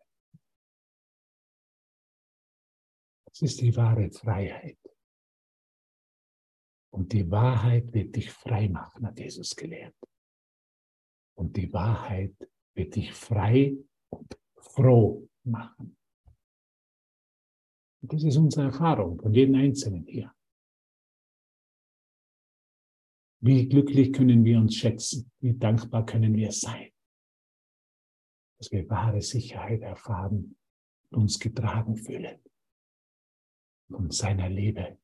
Das 3.26 3.41
ist 3.41 3.62
die 3.62 3.76
wahre 3.76 4.12
Freiheit. 4.12 4.80
Und 6.93 7.14
die 7.14 7.30
Wahrheit 7.32 7.93
wird 7.93 8.16
dich 8.16 8.30
frei 8.32 8.68
machen, 8.68 9.06
hat 9.06 9.18
Jesus 9.18 9.56
gelehrt. 9.56 9.95
Und 11.38 11.56
die 11.56 11.72
Wahrheit 11.72 12.36
wird 12.76 12.95
dich 12.95 13.14
frei 13.14 13.78
und 14.10 14.38
froh 14.58 15.30
machen. 15.43 15.97
Das 18.04 18.24
ist 18.24 18.38
unsere 18.38 18.66
Erfahrung 18.66 19.20
von 19.22 19.34
jedem 19.34 19.56
Einzelnen 19.56 20.06
hier. 20.06 20.34
Wie 23.43 23.68
glücklich 23.68 24.12
können 24.14 24.43
wir 24.43 24.60
uns 24.60 24.76
schätzen? 24.76 25.32
Wie 25.39 25.54
dankbar 25.58 26.06
können 26.06 26.36
wir 26.36 26.52
sein? 26.52 26.91
Dass 28.58 28.72
wir 28.72 28.88
wahre 28.89 29.22
Sicherheit 29.22 29.82
erfahren 29.82 30.58
und 31.10 31.22
uns 31.22 31.39
getragen 31.39 31.95
fühlen 31.95 32.39
von 33.88 34.10
seiner 34.10 34.49
Liebe, 34.49 34.99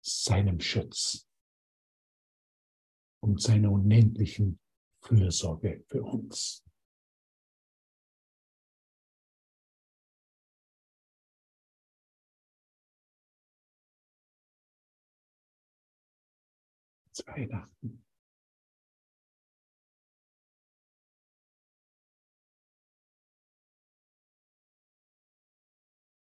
seinem 0.00 0.60
Schutz 0.60 1.28
und 3.20 3.40
seiner 3.40 3.70
unendlichen 3.70 4.58
Fürsorge 5.00 5.84
für 5.86 6.02
uns. 6.02 6.64
Jetzt 17.22 17.28
Weihnachten. 17.28 18.04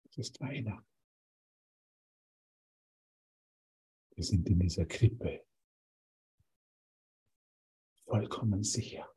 Es 0.04 0.18
ist 0.18 0.40
Weihnachten. 0.40 0.88
Wir 4.16 4.24
sind 4.24 4.48
in 4.48 4.58
dieser 4.58 4.84
Krippe 4.86 5.46
vollkommen 8.04 8.64
sicher. 8.64 9.08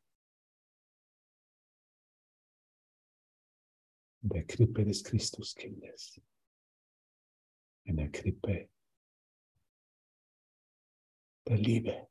In 4.21 4.29
der 4.29 4.45
Krippe 4.45 4.85
des 4.85 5.03
Christuskindes. 5.03 6.21
In 7.85 7.97
der 7.97 8.11
Krippe 8.11 8.69
der 11.47 11.57
Liebe. 11.57 12.07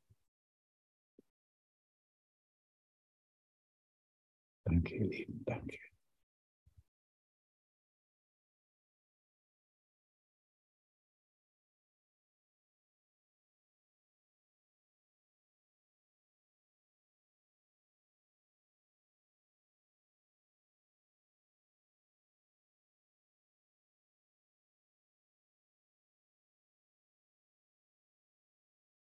Danke, 4.64 4.94
ihr 4.94 5.06
Lieben, 5.08 5.44
danke. 5.44 5.91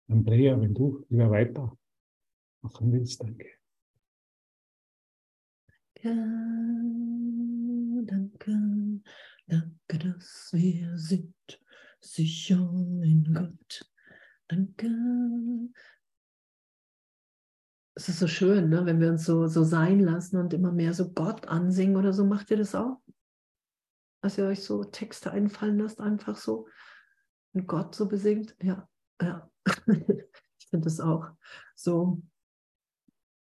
Andrea, 0.08 0.60
wenn 0.60 0.74
du 0.74 1.04
wieder 1.08 1.30
weiter 1.30 1.76
machen 2.62 2.92
willst, 2.92 3.20
danke. 3.22 3.48
Ja, 6.02 6.14
danke, 8.04 9.02
danke, 9.46 9.98
dass 9.98 10.50
wir 10.52 10.96
sind 10.98 11.34
sicher 12.00 12.56
in 13.02 13.32
Gott. 13.34 13.90
Danke. 14.48 14.88
Es 17.94 18.08
ist 18.08 18.18
so 18.20 18.28
schön, 18.28 18.68
ne? 18.68 18.84
wenn 18.86 19.00
wir 19.00 19.10
uns 19.10 19.24
so, 19.24 19.46
so 19.46 19.64
sein 19.64 20.00
lassen 20.00 20.36
und 20.36 20.52
immer 20.52 20.70
mehr 20.70 20.92
so 20.92 21.12
Gott 21.12 21.48
ansingen 21.48 21.96
oder 21.96 22.12
so. 22.12 22.24
Macht 22.26 22.50
ihr 22.50 22.58
das 22.58 22.74
auch? 22.74 23.00
Dass 24.20 24.38
ihr 24.38 24.46
euch 24.46 24.62
so 24.62 24.84
Texte 24.84 25.30
einfallen 25.30 25.78
lasst, 25.78 26.00
einfach 26.00 26.36
so 26.36 26.68
und 27.54 27.66
Gott 27.66 27.94
so 27.94 28.06
besingt? 28.06 28.54
Ja, 28.62 28.88
ja. 29.20 29.50
Ich 29.86 30.68
finde 30.68 30.84
das 30.84 31.00
auch 31.00 31.26
so, 31.74 32.22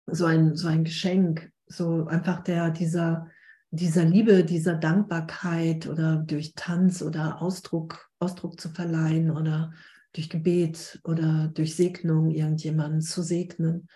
so, 0.08 0.26
ein, 0.26 0.56
so 0.56 0.68
ein 0.68 0.84
Geschenk, 0.84 1.52
so 1.68 2.06
einfach 2.08 2.44
der, 2.44 2.70
dieser, 2.72 3.28
dieser 3.72 4.06
Liebe, 4.06 4.44
dieser 4.44 4.76
Dankbarkeit 4.76 5.88
oder 5.88 6.18
durch 6.18 6.54
Tanz 6.56 7.02
oder 7.02 7.42
Ausdruck, 7.42 8.10
Ausdruck 8.20 8.60
zu 8.60 8.70
verleihen 8.70 9.32
oder 9.32 9.74
durch 10.14 10.30
Gebet 10.30 11.00
oder 11.04 11.50
durch 11.54 11.76
Segnung 11.76 12.30
irgendjemanden 12.30 13.02
zu 13.02 13.24
segnen. 13.24 13.88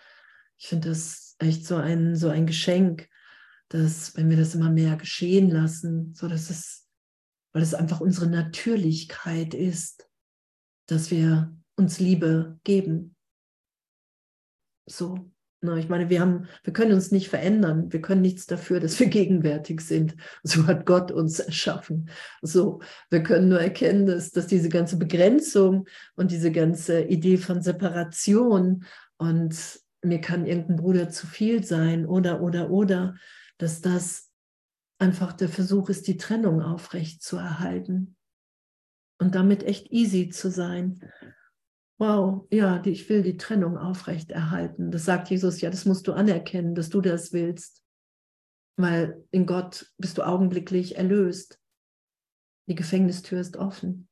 Ich 0.58 0.66
finde 0.66 0.88
das 0.88 1.36
echt 1.38 1.64
so 1.64 1.76
ein, 1.76 2.16
so 2.16 2.28
ein 2.28 2.46
Geschenk, 2.46 3.08
dass, 3.68 4.16
wenn 4.16 4.30
wir 4.30 4.36
das 4.36 4.54
immer 4.54 4.70
mehr 4.70 4.96
geschehen 4.96 5.50
lassen, 5.50 6.14
so 6.14 6.26
dass 6.26 6.50
es, 6.50 6.88
weil 7.52 7.62
es 7.62 7.74
einfach 7.74 8.00
unsere 8.00 8.26
Natürlichkeit 8.26 9.54
ist, 9.54 10.08
dass 10.86 11.10
wir 11.10 11.56
uns 11.78 12.00
Liebe 12.00 12.58
geben. 12.64 13.16
So, 14.86 15.30
na, 15.60 15.76
ich 15.76 15.88
meine, 15.88 16.08
wir 16.08 16.20
haben, 16.20 16.46
wir 16.62 16.72
können 16.72 16.92
uns 16.92 17.10
nicht 17.10 17.28
verändern. 17.28 17.92
Wir 17.92 18.00
können 18.00 18.22
nichts 18.22 18.46
dafür, 18.46 18.78
dass 18.78 18.98
wir 19.00 19.06
gegenwärtig 19.08 19.80
sind. 19.80 20.16
So 20.42 20.66
hat 20.66 20.86
Gott 20.86 21.10
uns 21.10 21.40
erschaffen. 21.40 22.10
So, 22.42 22.80
wir 23.10 23.22
können 23.22 23.48
nur 23.48 23.60
erkennen, 23.60 24.06
dass, 24.06 24.30
dass 24.30 24.46
diese 24.46 24.68
ganze 24.68 24.98
Begrenzung 24.98 25.88
und 26.14 26.30
diese 26.30 26.52
ganze 26.52 27.02
Idee 27.02 27.38
von 27.38 27.62
Separation 27.62 28.84
und 29.16 29.80
mir 30.02 30.20
kann 30.20 30.46
irgendein 30.46 30.76
Bruder 30.76 31.08
zu 31.08 31.26
viel 31.26 31.64
sein 31.64 32.06
oder, 32.06 32.40
oder, 32.40 32.70
oder, 32.70 33.16
dass 33.58 33.80
das 33.80 34.30
einfach 34.98 35.32
der 35.32 35.48
Versuch 35.48 35.88
ist, 35.88 36.06
die 36.06 36.16
Trennung 36.16 36.62
aufrecht 36.62 37.22
zu 37.22 37.36
erhalten 37.36 38.16
und 39.18 39.34
damit 39.34 39.64
echt 39.64 39.90
easy 39.90 40.28
zu 40.28 40.50
sein. 40.50 41.00
Wow, 41.98 42.46
ja, 42.50 42.78
die, 42.78 42.90
ich 42.90 43.08
will 43.08 43.22
die 43.22 43.36
Trennung 43.36 43.76
aufrechterhalten. 43.76 44.92
Das 44.92 45.04
sagt 45.04 45.30
Jesus, 45.30 45.60
ja, 45.60 45.68
das 45.68 45.84
musst 45.84 46.06
du 46.06 46.12
anerkennen, 46.12 46.74
dass 46.74 46.90
du 46.90 47.00
das 47.00 47.32
willst. 47.32 47.84
Weil 48.76 49.24
in 49.32 49.46
Gott 49.46 49.92
bist 49.98 50.18
du 50.18 50.22
augenblicklich 50.22 50.96
erlöst. 50.96 51.60
Die 52.68 52.76
Gefängnistür 52.76 53.40
ist 53.40 53.56
offen. 53.56 54.08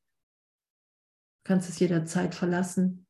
Du 1.45 1.53
kannst 1.53 1.68
es 1.68 1.78
jederzeit 1.78 2.34
verlassen. 2.34 3.07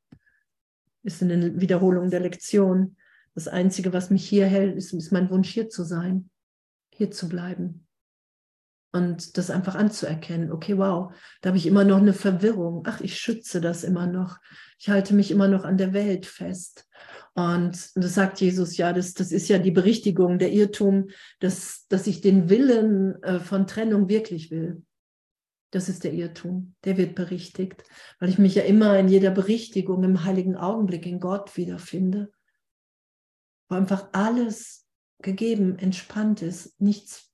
Ist 1.02 1.22
in 1.22 1.28
der 1.28 1.60
Wiederholung 1.60 2.10
der 2.10 2.20
Lektion. 2.20 2.96
Das 3.34 3.48
Einzige, 3.48 3.94
was 3.94 4.10
mich 4.10 4.28
hier 4.28 4.46
hält, 4.46 4.76
ist, 4.76 4.92
ist 4.92 5.12
mein 5.12 5.30
Wunsch, 5.30 5.48
hier 5.48 5.70
zu 5.70 5.84
sein, 5.84 6.30
hier 6.92 7.10
zu 7.10 7.28
bleiben 7.28 7.85
und 8.96 9.36
das 9.36 9.50
einfach 9.50 9.74
anzuerkennen. 9.74 10.50
Okay, 10.50 10.78
wow, 10.78 11.12
da 11.40 11.50
habe 11.50 11.58
ich 11.58 11.66
immer 11.66 11.84
noch 11.84 11.98
eine 11.98 12.12
Verwirrung. 12.12 12.82
Ach, 12.86 13.00
ich 13.00 13.18
schütze 13.18 13.60
das 13.60 13.84
immer 13.84 14.06
noch. 14.06 14.38
Ich 14.78 14.88
halte 14.88 15.14
mich 15.14 15.30
immer 15.30 15.48
noch 15.48 15.64
an 15.64 15.76
der 15.76 15.92
Welt 15.92 16.26
fest. 16.26 16.88
Und 17.34 17.94
das 17.94 18.14
sagt 18.14 18.40
Jesus, 18.40 18.78
ja, 18.78 18.94
das, 18.94 19.12
das 19.12 19.30
ist 19.30 19.48
ja 19.48 19.58
die 19.58 19.70
Berichtigung, 19.70 20.38
der 20.38 20.52
Irrtum, 20.52 21.10
dass, 21.38 21.86
dass 21.88 22.06
ich 22.06 22.22
den 22.22 22.48
Willen 22.48 23.22
äh, 23.22 23.40
von 23.40 23.66
Trennung 23.66 24.08
wirklich 24.08 24.50
will. 24.50 24.82
Das 25.70 25.90
ist 25.90 26.04
der 26.04 26.14
Irrtum, 26.14 26.74
der 26.84 26.96
wird 26.96 27.14
berichtigt, 27.14 27.82
weil 28.18 28.30
ich 28.30 28.38
mich 28.38 28.54
ja 28.54 28.62
immer 28.62 28.98
in 28.98 29.08
jeder 29.08 29.30
Berichtigung 29.30 30.02
im 30.04 30.24
heiligen 30.24 30.56
Augenblick 30.56 31.04
in 31.04 31.20
Gott 31.20 31.56
wiederfinde, 31.56 32.32
wo 33.68 33.74
einfach 33.74 34.08
alles 34.12 34.86
gegeben, 35.20 35.78
entspannt 35.78 36.40
ist, 36.40 36.80
nichts 36.80 37.30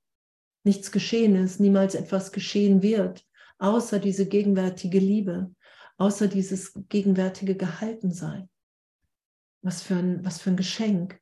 nichts 0.65 0.93
geschehen 0.93 1.35
ist, 1.37 1.61
niemals 1.61 1.95
etwas 1.95 2.33
geschehen 2.33 2.83
wird, 2.83 3.27
außer 3.59 3.99
diese 3.99 4.27
gegenwärtige 4.27 4.99
Liebe, 4.99 5.55
außer 5.97 6.29
dieses 6.29 6.73
gegenwärtige 6.89 7.57
Gehaltensein. 7.57 8.49
Was 9.63 9.83
für 9.83 9.97
ein, 9.97 10.25
was 10.25 10.41
für 10.41 10.51
ein 10.51 10.57
Geschenk. 10.57 11.21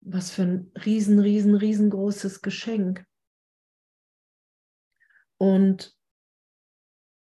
Was 0.00 0.30
für 0.30 0.42
ein 0.42 0.72
riesen, 0.84 1.18
riesen, 1.18 1.54
riesengroßes 1.54 2.42
Geschenk. 2.42 3.06
Und 5.38 5.96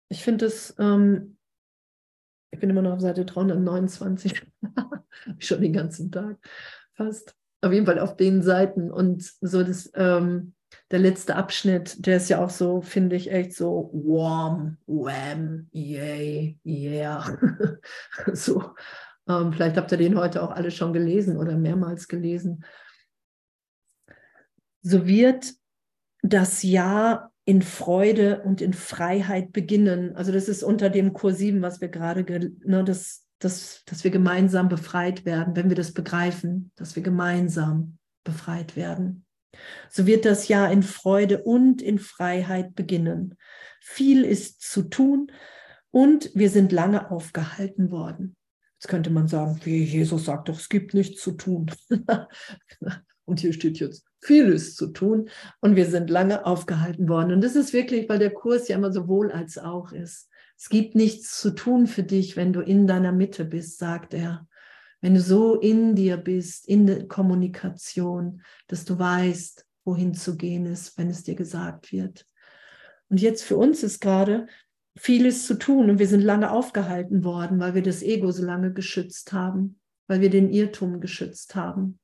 ich 0.10 0.24
finde 0.24 0.46
es, 0.46 0.76
ähm, 0.78 1.38
ich 2.52 2.60
bin 2.60 2.70
immer 2.70 2.82
noch 2.82 2.94
auf 2.94 3.02
Seite 3.02 3.26
329, 3.26 4.46
schon 5.40 5.62
den 5.62 5.74
ganzen 5.74 6.12
Tag 6.12 6.38
fast. 6.94 7.37
Auf 7.62 7.74
jeden 7.74 7.86
Fall 7.86 8.00
auf 8.00 8.16
den 8.16 8.42
Seiten 8.42 8.92
und 8.92 9.24
so 9.42 9.64
das, 9.64 9.92
ähm, 9.96 10.54
der 10.92 11.00
letzte 11.00 11.36
Abschnitt, 11.36 12.06
der 12.06 12.18
ist 12.18 12.30
ja 12.30 12.44
auch 12.44 12.50
so, 12.50 12.82
finde 12.82 13.16
ich, 13.16 13.32
echt 13.32 13.54
so 13.54 13.90
warm, 13.94 14.78
wham, 14.86 15.68
yay, 15.72 16.58
yeah. 16.66 17.38
so, 18.34 18.74
ähm, 19.28 19.52
vielleicht 19.54 19.78
habt 19.78 19.92
ihr 19.92 19.98
den 19.98 20.18
heute 20.18 20.42
auch 20.44 20.52
alle 20.52 20.72
schon 20.72 20.94
gelesen 20.94 21.38
oder 21.38 21.58
mehrmals 21.58 22.08
gelesen. 22.08 22.64
So 24.82 25.06
wird 25.06 25.54
das 26.22 26.64
Jahr 26.64 27.32
in 27.44 27.62
Freude 27.62 28.42
und 28.44 28.62
in 28.62 28.74
Freiheit 28.74 29.52
beginnen. 29.54 30.16
Also 30.16 30.32
das 30.32 30.50
ist 30.50 30.64
unter 30.64 30.90
dem 30.90 31.14
Kursiven, 31.14 31.62
was 31.62 31.82
wir 31.82 31.90
gerade, 31.90 32.24
ne, 32.66 32.84
das, 32.84 33.27
das, 33.40 33.84
dass 33.86 34.04
wir 34.04 34.12
gemeinsam 34.12 34.70
befreit 34.70 35.26
werden, 35.26 35.56
wenn 35.56 35.70
wir 35.70 35.76
das 35.76 35.94
begreifen, 35.94 36.72
dass 36.76 36.96
wir 36.96 37.04
gemeinsam 37.04 37.98
befreit 38.24 38.76
werden. 38.76 39.26
So 39.90 40.06
wird 40.06 40.26
das 40.26 40.48
Jahr 40.48 40.72
in 40.72 40.84
Freude 40.84 41.44
und 41.44 41.82
in 41.82 42.00
Freiheit 42.00 42.76
beginnen. 42.76 43.38
Viel 43.82 44.24
ist 44.24 44.62
zu 44.62 44.84
tun 44.84 45.32
und 45.92 46.32
wir 46.34 46.50
sind 46.50 46.72
lange 46.72 47.12
aufgehalten 47.12 47.92
worden. 47.92 48.36
Jetzt 48.80 48.90
könnte 48.90 49.10
man 49.10 49.28
sagen, 49.28 49.60
wie 49.64 49.84
Jesus 49.84 50.26
sagt 50.26 50.50
doch, 50.50 50.60
es 50.60 50.70
gibt 50.70 50.94
nichts 50.94 51.22
zu 51.22 51.32
tun. 51.32 51.72
und 53.26 53.40
hier 53.40 53.54
steht 53.54 53.80
jetzt, 53.80 54.06
viel 54.22 54.52
ist 54.52 54.76
zu 54.76 54.88
tun 54.88 55.30
und 55.62 55.76
wir 55.76 55.88
sind 55.88 56.10
lange 56.10 56.46
aufgehalten 56.46 57.10
worden. 57.10 57.34
Und 57.34 57.42
das 57.44 57.56
ist 57.56 57.74
wirklich, 57.74 58.08
weil 58.10 58.20
der 58.20 58.34
Kurs 58.34 58.68
ja 58.68 58.76
immer 58.76 58.92
sowohl 58.92 59.32
als 59.32 59.58
auch 59.58 59.92
ist. 59.92 60.30
Es 60.58 60.70
gibt 60.70 60.96
nichts 60.96 61.40
zu 61.40 61.52
tun 61.52 61.86
für 61.86 62.04
dich, 62.04 62.36
wenn 62.36 62.52
du 62.52 62.62
in 62.62 62.88
deiner 62.88 63.12
Mitte 63.12 63.46
bist, 63.46 63.78
sagt 63.78 64.14
er. 64.14 64.48
Wenn 65.02 65.14
du 65.14 65.22
so 65.22 65.60
in 65.60 65.96
dir 65.96 66.18
bist, 66.18 66.68
in 66.68 66.88
der 66.88 67.08
Kommunikation, 67.08 68.42
dass 68.68 68.84
du 68.84 68.98
weißt, 68.98 69.66
wohin 69.86 70.16
zu 70.16 70.36
gehen 70.36 70.66
ist, 70.66 70.98
wenn 70.98 71.10
es 71.10 71.24
dir 71.24 71.36
gesagt 71.36 71.92
wird. 71.92 72.26
Und 73.10 73.22
jetzt 73.22 73.44
für 73.44 73.56
uns 73.56 73.84
ist 73.84 74.02
gerade 74.02 74.48
vieles 74.98 75.46
zu 75.46 75.54
tun 75.54 75.90
und 75.90 76.00
wir 76.00 76.08
sind 76.08 76.22
lange 76.22 76.52
aufgehalten 76.52 77.24
worden, 77.24 77.60
weil 77.60 77.76
wir 77.76 77.84
das 77.84 78.02
Ego 78.02 78.32
so 78.32 78.44
lange 78.44 78.74
geschützt 78.74 79.32
haben, 79.34 79.80
weil 80.08 80.22
wir 80.22 80.32
den 80.32 80.50
Irrtum 80.50 81.00
geschützt 81.00 81.56
haben, 81.56 82.00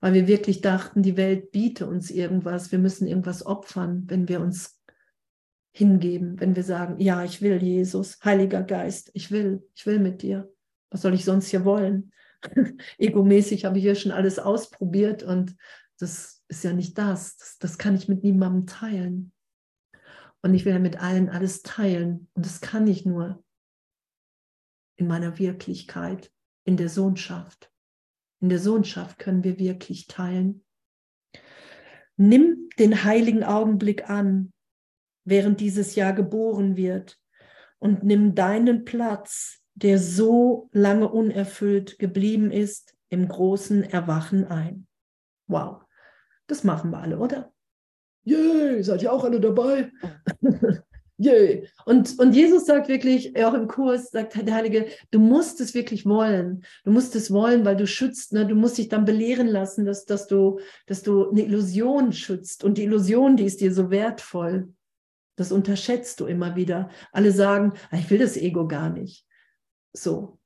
weil 0.00 0.14
wir 0.14 0.28
wirklich 0.28 0.60
dachten, 0.60 1.02
die 1.02 1.16
Welt 1.16 1.50
biete 1.50 1.86
uns 1.86 2.10
irgendwas, 2.10 2.70
wir 2.70 2.78
müssen 2.78 3.08
irgendwas 3.08 3.44
opfern, 3.44 4.04
wenn 4.06 4.28
wir 4.28 4.40
uns 4.40 4.80
hingeben, 5.76 6.38
wenn 6.38 6.54
wir 6.54 6.62
sagen, 6.62 7.00
ja, 7.00 7.24
ich 7.24 7.42
will 7.42 7.60
Jesus, 7.60 8.18
Heiliger 8.24 8.62
Geist, 8.62 9.10
ich 9.12 9.32
will, 9.32 9.68
ich 9.74 9.84
will 9.86 9.98
mit 9.98 10.22
dir. 10.22 10.48
Was 10.90 11.02
soll 11.02 11.14
ich 11.14 11.24
sonst 11.24 11.48
hier 11.48 11.64
wollen? 11.64 12.12
Egomäßig 12.98 13.64
habe 13.64 13.78
ich 13.78 13.84
hier 13.84 13.96
schon 13.96 14.12
alles 14.12 14.38
ausprobiert 14.38 15.24
und 15.24 15.56
das 15.98 16.44
ist 16.46 16.62
ja 16.62 16.72
nicht 16.72 16.96
das. 16.96 17.36
das. 17.36 17.58
Das 17.58 17.78
kann 17.78 17.96
ich 17.96 18.08
mit 18.08 18.22
niemandem 18.22 18.66
teilen. 18.66 19.32
Und 20.42 20.54
ich 20.54 20.64
will 20.64 20.74
ja 20.74 20.78
mit 20.78 21.00
allen 21.00 21.28
alles 21.28 21.62
teilen. 21.62 22.28
Und 22.34 22.46
das 22.46 22.60
kann 22.60 22.86
ich 22.86 23.04
nur 23.04 23.42
in 24.96 25.08
meiner 25.08 25.38
Wirklichkeit, 25.40 26.30
in 26.64 26.76
der 26.76 26.88
Sohnschaft. 26.88 27.72
In 28.40 28.48
der 28.48 28.60
Sohnschaft 28.60 29.18
können 29.18 29.42
wir 29.42 29.58
wirklich 29.58 30.06
teilen. 30.06 30.64
Nimm 32.16 32.68
den 32.78 33.02
heiligen 33.02 33.42
Augenblick 33.42 34.08
an, 34.08 34.52
während 35.24 35.60
dieses 35.60 35.94
Jahr 35.94 36.12
geboren 36.12 36.76
wird, 36.76 37.18
und 37.78 38.02
nimm 38.02 38.34
deinen 38.34 38.84
Platz 38.84 39.64
der 39.74 39.98
so 39.98 40.68
lange 40.72 41.08
unerfüllt 41.08 41.98
geblieben 41.98 42.50
ist, 42.50 42.94
im 43.08 43.28
großen 43.28 43.82
Erwachen 43.82 44.46
ein. 44.46 44.86
Wow, 45.46 45.82
das 46.46 46.64
machen 46.64 46.90
wir 46.90 46.98
alle, 46.98 47.18
oder? 47.18 47.52
Yay, 48.24 48.82
seid 48.82 49.02
ihr 49.02 49.12
auch 49.12 49.24
alle 49.24 49.40
dabei? 49.40 49.90
Yay. 51.16 51.68
Und, 51.84 52.18
und 52.18 52.34
Jesus 52.34 52.66
sagt 52.66 52.88
wirklich, 52.88 53.36
auch 53.44 53.54
im 53.54 53.68
Kurs, 53.68 54.10
sagt 54.10 54.34
der 54.34 54.54
Heilige, 54.54 54.86
du 55.10 55.20
musst 55.20 55.60
es 55.60 55.74
wirklich 55.74 56.06
wollen. 56.06 56.64
Du 56.84 56.90
musst 56.90 57.14
es 57.14 57.30
wollen, 57.30 57.64
weil 57.64 57.76
du 57.76 57.86
schützt. 57.86 58.32
Ne? 58.32 58.46
Du 58.46 58.56
musst 58.56 58.78
dich 58.78 58.88
dann 58.88 59.04
belehren 59.04 59.46
lassen, 59.46 59.84
dass, 59.84 60.06
dass, 60.06 60.26
du, 60.26 60.58
dass 60.86 61.02
du 61.02 61.30
eine 61.30 61.42
Illusion 61.42 62.12
schützt. 62.12 62.64
Und 62.64 62.78
die 62.78 62.84
Illusion, 62.84 63.36
die 63.36 63.44
ist 63.44 63.60
dir 63.60 63.72
so 63.72 63.90
wertvoll. 63.90 64.72
Das 65.36 65.52
unterschätzt 65.52 66.20
du 66.20 66.26
immer 66.26 66.56
wieder. 66.56 66.90
Alle 67.12 67.32
sagen, 67.32 67.72
ah, 67.90 67.96
ich 67.96 68.10
will 68.10 68.18
das 68.18 68.36
Ego 68.36 68.68
gar 68.68 68.90
nicht. 68.90 69.26
So, 69.92 70.38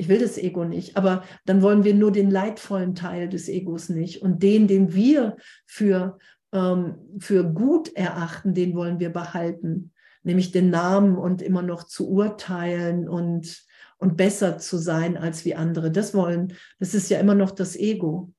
ich 0.00 0.08
will 0.08 0.18
das 0.18 0.38
Ego 0.38 0.64
nicht, 0.64 0.96
aber 0.96 1.24
dann 1.44 1.60
wollen 1.60 1.84
wir 1.84 1.94
nur 1.94 2.10
den 2.10 2.30
leidvollen 2.30 2.94
Teil 2.94 3.28
des 3.28 3.48
Egos 3.48 3.90
nicht. 3.90 4.22
Und 4.22 4.42
den, 4.42 4.66
den 4.66 4.94
wir 4.94 5.36
für, 5.66 6.18
ähm, 6.52 6.96
für 7.18 7.44
gut 7.44 7.94
erachten, 7.94 8.54
den 8.54 8.74
wollen 8.74 8.98
wir 8.98 9.10
behalten, 9.10 9.92
nämlich 10.22 10.52
den 10.52 10.70
Namen 10.70 11.18
und 11.18 11.42
immer 11.42 11.60
noch 11.60 11.84
zu 11.84 12.08
urteilen 12.08 13.10
und, 13.10 13.62
und 13.98 14.16
besser 14.16 14.56
zu 14.56 14.78
sein 14.78 15.18
als 15.18 15.44
wie 15.44 15.54
andere. 15.54 15.90
Das 15.90 16.14
wollen, 16.14 16.54
das 16.78 16.94
ist 16.94 17.10
ja 17.10 17.20
immer 17.20 17.34
noch 17.34 17.50
das 17.50 17.76
Ego. 17.76 18.32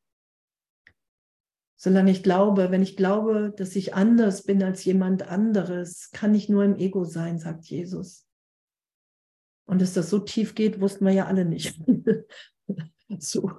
Solange 1.83 2.11
ich 2.11 2.21
glaube, 2.21 2.69
wenn 2.69 2.83
ich 2.83 2.95
glaube, 2.95 3.55
dass 3.57 3.75
ich 3.75 3.95
anders 3.95 4.43
bin 4.43 4.61
als 4.61 4.85
jemand 4.85 5.23
anderes, 5.23 6.11
kann 6.11 6.35
ich 6.35 6.47
nur 6.47 6.63
im 6.63 6.75
Ego 6.75 7.05
sein, 7.05 7.39
sagt 7.39 7.65
Jesus. 7.65 8.27
Und 9.65 9.81
dass 9.81 9.93
das 9.93 10.11
so 10.11 10.19
tief 10.19 10.53
geht, 10.53 10.79
wussten 10.79 11.05
wir 11.05 11.13
ja 11.13 11.25
alle 11.25 11.43
nicht. 11.43 11.81
so. 13.17 13.51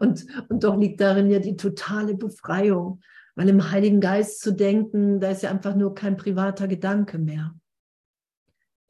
Und, 0.00 0.26
und 0.48 0.64
doch 0.64 0.76
liegt 0.76 1.00
darin 1.00 1.30
ja 1.30 1.38
die 1.38 1.54
totale 1.54 2.16
Befreiung, 2.16 3.00
weil 3.36 3.48
im 3.48 3.70
Heiligen 3.70 4.00
Geist 4.00 4.40
zu 4.40 4.52
denken, 4.52 5.20
da 5.20 5.30
ist 5.30 5.44
ja 5.44 5.50
einfach 5.52 5.76
nur 5.76 5.94
kein 5.94 6.16
privater 6.16 6.66
Gedanke 6.66 7.20
mehr. 7.20 7.54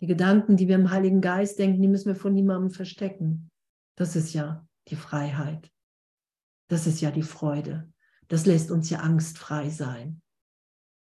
Die 0.00 0.06
Gedanken, 0.06 0.56
die 0.56 0.68
wir 0.68 0.76
im 0.76 0.90
Heiligen 0.90 1.20
Geist 1.20 1.58
denken, 1.58 1.82
die 1.82 1.88
müssen 1.88 2.08
wir 2.08 2.16
von 2.16 2.32
niemandem 2.32 2.70
verstecken. 2.70 3.50
Das 3.94 4.16
ist 4.16 4.32
ja 4.32 4.66
die 4.88 4.96
Freiheit. 4.96 5.70
Das 6.68 6.86
ist 6.86 7.02
ja 7.02 7.10
die 7.10 7.20
Freude. 7.20 7.91
Das 8.32 8.46
lässt 8.46 8.70
uns 8.70 8.88
ja 8.88 9.00
angstfrei 9.00 9.68
sein. 9.68 10.22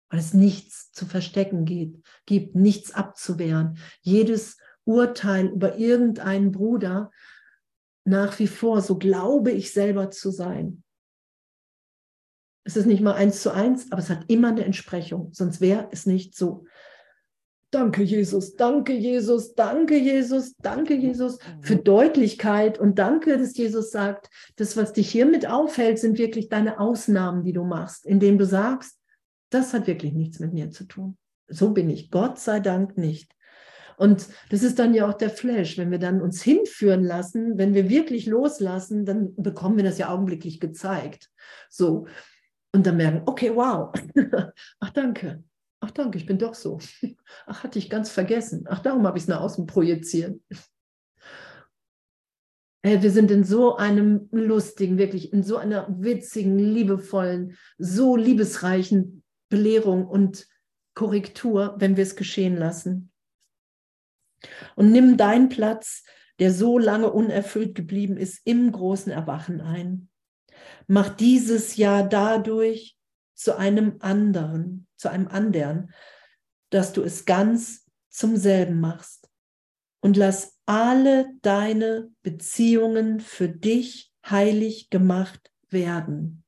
Weil 0.09 0.19
es 0.19 0.33
nichts 0.33 0.91
zu 0.93 1.05
verstecken 1.05 1.63
geht, 1.63 2.03
gibt, 2.25 2.55
nichts 2.55 2.91
abzuwehren. 2.91 3.77
Jedes 4.01 4.57
Urteil 4.83 5.49
über 5.49 5.77
irgendeinen 5.77 6.51
Bruder 6.51 7.11
nach 8.03 8.39
wie 8.39 8.47
vor, 8.47 8.81
so 8.81 8.97
glaube 8.97 9.51
ich 9.51 9.73
selber 9.73 10.09
zu 10.09 10.31
sein. 10.31 10.83
Es 12.63 12.77
ist 12.77 12.87
nicht 12.87 13.03
mal 13.03 13.13
eins 13.13 13.43
zu 13.43 13.51
eins, 13.51 13.91
aber 13.91 14.01
es 14.01 14.09
hat 14.09 14.27
immer 14.27 14.47
eine 14.47 14.65
Entsprechung, 14.65 15.31
sonst 15.33 15.61
wäre 15.61 15.89
es 15.91 16.07
nicht 16.07 16.35
so. 16.35 16.65
Danke, 17.73 18.03
Jesus, 18.03 18.55
danke, 18.55 18.93
Jesus, 18.93 19.55
danke, 19.55 19.97
Jesus, 19.97 20.55
danke, 20.57 20.93
Jesus 20.93 21.39
für 21.61 21.75
Deutlichkeit 21.75 22.77
und 22.77 22.99
danke, 22.99 23.35
dass 23.39 23.57
Jesus 23.57 23.89
sagt, 23.89 24.29
das, 24.57 24.77
was 24.77 24.93
dich 24.93 25.09
hiermit 25.09 25.49
aufhält, 25.49 25.97
sind 25.97 26.19
wirklich 26.19 26.49
deine 26.49 26.79
Ausnahmen, 26.79 27.43
die 27.43 27.51
du 27.51 27.63
machst, 27.63 28.05
indem 28.05 28.37
du 28.37 28.45
sagst, 28.45 28.99
das 29.49 29.73
hat 29.73 29.87
wirklich 29.87 30.13
nichts 30.13 30.39
mit 30.39 30.53
mir 30.53 30.69
zu 30.69 30.83
tun. 30.83 31.17
So 31.47 31.71
bin 31.71 31.89
ich, 31.89 32.11
Gott 32.11 32.37
sei 32.37 32.59
Dank 32.59 32.95
nicht. 32.95 33.31
Und 33.97 34.27
das 34.51 34.61
ist 34.61 34.77
dann 34.77 34.93
ja 34.93 35.09
auch 35.09 35.15
der 35.15 35.31
Flash, 35.31 35.79
wenn 35.79 35.89
wir 35.89 35.99
dann 35.99 36.21
uns 36.21 36.43
hinführen 36.43 37.03
lassen, 37.03 37.57
wenn 37.57 37.73
wir 37.73 37.89
wirklich 37.89 38.27
loslassen, 38.27 39.03
dann 39.03 39.33
bekommen 39.35 39.77
wir 39.77 39.83
das 39.83 39.97
ja 39.97 40.09
augenblicklich 40.09 40.59
gezeigt. 40.59 41.31
So. 41.71 42.05
Und 42.71 42.85
dann 42.85 42.97
merken, 42.97 43.23
okay, 43.25 43.51
wow. 43.55 43.91
Ach, 44.79 44.89
danke. 44.91 45.43
Ach, 45.83 45.91
danke, 45.91 46.17
ich 46.17 46.25
bin 46.25 46.37
doch 46.37 46.53
so. 46.53 46.79
Ach, 47.45 47.63
hatte 47.65 47.77
ich 47.77 47.89
ganz 47.89 48.09
vergessen. 48.09 48.63
Ach, 48.69 48.79
darum 48.79 49.05
habe 49.05 49.17
ich 49.17 49.25
es 49.25 49.27
nach 49.27 49.41
außen 49.41 49.65
projiziert. 49.65 50.39
Wir 52.85 53.11
sind 53.11 53.31
in 53.31 53.43
so 53.45 53.77
einem 53.77 54.27
lustigen, 54.31 54.97
wirklich 54.97 55.31
in 55.31 55.41
so 55.41 55.55
einer 55.55 55.87
witzigen, 56.01 56.59
liebevollen, 56.59 57.57
so 57.77 58.17
liebesreichen 58.17 59.23
Belehrung 59.49 60.05
und 60.05 60.47
Korrektur, 60.93 61.75
wenn 61.77 61.95
wir 61.95 62.03
es 62.03 62.17
geschehen 62.17 62.57
lassen. 62.57 63.09
Und 64.75 64.91
nimm 64.91 65.15
deinen 65.15 65.47
Platz, 65.47 66.03
der 66.39 66.51
so 66.51 66.77
lange 66.77 67.09
unerfüllt 67.13 67.73
geblieben 67.73 68.17
ist, 68.17 68.41
im 68.43 68.69
großen 68.69 69.13
Erwachen 69.13 69.61
ein. 69.61 70.09
Mach 70.87 71.07
dieses 71.07 71.77
Jahr 71.77 72.03
dadurch 72.03 72.97
zu 73.33 73.57
einem 73.57 73.97
anderen, 73.99 74.87
zu 74.97 75.09
einem 75.09 75.27
anderen, 75.27 75.91
dass 76.69 76.93
du 76.93 77.01
es 77.03 77.25
ganz 77.25 77.89
zum 78.09 78.35
selben 78.37 78.79
machst. 78.79 79.29
Und 80.01 80.17
lass 80.17 80.59
alle 80.65 81.27
deine 81.41 82.11
Beziehungen 82.21 83.19
für 83.19 83.49
dich 83.49 84.11
heilig 84.29 84.89
gemacht 84.89 85.51
werden. 85.69 86.43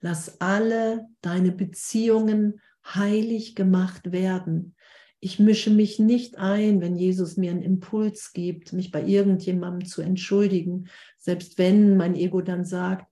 Lass 0.00 0.40
alle 0.40 1.08
deine 1.20 1.52
Beziehungen 1.52 2.60
heilig 2.84 3.54
gemacht 3.54 4.12
werden 4.12 4.74
Ich 5.22 5.38
mische 5.38 5.70
mich 5.70 5.98
nicht 5.98 6.38
ein, 6.38 6.80
wenn 6.80 6.96
Jesus 6.96 7.36
mir 7.36 7.50
einen 7.50 7.62
Impuls 7.62 8.32
gibt, 8.32 8.72
mich 8.72 8.90
bei 8.90 9.04
irgendjemandem 9.04 9.86
zu 9.86 10.00
entschuldigen, 10.00 10.88
selbst 11.18 11.58
wenn 11.58 11.98
mein 11.98 12.14
Ego 12.14 12.40
dann 12.40 12.64
sagt, 12.64 13.06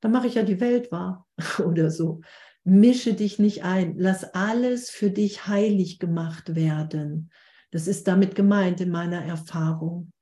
dann 0.00 0.12
mache 0.12 0.26
ich 0.26 0.34
ja 0.34 0.42
die 0.42 0.60
Welt 0.60 0.92
wahr 0.92 1.26
oder 1.64 1.90
so. 1.90 2.20
Mische 2.64 3.14
dich 3.14 3.38
nicht 3.38 3.64
ein. 3.64 3.96
Lass 3.96 4.24
alles 4.34 4.90
für 4.90 5.10
dich 5.10 5.46
heilig 5.46 5.98
gemacht 5.98 6.54
werden. 6.54 7.30
Das 7.70 7.86
ist 7.86 8.06
damit 8.08 8.34
gemeint 8.34 8.80
in 8.80 8.90
meiner 8.90 9.24
Erfahrung. 9.24 10.12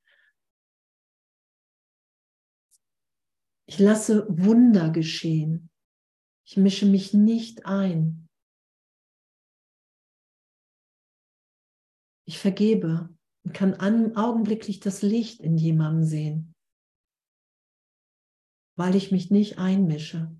Ich 3.65 3.79
lasse 3.79 4.25
Wunder 4.29 4.89
geschehen. 4.89 5.69
Ich 6.45 6.55
mische 6.55 6.85
mich 6.85 7.13
nicht 7.13 7.65
ein. 7.65 8.29
Ich 12.25 12.39
vergebe 12.39 13.09
und 13.43 13.53
kann 13.53 13.73
an, 13.73 14.15
augenblicklich 14.15 14.79
das 14.79 15.01
Licht 15.01 15.41
in 15.41 15.57
jemandem 15.57 16.03
sehen, 16.03 16.55
weil 18.77 18.95
ich 18.95 19.11
mich 19.11 19.31
nicht 19.31 19.57
einmische, 19.57 20.39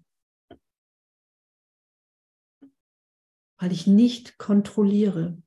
weil 3.59 3.71
ich 3.71 3.87
nicht 3.87 4.37
kontrolliere. 4.37 5.41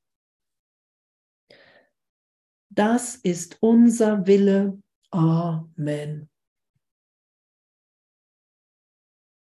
Das 2.69 3.15
ist 3.15 3.59
unser 3.61 4.27
Wille. 4.27 4.83
Amen. 5.13 6.29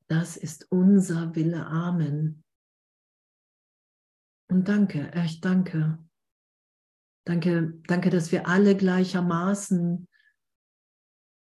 Das 0.08 0.36
ist 0.36 0.70
unser 0.70 1.34
Wille. 1.34 1.66
Amen. 1.66 2.44
Und 4.50 4.66
danke, 4.66 5.12
echt 5.12 5.44
danke. 5.44 6.04
Danke, 7.24 7.74
danke, 7.86 8.10
dass 8.10 8.32
wir 8.32 8.48
alle 8.48 8.76
gleichermaßen 8.76 10.08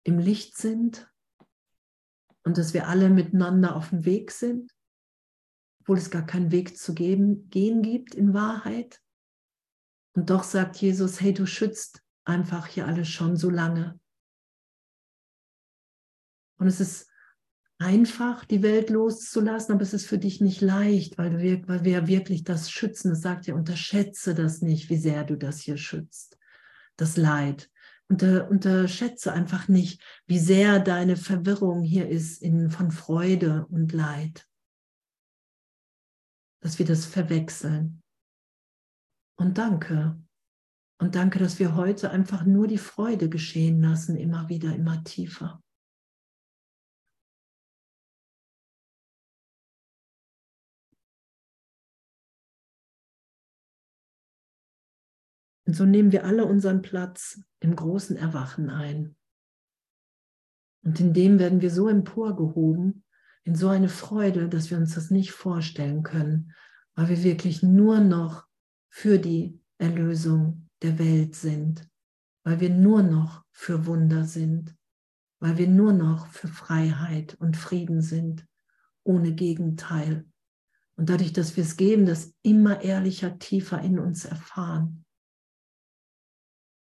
im 0.04 0.18
Licht 0.18 0.56
sind 0.56 1.13
und 2.44 2.58
dass 2.58 2.74
wir 2.74 2.88
alle 2.88 3.10
miteinander 3.10 3.74
auf 3.74 3.90
dem 3.90 4.04
Weg 4.04 4.30
sind, 4.30 4.72
obwohl 5.80 5.98
es 5.98 6.10
gar 6.10 6.24
keinen 6.24 6.52
Weg 6.52 6.78
zu 6.78 6.94
geben, 6.94 7.48
gehen 7.50 7.82
gibt 7.82 8.14
in 8.14 8.32
Wahrheit. 8.32 9.02
Und 10.14 10.30
doch 10.30 10.44
sagt 10.44 10.76
Jesus, 10.76 11.20
hey, 11.20 11.34
du 11.34 11.46
schützt 11.46 12.02
einfach 12.24 12.66
hier 12.66 12.86
alles 12.86 13.08
schon 13.08 13.36
so 13.36 13.50
lange. 13.50 13.98
Und 16.58 16.68
es 16.68 16.80
ist 16.80 17.10
einfach, 17.78 18.44
die 18.44 18.62
Welt 18.62 18.90
loszulassen, 18.90 19.74
aber 19.74 19.82
es 19.82 19.92
ist 19.92 20.06
für 20.06 20.18
dich 20.18 20.40
nicht 20.40 20.60
leicht, 20.60 21.18
weil, 21.18 21.30
du, 21.30 21.68
weil 21.68 21.84
wir 21.84 22.06
wirklich 22.06 22.44
das 22.44 22.70
schützen. 22.70 23.12
Es 23.12 23.20
sagt 23.20 23.46
ja, 23.46 23.54
unterschätze 23.54 24.34
das 24.34 24.62
nicht, 24.62 24.88
wie 24.88 24.96
sehr 24.96 25.24
du 25.24 25.36
das 25.36 25.60
hier 25.60 25.76
schützt, 25.76 26.38
das 26.96 27.16
Leid. 27.16 27.70
Unter, 28.14 28.48
unterschätze 28.48 29.32
einfach 29.32 29.66
nicht, 29.66 30.00
wie 30.28 30.38
sehr 30.38 30.78
deine 30.78 31.16
Verwirrung 31.16 31.82
hier 31.82 32.08
ist 32.08 32.40
in, 32.42 32.70
von 32.70 32.92
Freude 32.92 33.66
und 33.70 33.92
Leid. 33.92 34.48
Dass 36.62 36.78
wir 36.78 36.86
das 36.86 37.06
verwechseln. 37.06 38.00
Und 39.36 39.58
danke. 39.58 40.16
Und 41.00 41.16
danke, 41.16 41.40
dass 41.40 41.58
wir 41.58 41.74
heute 41.74 42.12
einfach 42.12 42.44
nur 42.44 42.68
die 42.68 42.78
Freude 42.78 43.28
geschehen 43.28 43.82
lassen, 43.82 44.16
immer 44.16 44.48
wieder, 44.48 44.72
immer 44.72 45.02
tiefer. 45.02 45.60
Und 55.74 55.78
so 55.78 55.86
nehmen 55.86 56.12
wir 56.12 56.24
alle 56.24 56.44
unseren 56.44 56.82
Platz 56.82 57.42
im 57.58 57.74
großen 57.74 58.16
Erwachen 58.16 58.70
ein. 58.70 59.16
Und 60.84 61.00
in 61.00 61.12
dem 61.12 61.40
werden 61.40 61.62
wir 61.62 61.70
so 61.72 61.88
emporgehoben, 61.88 63.02
in 63.42 63.56
so 63.56 63.66
eine 63.66 63.88
Freude, 63.88 64.48
dass 64.48 64.70
wir 64.70 64.78
uns 64.78 64.94
das 64.94 65.10
nicht 65.10 65.32
vorstellen 65.32 66.04
können, 66.04 66.52
weil 66.94 67.08
wir 67.08 67.24
wirklich 67.24 67.64
nur 67.64 67.98
noch 67.98 68.46
für 68.88 69.18
die 69.18 69.60
Erlösung 69.76 70.68
der 70.80 71.00
Welt 71.00 71.34
sind, 71.34 71.90
weil 72.44 72.60
wir 72.60 72.70
nur 72.70 73.02
noch 73.02 73.42
für 73.50 73.84
Wunder 73.84 74.22
sind, 74.26 74.76
weil 75.40 75.58
wir 75.58 75.66
nur 75.66 75.92
noch 75.92 76.28
für 76.28 76.46
Freiheit 76.46 77.34
und 77.40 77.56
Frieden 77.56 78.00
sind, 78.00 78.46
ohne 79.02 79.32
Gegenteil. 79.32 80.24
Und 80.94 81.10
dadurch, 81.10 81.32
dass 81.32 81.56
wir 81.56 81.64
es 81.64 81.76
geben, 81.76 82.06
das 82.06 82.32
immer 82.42 82.80
ehrlicher, 82.82 83.40
tiefer 83.40 83.80
in 83.80 83.98
uns 83.98 84.24
erfahren. 84.24 85.03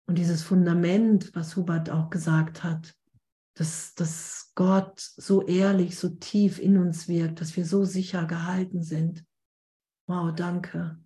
Und 0.09 0.18
dieses 0.18 0.42
Fundament, 0.42 1.34
was 1.34 1.57
Hubert 1.57 1.90
auch 1.90 2.11
gesagt 2.11 2.64
hat, 2.64 2.94
dass, 3.55 3.94
dass 3.94 4.53
Gott 4.55 4.98
so 4.98 5.46
ehrlich, 5.46 5.96
so 5.98 6.09
tief 6.09 6.59
in 6.59 6.78
uns 6.78 7.09
wirkt, 7.09 7.40
dass 7.40 7.57
wir 7.57 7.64
so 7.64 7.84
sicher 7.84 8.26
gehalten 8.26 8.82
sind. 8.82 9.24
Wow, 10.09 10.34
danke. 10.34 10.98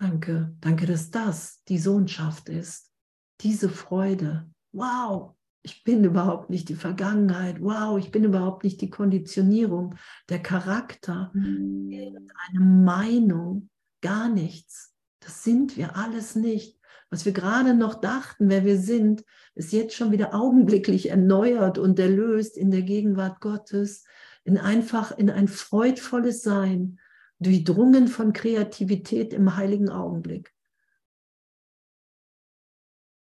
Danke, 0.00 0.56
danke, 0.60 0.86
dass 0.86 1.10
das 1.10 1.64
die 1.64 1.78
Sohnschaft 1.78 2.48
ist. 2.48 2.92
Diese 3.40 3.68
Freude. 3.68 4.48
Wow, 4.72 5.34
ich 5.62 5.82
bin 5.82 6.04
überhaupt 6.04 6.50
nicht 6.50 6.68
die 6.68 6.76
Vergangenheit. 6.76 7.60
Wow, 7.60 7.98
ich 7.98 8.10
bin 8.10 8.24
überhaupt 8.24 8.64
nicht 8.64 8.80
die 8.80 8.90
Konditionierung, 8.90 9.96
der 10.28 10.40
Charakter, 10.40 11.32
eine 11.34 12.60
Meinung, 12.60 13.70
gar 14.00 14.28
nichts. 14.28 14.94
Das 15.20 15.44
sind 15.44 15.76
wir 15.76 15.96
alles 15.96 16.34
nicht. 16.34 16.78
Was 17.10 17.24
wir 17.24 17.32
gerade 17.32 17.74
noch 17.74 17.94
dachten, 17.94 18.50
wer 18.50 18.64
wir 18.64 18.78
sind, 18.78 19.24
ist 19.54 19.72
jetzt 19.72 19.94
schon 19.94 20.12
wieder 20.12 20.34
augenblicklich 20.34 21.08
erneuert 21.08 21.78
und 21.78 21.98
erlöst 21.98 22.56
in 22.56 22.70
der 22.70 22.82
Gegenwart 22.82 23.40
Gottes, 23.40 24.04
in 24.44 24.58
einfach 24.58 25.16
in 25.16 25.30
ein 25.30 25.48
freudvolles 25.48 26.42
Sein, 26.42 27.00
durchdrungen 27.38 28.08
von 28.08 28.32
Kreativität 28.32 29.32
im 29.32 29.56
heiligen 29.56 29.88
Augenblick. 29.88 30.54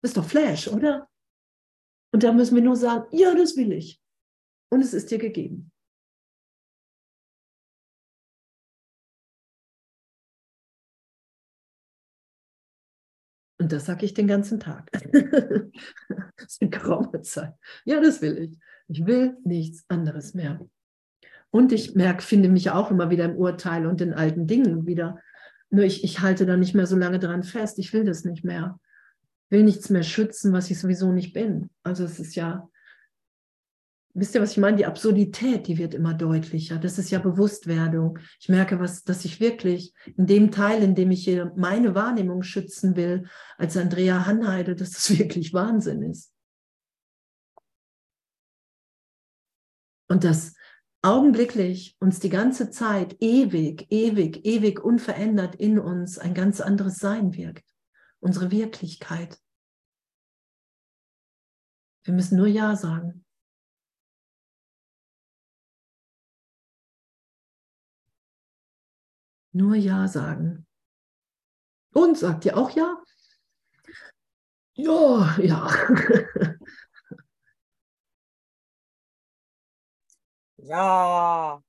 Das 0.03 0.11
ist 0.11 0.17
doch 0.17 0.25
Flash, 0.25 0.69
oder? 0.69 1.09
Und 2.13 2.25
da 2.25 2.33
müssen 2.33 2.57
wir 2.57 2.63
nur 2.63 2.77
sagen, 2.77 3.07
ja, 3.17 3.35
das 3.35 3.57
will 3.57 3.73
ich. 3.73 4.03
Und 4.71 4.83
es 4.83 4.93
ist 4.93 5.11
dir 5.11 5.19
gegeben. 5.19 5.73
Das 13.73 13.87
sage 13.87 14.05
ich 14.05 14.15
den 14.15 14.27
ganzen 14.27 14.61
Tag. 14.61 14.91
das 14.93 16.47
ist 16.47 16.63
eine 16.63 16.71
graue 16.71 17.23
Zeit. 17.23 17.55
Ja, 17.85 18.01
das 18.01 18.21
will 18.21 18.39
ich. 18.39 18.59
Ich 18.89 19.07
will 19.07 19.37
nichts 19.45 19.85
anderes 19.89 20.35
mehr. 20.35 20.61
Und 21.51 21.73
ich 21.73 21.95
merke, 21.95 22.23
finde 22.23 22.49
mich 22.49 22.71
auch 22.71 22.91
immer 22.91 23.11
wieder 23.11 23.25
im 23.25 23.37
Urteil 23.37 23.87
und 23.87 24.01
in 24.01 24.13
alten 24.13 24.47
Dingen 24.47 24.87
wieder. 24.87 25.19
Nur 25.71 25.85
ich, 25.85 26.05
ich 26.05 26.21
halte 26.21 26.45
da 26.45 26.57
nicht 26.57 26.75
mehr 26.75 26.87
so 26.87 26.97
lange 26.97 27.19
dran 27.19 27.43
fest. 27.43 27.79
Ich 27.79 27.93
will 27.93 28.05
das 28.05 28.25
nicht 28.25 28.45
mehr. 28.45 28.79
Will 29.49 29.63
nichts 29.65 29.89
mehr 29.89 30.03
schützen, 30.03 30.53
was 30.53 30.71
ich 30.71 30.79
sowieso 30.79 31.13
nicht 31.13 31.33
bin. 31.33 31.71
Also 31.83 32.05
es 32.05 32.21
ist 32.21 32.35
ja 32.35 32.69
wisst 34.15 34.35
ihr, 34.35 34.43
was 34.43 34.53
ich 34.53 34.59
meine? 34.59 34.77
Die 34.77 34.87
Absurdität, 34.87 35.67
die 35.67 35.79
wird 35.79 35.95
immer 35.95 36.15
deutlicher. 36.15 36.79
Das 36.79 36.99
ist 36.99 37.11
ja 37.11 37.19
Bewusstwerdung. 37.19 38.19
Ich 38.41 38.49
merke, 38.49 38.79
was, 38.79 39.05
dass 39.05 39.25
ich 39.25 39.41
wirklich 39.41 39.95
in 40.17 40.27
dem 40.27 40.51
Teil, 40.51 40.83
in 40.83 40.95
dem 40.95 41.11
ich 41.11 41.25
hier 41.25 41.53
meine 41.57 41.95
Wahrnehmung 41.95 42.43
schützen 42.43 42.97
will, 42.97 43.27
als 43.57 43.77
Andrea 43.77 44.27
Hanheide, 44.27 44.75
dass 44.75 44.91
das 44.91 45.11
wirklich 45.19 45.53
Wahnsinn 45.53 46.03
ist. 46.03 46.33
Und 50.09 50.25
dass 50.25 50.55
augenblicklich 51.01 51.97
uns 51.99 52.21
die 52.21 52.29
ganze 52.29 52.71
Zeit 52.71 53.17
ewig, 53.21 53.87
ewig, 53.91 54.45
ewig 54.45 54.79
unverändert 54.85 55.55
in 55.55 55.79
uns 55.79 56.19
ein 56.19 56.35
ganz 56.35 56.61
anderes 56.61 56.99
Sein 56.99 57.35
wirkt. 57.35 57.65
Unsere 58.21 58.51
Wirklichkeit. 58.51 59.41
Wir 62.05 62.15
müssen 62.15 62.37
nur 62.37 62.47
Ja 62.47 62.77
sagen. 62.77 63.25
Nur 69.53 69.77
Ja 69.77 70.09
sagen. 70.09 70.67
Und 71.95 72.19
sagt 72.19 72.45
ihr 72.47 72.57
auch 72.57 72.71
Ja? 72.71 73.03
Ja, 74.75 75.37
ja. 75.39 75.69
Ja. 80.65 81.61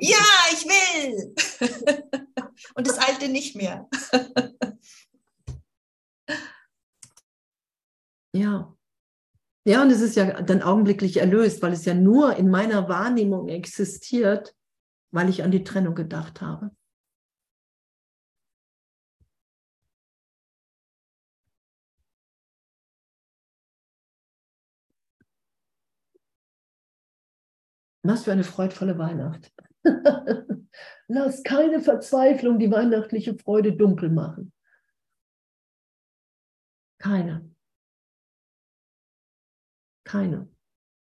ja, 0.00 0.24
ich 0.52 0.64
will. 0.66 1.34
Und 2.74 2.86
das 2.86 2.98
alte 2.98 3.28
nicht 3.28 3.56
mehr. 3.56 3.88
Ja. 8.38 8.72
Ja, 9.66 9.82
und 9.82 9.90
es 9.90 10.00
ist 10.00 10.14
ja 10.14 10.40
dann 10.42 10.62
augenblicklich 10.62 11.16
erlöst, 11.16 11.60
weil 11.60 11.72
es 11.72 11.84
ja 11.84 11.92
nur 11.92 12.36
in 12.36 12.48
meiner 12.48 12.88
Wahrnehmung 12.88 13.48
existiert, 13.48 14.54
weil 15.10 15.28
ich 15.28 15.42
an 15.42 15.50
die 15.50 15.64
Trennung 15.64 15.96
gedacht 15.96 16.40
habe. 16.40 16.70
Was 28.04 28.24
für 28.24 28.32
eine 28.32 28.44
freudvolle 28.44 28.96
Weihnacht. 28.96 29.52
Lass 31.08 31.42
keine 31.42 31.80
Verzweiflung 31.80 32.60
die 32.60 32.70
weihnachtliche 32.70 33.36
Freude 33.36 33.72
dunkel 33.72 34.10
machen. 34.10 34.52
Keine. 36.98 37.57
Keine. 40.08 40.48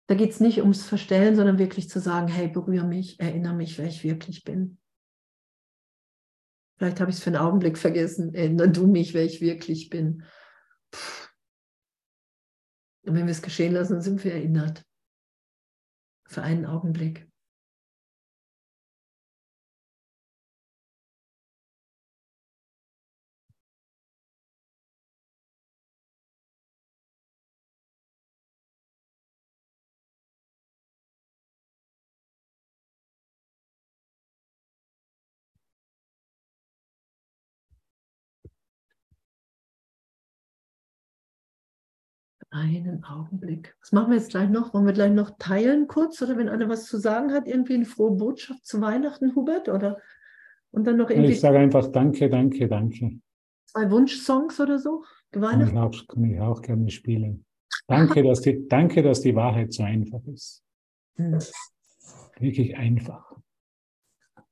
Da 0.07 0.13
geht 0.13 0.29
es 0.29 0.39
nicht 0.39 0.59
ums 0.59 0.85
Verstellen, 0.85 1.35
sondern 1.35 1.57
wirklich 1.57 1.89
zu 1.89 1.99
sagen, 1.99 2.27
hey, 2.27 2.47
berühre 2.47 2.85
mich, 2.85 3.19
erinnere 3.19 3.55
mich, 3.55 3.79
wer 3.79 3.87
ich 3.87 4.03
wirklich 4.03 4.43
bin. 4.43 4.77
Vielleicht 6.77 6.99
habe 6.99 7.09
ich 7.09 7.17
es 7.17 7.23
für 7.23 7.31
einen 7.31 7.41
Augenblick 7.41 7.77
vergessen. 7.77 8.35
Erinnere 8.35 8.69
du 8.69 8.85
mich, 8.85 9.15
wer 9.15 9.23
ich 9.23 9.41
wirklich 9.41 9.89
bin. 9.89 10.23
Und 13.05 13.15
wenn 13.15 13.25
wir 13.25 13.31
es 13.31 13.41
geschehen 13.41 13.73
lassen, 13.73 13.99
sind 13.99 14.23
wir 14.23 14.33
erinnert. 14.33 14.85
Für 16.27 16.43
einen 16.43 16.67
Augenblick. 16.67 17.27
Einen 42.53 43.03
Augenblick. 43.03 43.75
Was 43.81 43.91
machen 43.93 44.11
wir 44.11 44.17
jetzt 44.17 44.29
gleich 44.29 44.47
noch? 44.47 44.75
Wollen 44.75 44.85
wir 44.85 44.93
gleich 44.93 45.11
noch 45.11 45.31
teilen 45.39 45.87
kurz? 45.87 46.21
Oder 46.21 46.37
wenn 46.37 46.49
einer 46.49 46.69
was 46.69 46.85
zu 46.85 46.99
sagen 46.99 47.33
hat, 47.33 47.47
irgendwie 47.47 47.73
eine 47.73 47.85
frohe 47.85 48.11
Botschaft 48.11 48.63
zu 48.63 48.79
Weihnachten, 48.79 49.35
Hubert? 49.35 49.69
Oder 49.69 49.97
und 50.69 50.85
dann 50.85 50.97
noch 50.97 51.09
irgendwie. 51.09 51.31
Ich 51.31 51.39
sage 51.39 51.57
einfach 51.57 51.87
Danke, 51.87 52.29
danke, 52.29 52.67
danke. 52.67 53.19
Zwei 53.65 53.89
Wunschsongs 53.89 54.59
oder 54.59 54.77
so? 54.77 55.03
Kann 55.31 55.67
ich, 55.67 55.75
auch, 55.75 56.07
kann 56.07 56.23
ich 56.25 56.39
auch 56.39 56.61
gerne 56.61 56.91
spielen. 56.91 57.43
Danke, 57.87 58.21
dass 58.21 58.41
die, 58.41 58.67
danke, 58.67 59.01
dass 59.01 59.21
die 59.21 59.35
Wahrheit 59.35 59.73
so 59.73 59.81
einfach 59.81 60.21
ist. 60.27 60.63
Hm. 61.15 61.39
Wirklich 62.39 62.77
einfach. 62.77 63.35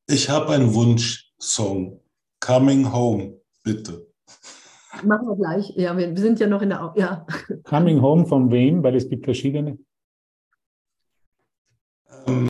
Ich 0.08 0.28
habe 0.28 0.50
einen 0.54 0.74
Wunschsong. 0.74 2.02
Coming 2.40 2.92
Home, 2.92 3.40
bitte. 3.64 4.11
Machen 5.04 5.28
wir 5.28 5.36
gleich. 5.36 5.70
Ja, 5.76 5.98
wir, 5.98 6.16
sind 6.18 6.40
ja 6.40 6.48
noch 6.48 6.62
in 6.62 6.70
der. 6.70 6.94
Ja. 6.96 7.26
Coming 7.64 8.02
Home 8.02 8.26
von 8.26 8.52
wem? 8.52 8.84
Weil 8.84 8.96
es 8.96 9.10
gibt 9.10 9.26
verschiedene. 9.26 9.78
Ähm, 12.28 12.50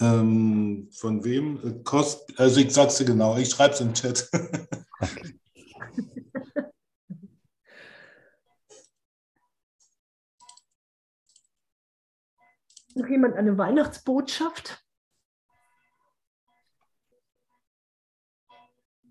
ähm, 0.00 0.88
von 0.92 1.24
wem? 1.24 1.82
Kost, 1.84 2.38
also 2.38 2.60
ich 2.60 2.72
sag's 2.72 2.96
dir 2.98 3.04
genau, 3.04 3.36
ich 3.36 3.50
schreibe 3.50 3.74
es 3.74 3.80
im 3.80 3.92
Chat. 3.94 4.28
Noch 12.96 13.08
jemand 13.08 13.34
eine 13.34 13.58
Weihnachtsbotschaft? 13.58 14.83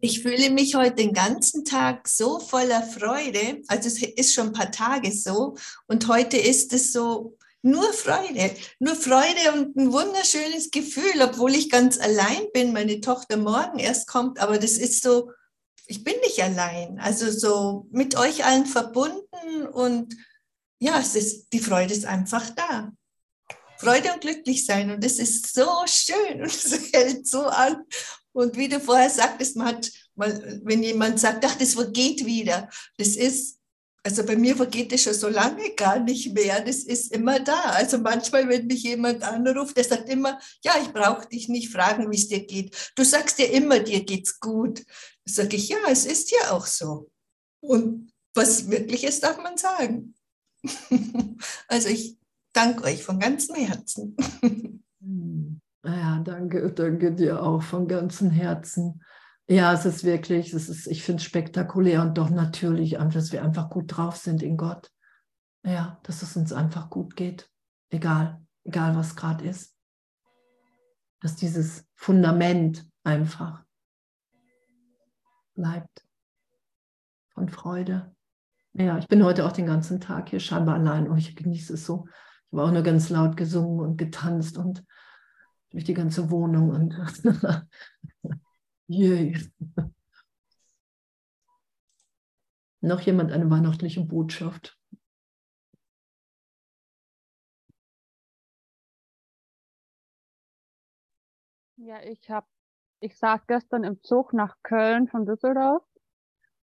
Ich 0.05 0.21
fühle 0.21 0.49
mich 0.49 0.75
heute 0.75 0.95
den 0.95 1.13
ganzen 1.13 1.63
Tag 1.63 2.09
so 2.09 2.37
voller 2.37 2.83
Freude. 2.83 3.61
Also 3.69 3.87
es 3.87 4.03
ist 4.03 4.33
schon 4.33 4.47
ein 4.47 4.51
paar 4.53 4.69
Tage 4.69 5.13
so. 5.13 5.55
Und 5.87 6.09
heute 6.09 6.35
ist 6.35 6.73
es 6.73 6.91
so 6.91 7.37
nur 7.61 7.93
Freude. 7.93 8.53
Nur 8.79 8.95
Freude 8.95 9.53
und 9.53 9.77
ein 9.77 9.93
wunderschönes 9.93 10.71
Gefühl, 10.71 11.21
obwohl 11.21 11.55
ich 11.55 11.69
ganz 11.69 12.01
allein 12.01 12.47
bin. 12.53 12.73
Meine 12.73 12.99
Tochter 12.99 13.37
morgen 13.37 13.79
erst 13.79 14.09
kommt. 14.09 14.39
Aber 14.41 14.59
das 14.59 14.73
ist 14.73 15.03
so, 15.03 15.31
ich 15.87 16.03
bin 16.03 16.15
nicht 16.19 16.43
allein. 16.43 16.99
Also 16.99 17.31
so 17.31 17.87
mit 17.89 18.17
euch 18.17 18.43
allen 18.43 18.65
verbunden. 18.65 19.65
Und 19.71 20.17
ja, 20.79 20.99
es 20.99 21.15
ist, 21.15 21.47
die 21.53 21.61
Freude 21.61 21.93
ist 21.93 22.03
einfach 22.03 22.49
da. 22.49 22.91
Freude 23.77 24.11
und 24.11 24.19
glücklich 24.19 24.65
sein. 24.65 24.91
Und 24.91 25.05
es 25.05 25.17
ist 25.17 25.53
so 25.53 25.69
schön 25.85 26.41
und 26.41 26.53
es 26.53 26.91
hält 26.91 27.25
so 27.25 27.43
an. 27.43 27.85
Und 28.33 28.57
wie 28.57 28.67
du 28.67 28.79
vorher 28.79 29.09
sagtest, 29.09 29.55
man 29.55 29.67
hat 29.67 29.91
mal, 30.15 30.61
wenn 30.63 30.83
jemand 30.83 31.19
sagt, 31.19 31.45
ach, 31.45 31.55
das 31.55 31.75
vergeht 31.75 32.25
wieder, 32.25 32.69
das 32.97 33.09
ist, 33.15 33.59
also 34.05 34.25
bei 34.25 34.35
mir 34.35 34.55
vergeht 34.57 34.91
das 34.91 35.03
schon 35.03 35.13
so 35.13 35.29
lange 35.29 35.75
gar 35.75 35.97
nicht 35.99 36.33
mehr. 36.33 36.59
Das 36.59 36.79
ist 36.83 37.13
immer 37.13 37.39
da. 37.39 37.61
Also 37.71 37.99
manchmal, 37.99 38.49
wenn 38.49 38.67
mich 38.67 38.83
jemand 38.83 39.23
anruft, 39.23 39.77
der 39.77 39.85
sagt 39.85 40.09
immer, 40.09 40.39
ja, 40.61 40.73
ich 40.81 40.91
brauche 40.91 41.27
dich 41.29 41.47
nicht 41.47 41.71
fragen, 41.71 42.11
wie 42.11 42.17
es 42.17 42.27
dir 42.27 42.45
geht. 42.45 42.91
Du 42.97 43.05
sagst 43.05 43.39
ja 43.39 43.45
immer, 43.45 43.79
dir 43.79 44.03
geht's 44.03 44.41
gut. 44.41 44.83
Sage 45.23 45.55
ich, 45.55 45.69
ja, 45.69 45.77
es 45.89 46.05
ist 46.05 46.31
ja 46.31 46.51
auch 46.51 46.65
so. 46.65 47.09
Und 47.61 48.11
was 48.33 48.69
wirklich 48.69 49.05
ist, 49.05 49.23
darf 49.23 49.37
man 49.37 49.57
sagen. 49.57 50.15
also 51.69 51.87
ich 51.87 52.17
danke 52.51 52.83
euch 52.83 53.03
von 53.03 53.19
ganzem 53.19 53.55
Herzen. 53.55 54.17
Hm. 55.83 55.93
Ja, 55.93 56.19
danke, 56.19 56.71
danke 56.71 57.13
dir 57.13 57.43
auch 57.43 57.61
von 57.61 57.87
ganzem 57.87 58.31
Herzen. 58.31 59.03
Ja, 59.47 59.73
es 59.73 59.85
ist 59.85 60.03
wirklich, 60.03 60.53
es 60.53 60.69
ist, 60.69 60.87
ich 60.87 61.03
finde 61.03 61.19
es 61.19 61.25
spektakulär 61.25 62.01
und 62.01 62.17
doch 62.17 62.29
natürlich, 62.29 62.93
dass 62.93 63.31
wir 63.31 63.43
einfach 63.43 63.69
gut 63.69 63.95
drauf 63.95 64.15
sind 64.15 64.41
in 64.41 64.55
Gott. 64.55 64.89
Ja, 65.65 65.99
dass 66.03 66.21
es 66.21 66.35
uns 66.35 66.53
einfach 66.53 66.89
gut 66.89 67.15
geht, 67.15 67.49
egal, 67.89 68.41
egal 68.63 68.95
was 68.95 69.15
gerade 69.15 69.45
ist. 69.45 69.77
Dass 71.21 71.35
dieses 71.35 71.85
Fundament 71.95 72.85
einfach 73.03 73.63
bleibt 75.55 76.05
von 77.33 77.49
Freude. 77.49 78.13
Ja, 78.73 78.97
ich 78.97 79.07
bin 79.07 79.23
heute 79.23 79.45
auch 79.45 79.51
den 79.51 79.67
ganzen 79.67 80.01
Tag 80.01 80.29
hier 80.29 80.39
scheinbar 80.39 80.75
allein 80.75 81.07
und 81.07 81.17
ich 81.17 81.35
genieße 81.35 81.73
es 81.73 81.85
so. 81.85 82.05
Ich 82.07 82.53
habe 82.53 82.63
auch 82.63 82.71
nur 82.71 82.81
ganz 82.81 83.09
laut 83.09 83.37
gesungen 83.37 83.79
und 83.79 83.97
getanzt 83.97 84.57
und 84.57 84.83
durch 85.73 85.83
die 85.83 85.95
ganze 85.95 86.29
Wohnung 86.29 86.69
und 86.69 86.95
yay. 88.87 89.35
Noch 92.81 93.01
jemand 93.01 93.31
eine 93.31 93.49
weihnachtliche 93.49 94.01
Botschaft? 94.05 94.77
Ja, 101.77 102.01
ich 102.03 102.29
habe, 102.29 102.47
ich 102.99 103.17
saß 103.17 103.47
gestern 103.47 103.83
im 103.83 104.01
Zug 104.03 104.31
nach 104.31 104.55
Köln 104.61 105.07
von 105.07 105.25
Düsseldorf, 105.25 105.83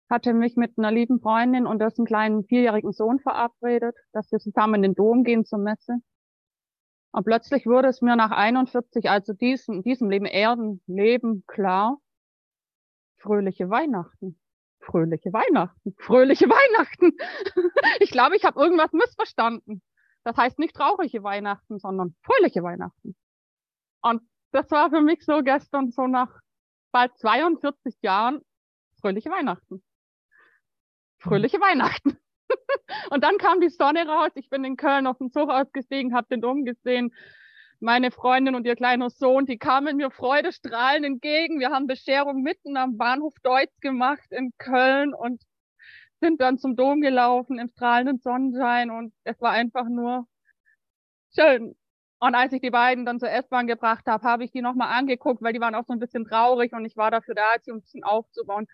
hatte 0.09 0.33
mich 0.33 0.57
mit 0.57 0.77
einer 0.77 0.91
lieben 0.91 1.21
Freundin 1.21 1.65
und 1.65 1.79
dessen 1.79 2.05
kleinen 2.05 2.43
vierjährigen 2.43 2.91
Sohn 2.91 3.19
verabredet, 3.19 3.95
dass 4.11 4.31
wir 4.31 4.39
zusammen 4.39 4.75
in 4.75 4.81
den 4.81 4.95
Dom 4.95 5.23
gehen 5.23 5.45
zur 5.45 5.59
Messe. 5.59 6.01
Und 7.11 7.23
plötzlich 7.25 7.65
wurde 7.65 7.87
es 7.87 8.01
mir 8.01 8.15
nach 8.15 8.31
41, 8.31 9.09
also 9.09 9.33
diesem, 9.33 9.81
diesem 9.81 10.09
Leben, 10.09 10.25
Erdenleben 10.25 11.43
klar, 11.47 11.97
fröhliche 13.17 13.69
Weihnachten. 13.69 14.39
Fröhliche 14.79 15.33
Weihnachten. 15.33 15.95
Fröhliche 15.99 16.45
Weihnachten. 16.45 17.17
ich 17.99 18.11
glaube, 18.11 18.35
ich 18.35 18.45
habe 18.45 18.59
irgendwas 18.59 18.91
missverstanden. 18.93 19.81
Das 20.23 20.37
heißt 20.37 20.59
nicht 20.59 20.75
traurige 20.75 21.23
Weihnachten, 21.23 21.79
sondern 21.79 22.15
fröhliche 22.23 22.63
Weihnachten. 22.63 23.15
Und 24.01 24.21
das 24.51 24.69
war 24.71 24.89
für 24.89 25.01
mich 25.01 25.23
so 25.25 25.41
gestern 25.43 25.91
so 25.91 26.07
nach 26.07 26.39
bald 26.91 27.17
42 27.17 27.97
Jahren 28.01 28.41
fröhliche 28.99 29.29
Weihnachten. 29.29 29.83
Fröhliche 31.19 31.59
Weihnachten. 31.59 32.17
und 33.11 33.23
dann 33.23 33.37
kam 33.37 33.61
die 33.61 33.69
Sonne 33.69 34.07
raus. 34.07 34.31
Ich 34.35 34.49
bin 34.49 34.63
in 34.63 34.77
Köln 34.77 35.07
auf 35.07 35.17
dem 35.17 35.31
Zug 35.31 35.49
ausgestiegen, 35.49 36.15
habe 36.15 36.27
den 36.29 36.41
Dom 36.41 36.65
gesehen. 36.65 37.13
Meine 37.79 38.11
Freundin 38.11 38.55
und 38.55 38.65
ihr 38.65 38.75
kleiner 38.75 39.09
Sohn, 39.09 39.45
die 39.45 39.57
kamen 39.57 39.97
mir 39.97 40.11
freudestrahlend 40.11 41.05
entgegen. 41.05 41.59
Wir 41.59 41.69
haben 41.69 41.87
Bescherung 41.87 42.41
mitten 42.41 42.75
am 42.75 42.97
Bahnhof 42.97 43.33
Deutz 43.41 43.71
gemacht 43.79 44.27
in 44.31 44.51
Köln 44.57 45.13
und 45.13 45.41
sind 46.19 46.41
dann 46.41 46.57
zum 46.57 46.75
Dom 46.75 47.01
gelaufen 47.01 47.57
im 47.59 47.69
strahlenden 47.69 48.19
Sonnenschein 48.19 48.91
und 48.91 49.13
es 49.23 49.39
war 49.41 49.51
einfach 49.51 49.87
nur 49.87 50.27
schön. 51.33 51.75
Und 52.19 52.35
als 52.35 52.51
ich 52.51 52.61
die 52.61 52.69
beiden 52.69 53.05
dann 53.05 53.19
zur 53.19 53.31
S-Bahn 53.31 53.65
gebracht 53.67 54.05
habe, 54.07 54.27
habe 54.27 54.43
ich 54.43 54.51
die 54.51 54.61
nochmal 54.61 54.89
angeguckt, 54.97 55.41
weil 55.41 55.53
die 55.53 55.61
waren 55.61 55.75
auch 55.75 55.85
so 55.85 55.93
ein 55.93 55.99
bisschen 55.99 56.25
traurig 56.25 56.73
und 56.73 56.83
ich 56.85 56.97
war 56.97 57.11
dafür 57.11 57.35
da, 57.35 57.43
sie 57.61 57.71
ein 57.71 57.81
bisschen 57.81 58.03
aufzubauen. 58.03 58.67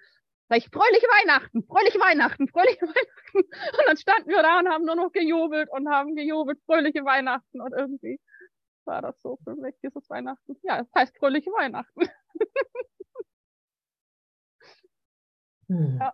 Sag 0.49 0.59
ich, 0.59 0.69
fröhliche 0.69 1.07
Weihnachten, 1.07 1.63
fröhliche 1.63 1.99
Weihnachten, 1.99 2.47
fröhliche 2.47 2.81
Weihnachten. 2.81 3.37
Und 3.79 3.87
dann 3.87 3.97
standen 3.97 4.29
wir 4.29 4.43
da 4.43 4.59
und 4.59 4.69
haben 4.69 4.85
nur 4.85 4.95
noch 4.95 5.11
gejubelt 5.11 5.69
und 5.71 5.89
haben 5.89 6.15
gejubelt, 6.15 6.59
fröhliche 6.65 7.03
Weihnachten. 7.03 7.61
Und 7.61 7.73
irgendwie 7.73 8.19
war 8.85 9.01
das 9.01 9.19
so 9.21 9.39
für 9.43 9.55
mich, 9.55 9.75
dieses 9.83 10.09
Weihnachten. 10.09 10.55
Ja, 10.63 10.79
es 10.81 10.87
heißt 10.95 11.17
fröhliche 11.17 11.51
Weihnachten. 11.51 12.09
Hm. 15.67 15.97
Ja. 15.99 16.13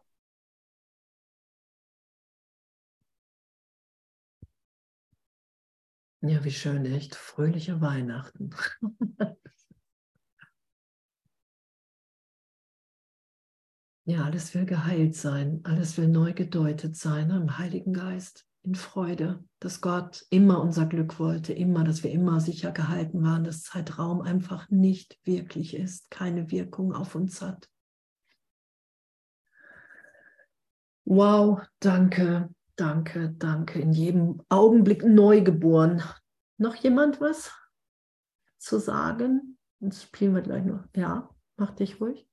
Ja, 6.22 6.44
wie 6.44 6.52
schön, 6.52 6.86
echt. 6.86 7.16
Fröhliche 7.16 7.82
Weihnachten. 7.82 8.52
Ja, 14.12 14.26
alles 14.26 14.53
will 14.53 14.66
geheilt 14.66 15.16
sein, 15.16 15.62
alles 15.64 15.97
will 15.97 16.09
neu 16.09 16.34
gedeutet 16.34 16.97
sein 16.97 17.30
ne, 17.30 17.38
im 17.38 17.57
Heiligen 17.57 17.93
Geist, 17.93 18.45
in 18.62 18.76
Freude, 18.76 19.41
dass 19.59 19.80
Gott 19.80 20.26
immer 20.30 20.59
unser 20.62 20.86
Glück 20.86 21.18
wollte, 21.18 21.53
immer, 21.53 21.86
dass 21.86 22.03
wir 22.03 22.12
immer 22.12 22.41
sicher 22.41 22.74
gehalten 22.74 23.24
waren, 23.24 23.45
dass 23.45 23.64
Zeitraum 23.64 24.20
einfach 24.20 24.70
nicht 24.70 25.18
wirklich 25.24 25.78
ist, 25.78 26.12
keine 26.12 26.51
Wirkung 26.51 26.93
auf 26.93 27.16
uns 27.16 27.41
hat. 27.41 27.70
Wow, 31.05 31.62
danke, 31.80 32.53
danke, 32.76 33.34
danke. 33.38 33.80
In 33.80 33.93
jedem 33.93 34.41
Augenblick 34.49 35.05
neu 35.05 35.39
geboren. 35.39 36.03
Noch 36.57 36.76
jemand 36.76 37.22
was 37.22 37.53
zu 38.57 38.78
sagen? 38.78 39.57
Jetzt 39.80 40.03
spielen 40.03 40.36
wir 40.36 40.41
gleich 40.41 40.66
noch. 40.66 40.84
Ja, 40.97 41.30
mach 41.55 41.72
dich 41.72 42.01
ruhig. 42.01 42.28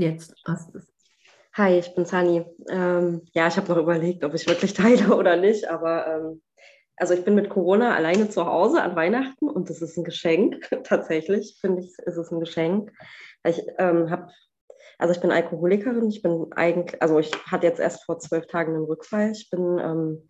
Jetzt 0.00 0.34
du 0.46 0.78
es. 0.78 0.90
Hi, 1.52 1.78
ich 1.78 1.94
bin 1.94 2.06
Sani. 2.06 2.46
Ähm, 2.70 3.20
ja, 3.34 3.48
ich 3.48 3.56
habe 3.58 3.68
noch 3.68 3.76
überlegt, 3.76 4.24
ob 4.24 4.32
ich 4.32 4.46
wirklich 4.48 4.72
teile 4.72 5.14
oder 5.14 5.36
nicht, 5.36 5.68
aber 5.68 6.06
ähm, 6.06 6.42
also 6.96 7.12
ich 7.12 7.22
bin 7.22 7.34
mit 7.34 7.50
Corona 7.50 7.94
alleine 7.94 8.30
zu 8.30 8.46
Hause 8.46 8.82
an 8.82 8.96
Weihnachten 8.96 9.50
und 9.50 9.68
das 9.68 9.82
ist 9.82 9.98
ein 9.98 10.04
Geschenk. 10.04 10.66
Tatsächlich 10.84 11.58
finde 11.60 11.82
ich, 11.82 11.88
ist 11.98 12.16
es 12.16 12.32
ein 12.32 12.40
Geschenk. 12.40 12.92
Ich 13.44 13.62
ähm, 13.76 14.08
habe, 14.08 14.28
also 14.96 15.12
ich 15.12 15.20
bin 15.20 15.32
Alkoholikerin. 15.32 16.08
Ich 16.08 16.22
bin 16.22 16.46
eigentlich, 16.56 17.02
also 17.02 17.18
ich 17.18 17.30
hatte 17.44 17.66
jetzt 17.66 17.80
erst 17.80 18.04
vor 18.04 18.18
zwölf 18.20 18.46
Tagen 18.46 18.74
einen 18.74 18.84
Rückfall. 18.84 19.32
Ich 19.32 19.50
bin 19.50 19.78
ähm, 19.78 20.28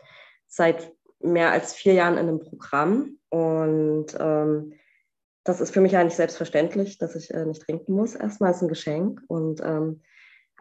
seit 0.48 0.90
mehr 1.20 1.52
als 1.52 1.74
vier 1.74 1.92
Jahren 1.92 2.14
in 2.14 2.28
einem 2.28 2.40
Programm 2.40 3.18
und 3.28 4.16
ähm, 4.18 4.72
das 5.50 5.60
ist 5.60 5.74
für 5.74 5.80
mich 5.80 5.96
eigentlich 5.96 6.14
selbstverständlich, 6.14 6.98
dass 6.98 7.16
ich 7.16 7.32
äh, 7.32 7.44
nicht 7.44 7.62
trinken 7.62 7.92
muss. 7.92 8.14
Erstmal 8.14 8.52
ist 8.52 8.62
ein 8.62 8.68
Geschenk 8.68 9.20
und 9.26 9.60
ähm, 9.62 10.00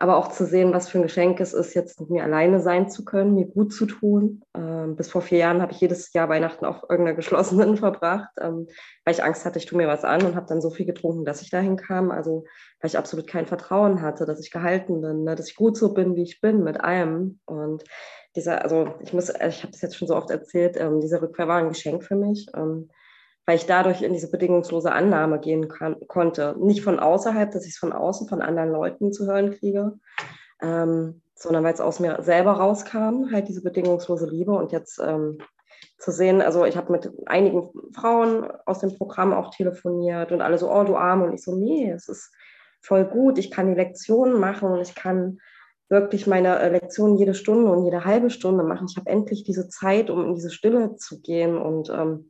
aber 0.02 0.16
auch 0.16 0.30
zu 0.30 0.46
sehen, 0.46 0.74
was 0.74 0.88
für 0.88 0.98
ein 0.98 1.04
Geschenk 1.04 1.42
es 1.42 1.54
ist, 1.54 1.74
jetzt 1.74 2.00
mit 2.00 2.10
mir 2.10 2.24
alleine 2.24 2.62
sein 2.62 2.90
zu 2.90 3.04
können, 3.04 3.36
mir 3.36 3.46
gut 3.46 3.74
zu 3.74 3.86
tun. 3.86 4.42
Ähm, 4.56 4.96
bis 4.96 5.10
vor 5.10 5.22
vier 5.22 5.40
Jahren 5.40 5.62
habe 5.62 5.74
ich 5.74 5.82
jedes 5.82 6.14
Jahr 6.14 6.30
Weihnachten 6.30 6.64
auf 6.66 6.84
irgendeiner 6.90 7.18
geschlossenen 7.18 7.76
verbracht, 7.78 8.30
ähm, 8.40 8.68
weil 9.04 9.14
ich 9.14 9.24
Angst 9.24 9.46
hatte, 9.46 9.60
ich 9.60 9.66
tue 9.66 9.78
mir 9.78 9.90
was 9.90 10.06
an 10.06 10.26
und 10.26 10.36
habe 10.36 10.46
dann 10.48 10.62
so 10.62 10.70
viel 10.70 10.86
getrunken, 10.86 11.26
dass 11.26 11.42
ich 11.42 11.50
dahin 11.50 11.76
kam. 11.76 12.12
Also 12.12 12.46
weil 12.80 12.90
ich 12.90 12.98
absolut 12.98 13.28
kein 13.28 13.46
Vertrauen 13.46 14.02
hatte, 14.02 14.26
dass 14.26 14.40
ich 14.40 14.52
gehalten 14.52 15.02
bin, 15.02 15.26
ne, 15.26 15.36
dass 15.36 15.50
ich 15.50 15.56
gut 15.56 15.76
so 15.76 15.94
bin, 15.94 16.16
wie 16.16 16.24
ich 16.24 16.40
bin, 16.40 16.64
mit 16.64 16.80
allem. 16.80 17.42
Und 17.46 17.84
dieser, 18.38 18.64
also 18.64 18.94
ich 19.02 19.12
muss, 19.12 19.30
ich 19.30 19.64
habe 19.64 19.72
das 19.72 19.82
jetzt 19.82 19.98
schon 19.98 20.08
so 20.08 20.16
oft 20.16 20.30
erzählt, 20.30 20.78
ähm, 20.78 21.02
dieser 21.02 21.22
Rückkehr 21.22 21.50
war 21.50 21.58
ein 21.58 21.70
Geschenk 21.70 22.06
für 22.06 22.16
mich. 22.16 22.48
Ähm, 22.56 22.90
weil 23.50 23.56
ich 23.56 23.66
dadurch 23.66 24.04
in 24.04 24.14
diese 24.14 24.30
bedingungslose 24.30 24.92
Annahme 24.92 25.40
gehen 25.40 25.70
kann, 25.70 25.96
konnte. 26.08 26.56
Nicht 26.60 26.84
von 26.84 27.00
außerhalb, 27.00 27.50
dass 27.50 27.66
ich 27.66 27.72
es 27.72 27.78
von 27.80 27.94
außen, 27.94 28.30
von 28.30 28.44
anderen 28.44 28.72
Leuten 28.72 29.12
zu 29.12 29.26
hören 29.26 29.50
kriege, 29.50 29.94
ähm, 30.62 31.24
sondern 31.34 31.64
weil 31.64 31.74
es 31.74 31.82
aus 31.82 32.00
mir 32.00 32.22
selber 32.22 32.52
rauskam, 32.52 33.32
halt 33.32 33.48
diese 33.48 33.64
bedingungslose 33.64 34.30
Liebe. 34.30 34.52
Und 34.52 34.72
jetzt 34.72 35.00
ähm, 35.04 35.40
zu 35.98 36.12
sehen, 36.12 36.44
also 36.44 36.64
ich 36.64 36.78
habe 36.78 36.92
mit 36.92 37.12
einigen 37.26 37.72
Frauen 37.92 38.52
aus 38.68 38.82
dem 38.82 38.96
Programm 38.96 39.34
auch 39.34 39.50
telefoniert 39.50 40.32
und 40.32 40.42
alle 40.42 40.60
so, 40.60 40.72
oh 40.72 40.84
du 40.84 40.96
Arme. 40.96 41.26
Und 41.26 41.34
ich 41.34 41.44
so, 41.44 41.56
nee, 41.56 41.90
es 41.90 42.08
ist 42.08 42.32
voll 42.82 43.04
gut, 43.04 43.40
ich 43.40 43.50
kann 43.50 43.66
die 43.66 43.82
Lektionen 43.82 44.40
machen 44.40 44.70
und 44.70 44.82
ich 44.82 44.94
kann 44.94 45.40
wirklich 45.90 46.28
meine 46.28 46.60
äh, 46.60 46.70
Lektionen 46.70 47.18
jede 47.18 47.34
Stunde 47.34 47.72
und 47.72 47.84
jede 47.84 48.06
halbe 48.06 48.30
Stunde 48.30 48.64
machen. 48.64 48.86
Ich 48.88 48.96
habe 48.96 49.10
endlich 49.10 49.44
diese 49.44 49.70
Zeit, 49.70 50.12
um 50.12 50.24
in 50.24 50.36
diese 50.36 50.52
Stille 50.52 50.98
zu 50.98 51.20
gehen 51.20 51.58
und 51.58 51.90
ähm, 51.90 52.30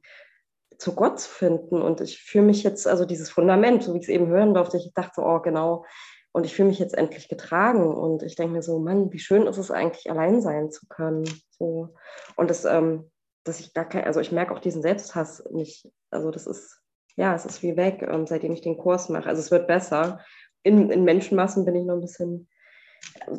zu 0.79 0.95
Gott 0.95 1.19
zu 1.19 1.29
finden. 1.29 1.81
Und 1.81 2.01
ich 2.01 2.23
fühle 2.23 2.45
mich 2.45 2.63
jetzt, 2.63 2.87
also 2.87 3.05
dieses 3.05 3.29
Fundament, 3.29 3.83
so 3.83 3.93
wie 3.93 3.97
ich 3.97 4.05
es 4.05 4.09
eben 4.09 4.27
hören 4.27 4.53
durfte, 4.53 4.77
ich 4.77 4.91
dachte 4.95 5.13
so, 5.17 5.23
oh 5.23 5.39
genau, 5.39 5.85
und 6.31 6.45
ich 6.45 6.55
fühle 6.55 6.69
mich 6.69 6.79
jetzt 6.79 6.97
endlich 6.97 7.27
getragen. 7.27 7.93
Und 7.93 8.23
ich 8.23 8.35
denke 8.35 8.53
mir 8.53 8.61
so, 8.61 8.79
Mann, 8.79 9.11
wie 9.11 9.19
schön 9.19 9.45
ist 9.45 9.57
es 9.57 9.71
eigentlich, 9.71 10.09
allein 10.09 10.41
sein 10.41 10.71
zu 10.71 10.87
können. 10.87 11.25
So. 11.49 11.89
Und 12.35 12.49
das, 12.49 12.65
ähm, 12.65 13.11
dass 13.43 13.59
ich 13.59 13.73
gar 13.73 13.85
kein, 13.87 14.05
also 14.05 14.19
ich 14.19 14.31
merke 14.31 14.53
auch 14.53 14.59
diesen 14.59 14.81
Selbsthass 14.81 15.43
nicht. 15.51 15.87
Also 16.11 16.31
das 16.31 16.47
ist, 16.47 16.81
ja, 17.17 17.35
es 17.35 17.45
ist 17.45 17.61
wie 17.61 17.75
weg, 17.75 18.07
ähm, 18.09 18.25
seitdem 18.25 18.53
ich 18.53 18.61
den 18.61 18.77
Kurs 18.77 19.09
mache. 19.09 19.27
Also 19.27 19.41
es 19.41 19.51
wird 19.51 19.67
besser. 19.67 20.19
In, 20.63 20.89
in 20.91 21.03
Menschenmassen 21.03 21.65
bin 21.65 21.75
ich 21.75 21.83
noch 21.83 21.95
ein 21.95 22.01
bisschen, 22.01 22.47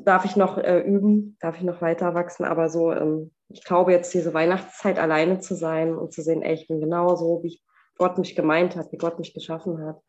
darf 0.05 0.25
ich 0.25 0.37
noch 0.37 0.59
äh, 0.59 0.81
üben, 0.81 1.37
darf 1.41 1.57
ich 1.57 1.63
noch 1.63 1.81
weiter 1.81 2.15
wachsen, 2.15 2.45
aber 2.45 2.69
so 2.69 2.93
ähm, 2.93 3.33
ich 3.49 3.65
glaube 3.65 3.93
jetzt 3.93 4.15
diese 4.15 4.33
Weihnachtszeit 4.33 4.99
alleine 4.99 5.41
zu 5.41 5.55
sein 5.55 5.97
und 5.97 6.13
zu 6.13 6.23
sehen, 6.23 6.43
ey, 6.43 6.55
ich 6.55 6.69
bin 6.69 6.81
genau 6.81 7.17
so, 7.17 7.41
wie 7.43 7.61
Gott 7.99 8.17
mich 8.19 8.35
gemeint 8.35 8.77
hat, 8.77 8.93
wie 8.93 8.97
Gott 8.97 9.19
mich 9.19 9.35
geschaffen 9.35 9.85
hat. 9.85 10.01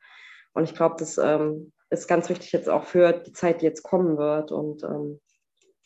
Und 0.54 0.64
ich 0.64 0.76
glaube, 0.76 0.96
das 1.00 1.18
ähm, 1.18 1.72
ist 1.90 2.08
ganz 2.08 2.30
wichtig 2.30 2.52
jetzt 2.52 2.70
auch 2.70 2.86
für 2.86 3.14
die 3.14 3.34
Zeit, 3.34 3.62
die 3.62 3.66
jetzt 3.66 3.84
kommen 3.84 4.18
wird. 4.18 4.52
Und 4.52 4.84
ähm, 4.84 5.20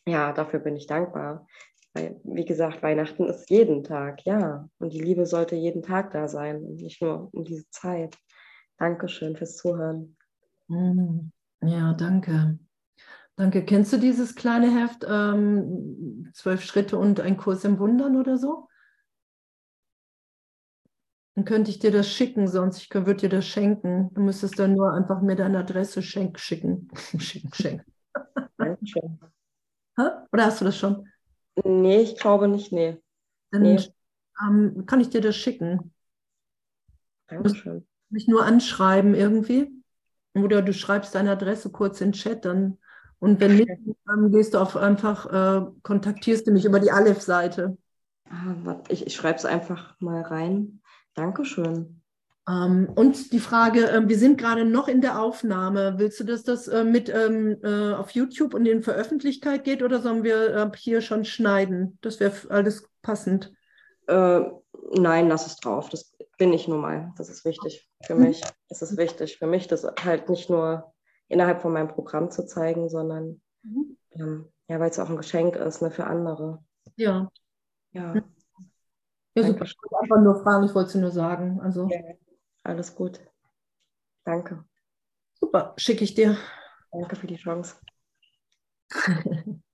ja, 0.05 0.33
dafür 0.33 0.59
bin 0.59 0.75
ich 0.75 0.87
dankbar. 0.87 1.47
Weil, 1.93 2.19
wie 2.23 2.45
gesagt, 2.45 2.83
Weihnachten 2.83 3.25
ist 3.25 3.49
jeden 3.49 3.83
Tag, 3.83 4.25
ja. 4.25 4.67
Und 4.79 4.91
die 4.93 5.01
Liebe 5.01 5.25
sollte 5.25 5.55
jeden 5.55 5.81
Tag 5.81 6.11
da 6.11 6.27
sein 6.27 6.57
und 6.57 6.75
nicht 6.75 7.01
nur 7.01 7.29
in 7.33 7.45
diese 7.45 7.69
Zeit. 7.69 8.17
Dankeschön 8.77 9.37
fürs 9.37 9.55
Zuhören. 9.55 10.17
Mm, 10.67 11.31
ja, 11.63 11.93
danke. 11.93 12.59
Danke. 13.37 13.65
Kennst 13.65 13.91
du 13.91 13.97
dieses 13.97 14.35
kleine 14.35 14.71
Heft, 14.71 15.05
ähm, 15.07 16.31
Zwölf 16.33 16.63
Schritte 16.63 16.97
und 16.97 17.19
ein 17.19 17.37
Kurs 17.37 17.63
im 17.65 17.79
Wundern 17.79 18.15
oder 18.15 18.37
so? 18.37 18.69
Dann 21.35 21.43
könnte 21.43 21.69
ich 21.69 21.79
dir 21.79 21.91
das 21.91 22.09
schicken, 22.09 22.47
sonst 22.47 22.81
ich 22.81 22.93
würde 22.93 23.15
dir 23.15 23.29
das 23.29 23.45
schenken. 23.45 24.09
Du 24.13 24.21
müsstest 24.21 24.57
dann 24.57 24.73
nur 24.73 24.93
einfach 24.93 25.21
mir 25.21 25.35
deine 25.35 25.59
Adresse 25.59 26.01
schenk, 26.01 26.39
schicken. 26.39 26.87
schicken, 27.19 27.53
schenken. 27.53 27.91
Dankeschön. 28.57 29.19
Oder 30.31 30.45
hast 30.45 30.61
du 30.61 30.65
das 30.65 30.77
schon? 30.77 31.07
Nee, 31.63 32.01
ich 32.01 32.17
glaube 32.17 32.47
nicht, 32.47 32.71
nee. 32.71 32.97
Dann 33.51 33.61
Nee. 33.61 33.79
ähm, 34.41 34.85
kann 34.85 35.01
ich 35.01 35.09
dir 35.09 35.21
das 35.21 35.35
schicken. 35.35 35.93
Dankeschön. 37.27 37.85
Mich 38.09 38.27
nur 38.27 38.45
anschreiben 38.45 39.13
irgendwie. 39.13 39.71
Oder 40.35 40.61
du 40.61 40.73
schreibst 40.73 41.15
deine 41.15 41.31
Adresse 41.31 41.71
kurz 41.71 42.01
in 42.01 42.09
den 42.11 42.13
Chat, 42.13 42.45
dann 42.45 42.77
und 43.25 43.39
wenn 43.39 43.55
nicht, 43.55 43.71
dann 44.05 44.31
gehst 44.31 44.53
du 44.53 44.59
auf 44.59 44.77
einfach, 44.77 45.25
äh, 45.25 45.65
kontaktierst 45.81 46.45
du 46.45 46.51
mich 46.51 46.63
über 46.63 46.79
die 46.79 46.91
Aleph-Seite. 46.91 47.75
Ah, 48.29 48.75
ich 48.87 49.07
ich 49.07 49.15
schreibe 49.15 49.39
es 49.39 49.45
einfach 49.45 49.95
mal 49.99 50.21
rein. 50.21 50.81
Dankeschön. 51.15 52.03
Ähm, 52.47 52.87
und 52.93 53.33
die 53.33 53.39
Frage, 53.39 53.85
ähm, 53.87 54.09
wir 54.09 54.19
sind 54.19 54.37
gerade 54.37 54.63
noch 54.63 54.87
in 54.87 55.01
der 55.01 55.19
Aufnahme. 55.19 55.95
Willst 55.97 56.19
du, 56.19 56.23
dass 56.23 56.43
das 56.43 56.67
äh, 56.67 56.83
mit 56.83 57.09
ähm, 57.09 57.57
äh, 57.63 57.93
auf 57.93 58.11
YouTube 58.11 58.53
und 58.53 58.67
in 58.67 58.83
Veröffentlichkeit 58.83 59.63
geht 59.63 59.81
oder 59.81 60.01
sollen 60.01 60.23
wir 60.23 60.55
äh, 60.55 60.71
hier 60.77 61.01
schon 61.01 61.25
schneiden? 61.25 61.97
Das 62.01 62.19
wäre 62.19 62.33
alles 62.49 62.87
passend. 63.01 63.51
Äh, 64.05 64.41
nein, 64.93 65.29
lass 65.29 65.47
es 65.47 65.55
drauf. 65.55 65.89
Das 65.89 66.15
bin 66.37 66.53
ich 66.53 66.67
nun 66.67 66.81
mal. 66.81 67.11
Das 67.17 67.29
ist 67.29 67.43
wichtig 67.43 67.89
für 68.03 68.13
mich. 68.13 68.43
Das 68.69 68.83
ist 68.83 68.97
wichtig 68.97 69.37
für 69.39 69.47
mich, 69.47 69.67
das 69.67 69.83
halt 70.03 70.29
nicht 70.29 70.51
nur 70.51 70.93
innerhalb 71.27 71.61
von 71.61 71.73
meinem 71.73 71.89
Programm 71.89 72.31
zu 72.31 72.45
zeigen, 72.45 72.89
sondern 72.89 73.41
Mhm. 73.63 73.97
ähm, 74.11 74.45
ja, 74.67 74.79
weil 74.79 74.89
es 74.89 74.99
auch 74.99 75.09
ein 75.09 75.17
Geschenk 75.17 75.55
ist 75.55 75.81
ne, 75.81 75.91
für 75.91 76.05
andere. 76.05 76.63
Ja, 76.95 77.29
Ja, 77.91 78.13
ja 79.35 79.43
super. 79.43 79.65
Ich 79.65 79.75
wollte 79.81 79.99
einfach 80.01 80.21
nur 80.21 80.43
fragen, 80.43 80.65
ich 80.65 80.75
wollte 80.75 80.89
es 80.89 80.95
nur 80.95 81.11
sagen. 81.11 81.59
Also 81.61 81.89
Ja. 81.89 81.99
alles 82.63 82.95
gut. 82.95 83.19
Danke. 84.23 84.63
super, 85.39 85.73
schicke 85.77 86.03
ich 86.03 86.13
dir. 86.15 86.37
Danke 86.91 87.15
für 87.15 87.27
die 87.27 87.37
Chance. 87.37 87.75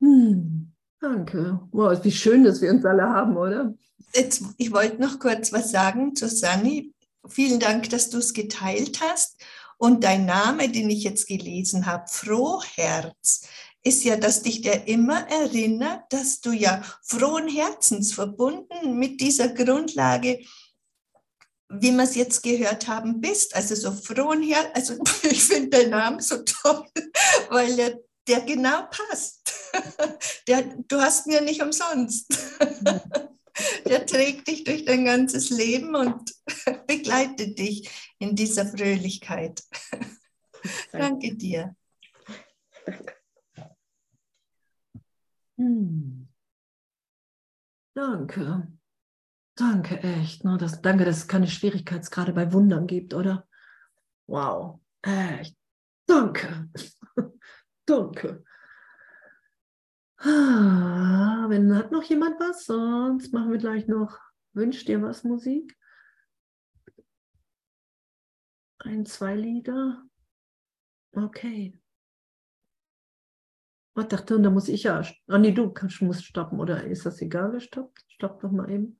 Hm, 0.00 0.72
danke. 1.00 1.60
Wow, 1.72 2.02
wie 2.04 2.10
schön, 2.10 2.44
dass 2.44 2.60
wir 2.60 2.70
uns 2.70 2.84
alle 2.84 3.02
haben, 3.08 3.36
oder? 3.36 3.74
Jetzt, 4.14 4.42
ich 4.56 4.72
wollte 4.72 5.00
noch 5.00 5.18
kurz 5.18 5.52
was 5.52 5.70
sagen 5.70 6.14
zu 6.14 6.28
Sani. 6.28 6.92
Vielen 7.28 7.60
Dank, 7.60 7.90
dass 7.90 8.10
du 8.10 8.18
es 8.18 8.32
geteilt 8.32 9.00
hast. 9.00 9.36
Und 9.76 10.04
dein 10.04 10.26
Name, 10.26 10.68
den 10.68 10.90
ich 10.90 11.04
jetzt 11.04 11.26
gelesen 11.26 11.86
habe, 11.86 12.04
Frohherz, 12.08 13.48
ist 13.82 14.04
ja, 14.04 14.16
dass 14.16 14.42
dich 14.42 14.60
der 14.60 14.86
immer 14.88 15.26
erinnert, 15.28 16.12
dass 16.12 16.40
du 16.40 16.52
ja 16.52 16.82
frohen 17.02 17.48
Herzens 17.48 18.12
verbunden 18.12 18.98
mit 18.98 19.20
dieser 19.20 19.48
Grundlage, 19.48 20.40
wie 21.70 21.92
wir 21.92 22.02
es 22.02 22.14
jetzt 22.14 22.42
gehört 22.42 22.88
haben, 22.88 23.20
bist. 23.20 23.54
Also 23.54 23.74
so 23.74 23.92
frohen 23.92 24.42
Herzens, 24.42 24.90
also 24.90 25.02
ich 25.30 25.42
finde 25.42 25.78
den 25.78 25.90
Namen 25.90 26.20
so 26.20 26.42
toll, 26.42 26.84
weil 27.50 27.78
er 27.78 27.98
der 28.28 28.42
genau 28.42 28.86
passt. 28.90 29.40
Der, 30.46 30.62
du 30.88 31.00
hast 31.00 31.26
ja 31.26 31.40
nicht 31.40 31.62
umsonst. 31.62 32.26
Der 33.86 34.06
trägt 34.06 34.48
dich 34.48 34.64
durch 34.64 34.84
dein 34.84 35.04
ganzes 35.04 35.50
Leben 35.50 35.94
und 35.94 36.34
begleitet 36.86 37.58
dich 37.58 37.90
in 38.18 38.34
dieser 38.36 38.66
Fröhlichkeit. 38.66 39.62
Danke 40.92 41.34
dir. 41.36 41.74
Hm. 45.56 46.28
Danke. 47.94 48.68
Danke, 49.56 50.02
echt. 50.02 50.44
Ne? 50.44 50.56
Das, 50.58 50.80
danke, 50.80 51.04
dass 51.04 51.18
es 51.18 51.28
keine 51.28 51.46
Schwierigkeitsgrade 51.46 52.32
bei 52.32 52.52
Wundern 52.52 52.86
gibt, 52.86 53.12
oder? 53.12 53.46
Wow. 54.26 54.80
Echt. 55.02 55.56
Danke. 56.06 56.70
danke. 57.86 58.44
Ah, 60.22 61.46
wenn 61.48 61.74
hat 61.74 61.92
noch 61.92 62.02
jemand 62.02 62.38
was, 62.40 62.66
sonst 62.66 63.32
machen 63.32 63.50
wir 63.52 63.58
gleich 63.58 63.86
noch. 63.88 64.18
Wünscht 64.52 64.86
dir 64.88 65.00
was 65.00 65.24
Musik? 65.24 65.76
Ein, 68.80 69.06
zwei 69.06 69.34
Lieder. 69.34 70.04
Okay. 71.12 71.78
Ich 73.98 74.06
dachte, 74.06 74.40
da 74.40 74.50
muss 74.50 74.68
ich 74.68 74.84
ja. 74.84 75.02
Ah, 75.28 75.38
nee, 75.38 75.52
du 75.52 75.70
kannst, 75.70 76.02
musst 76.02 76.24
stoppen, 76.24 76.60
oder 76.60 76.84
ist 76.84 77.06
das 77.06 77.20
egal, 77.22 77.52
wer 77.52 77.60
stoppt? 77.60 78.04
Stopp 78.08 78.40
doch 78.40 78.50
mal 78.50 78.70
eben. 78.70 78.99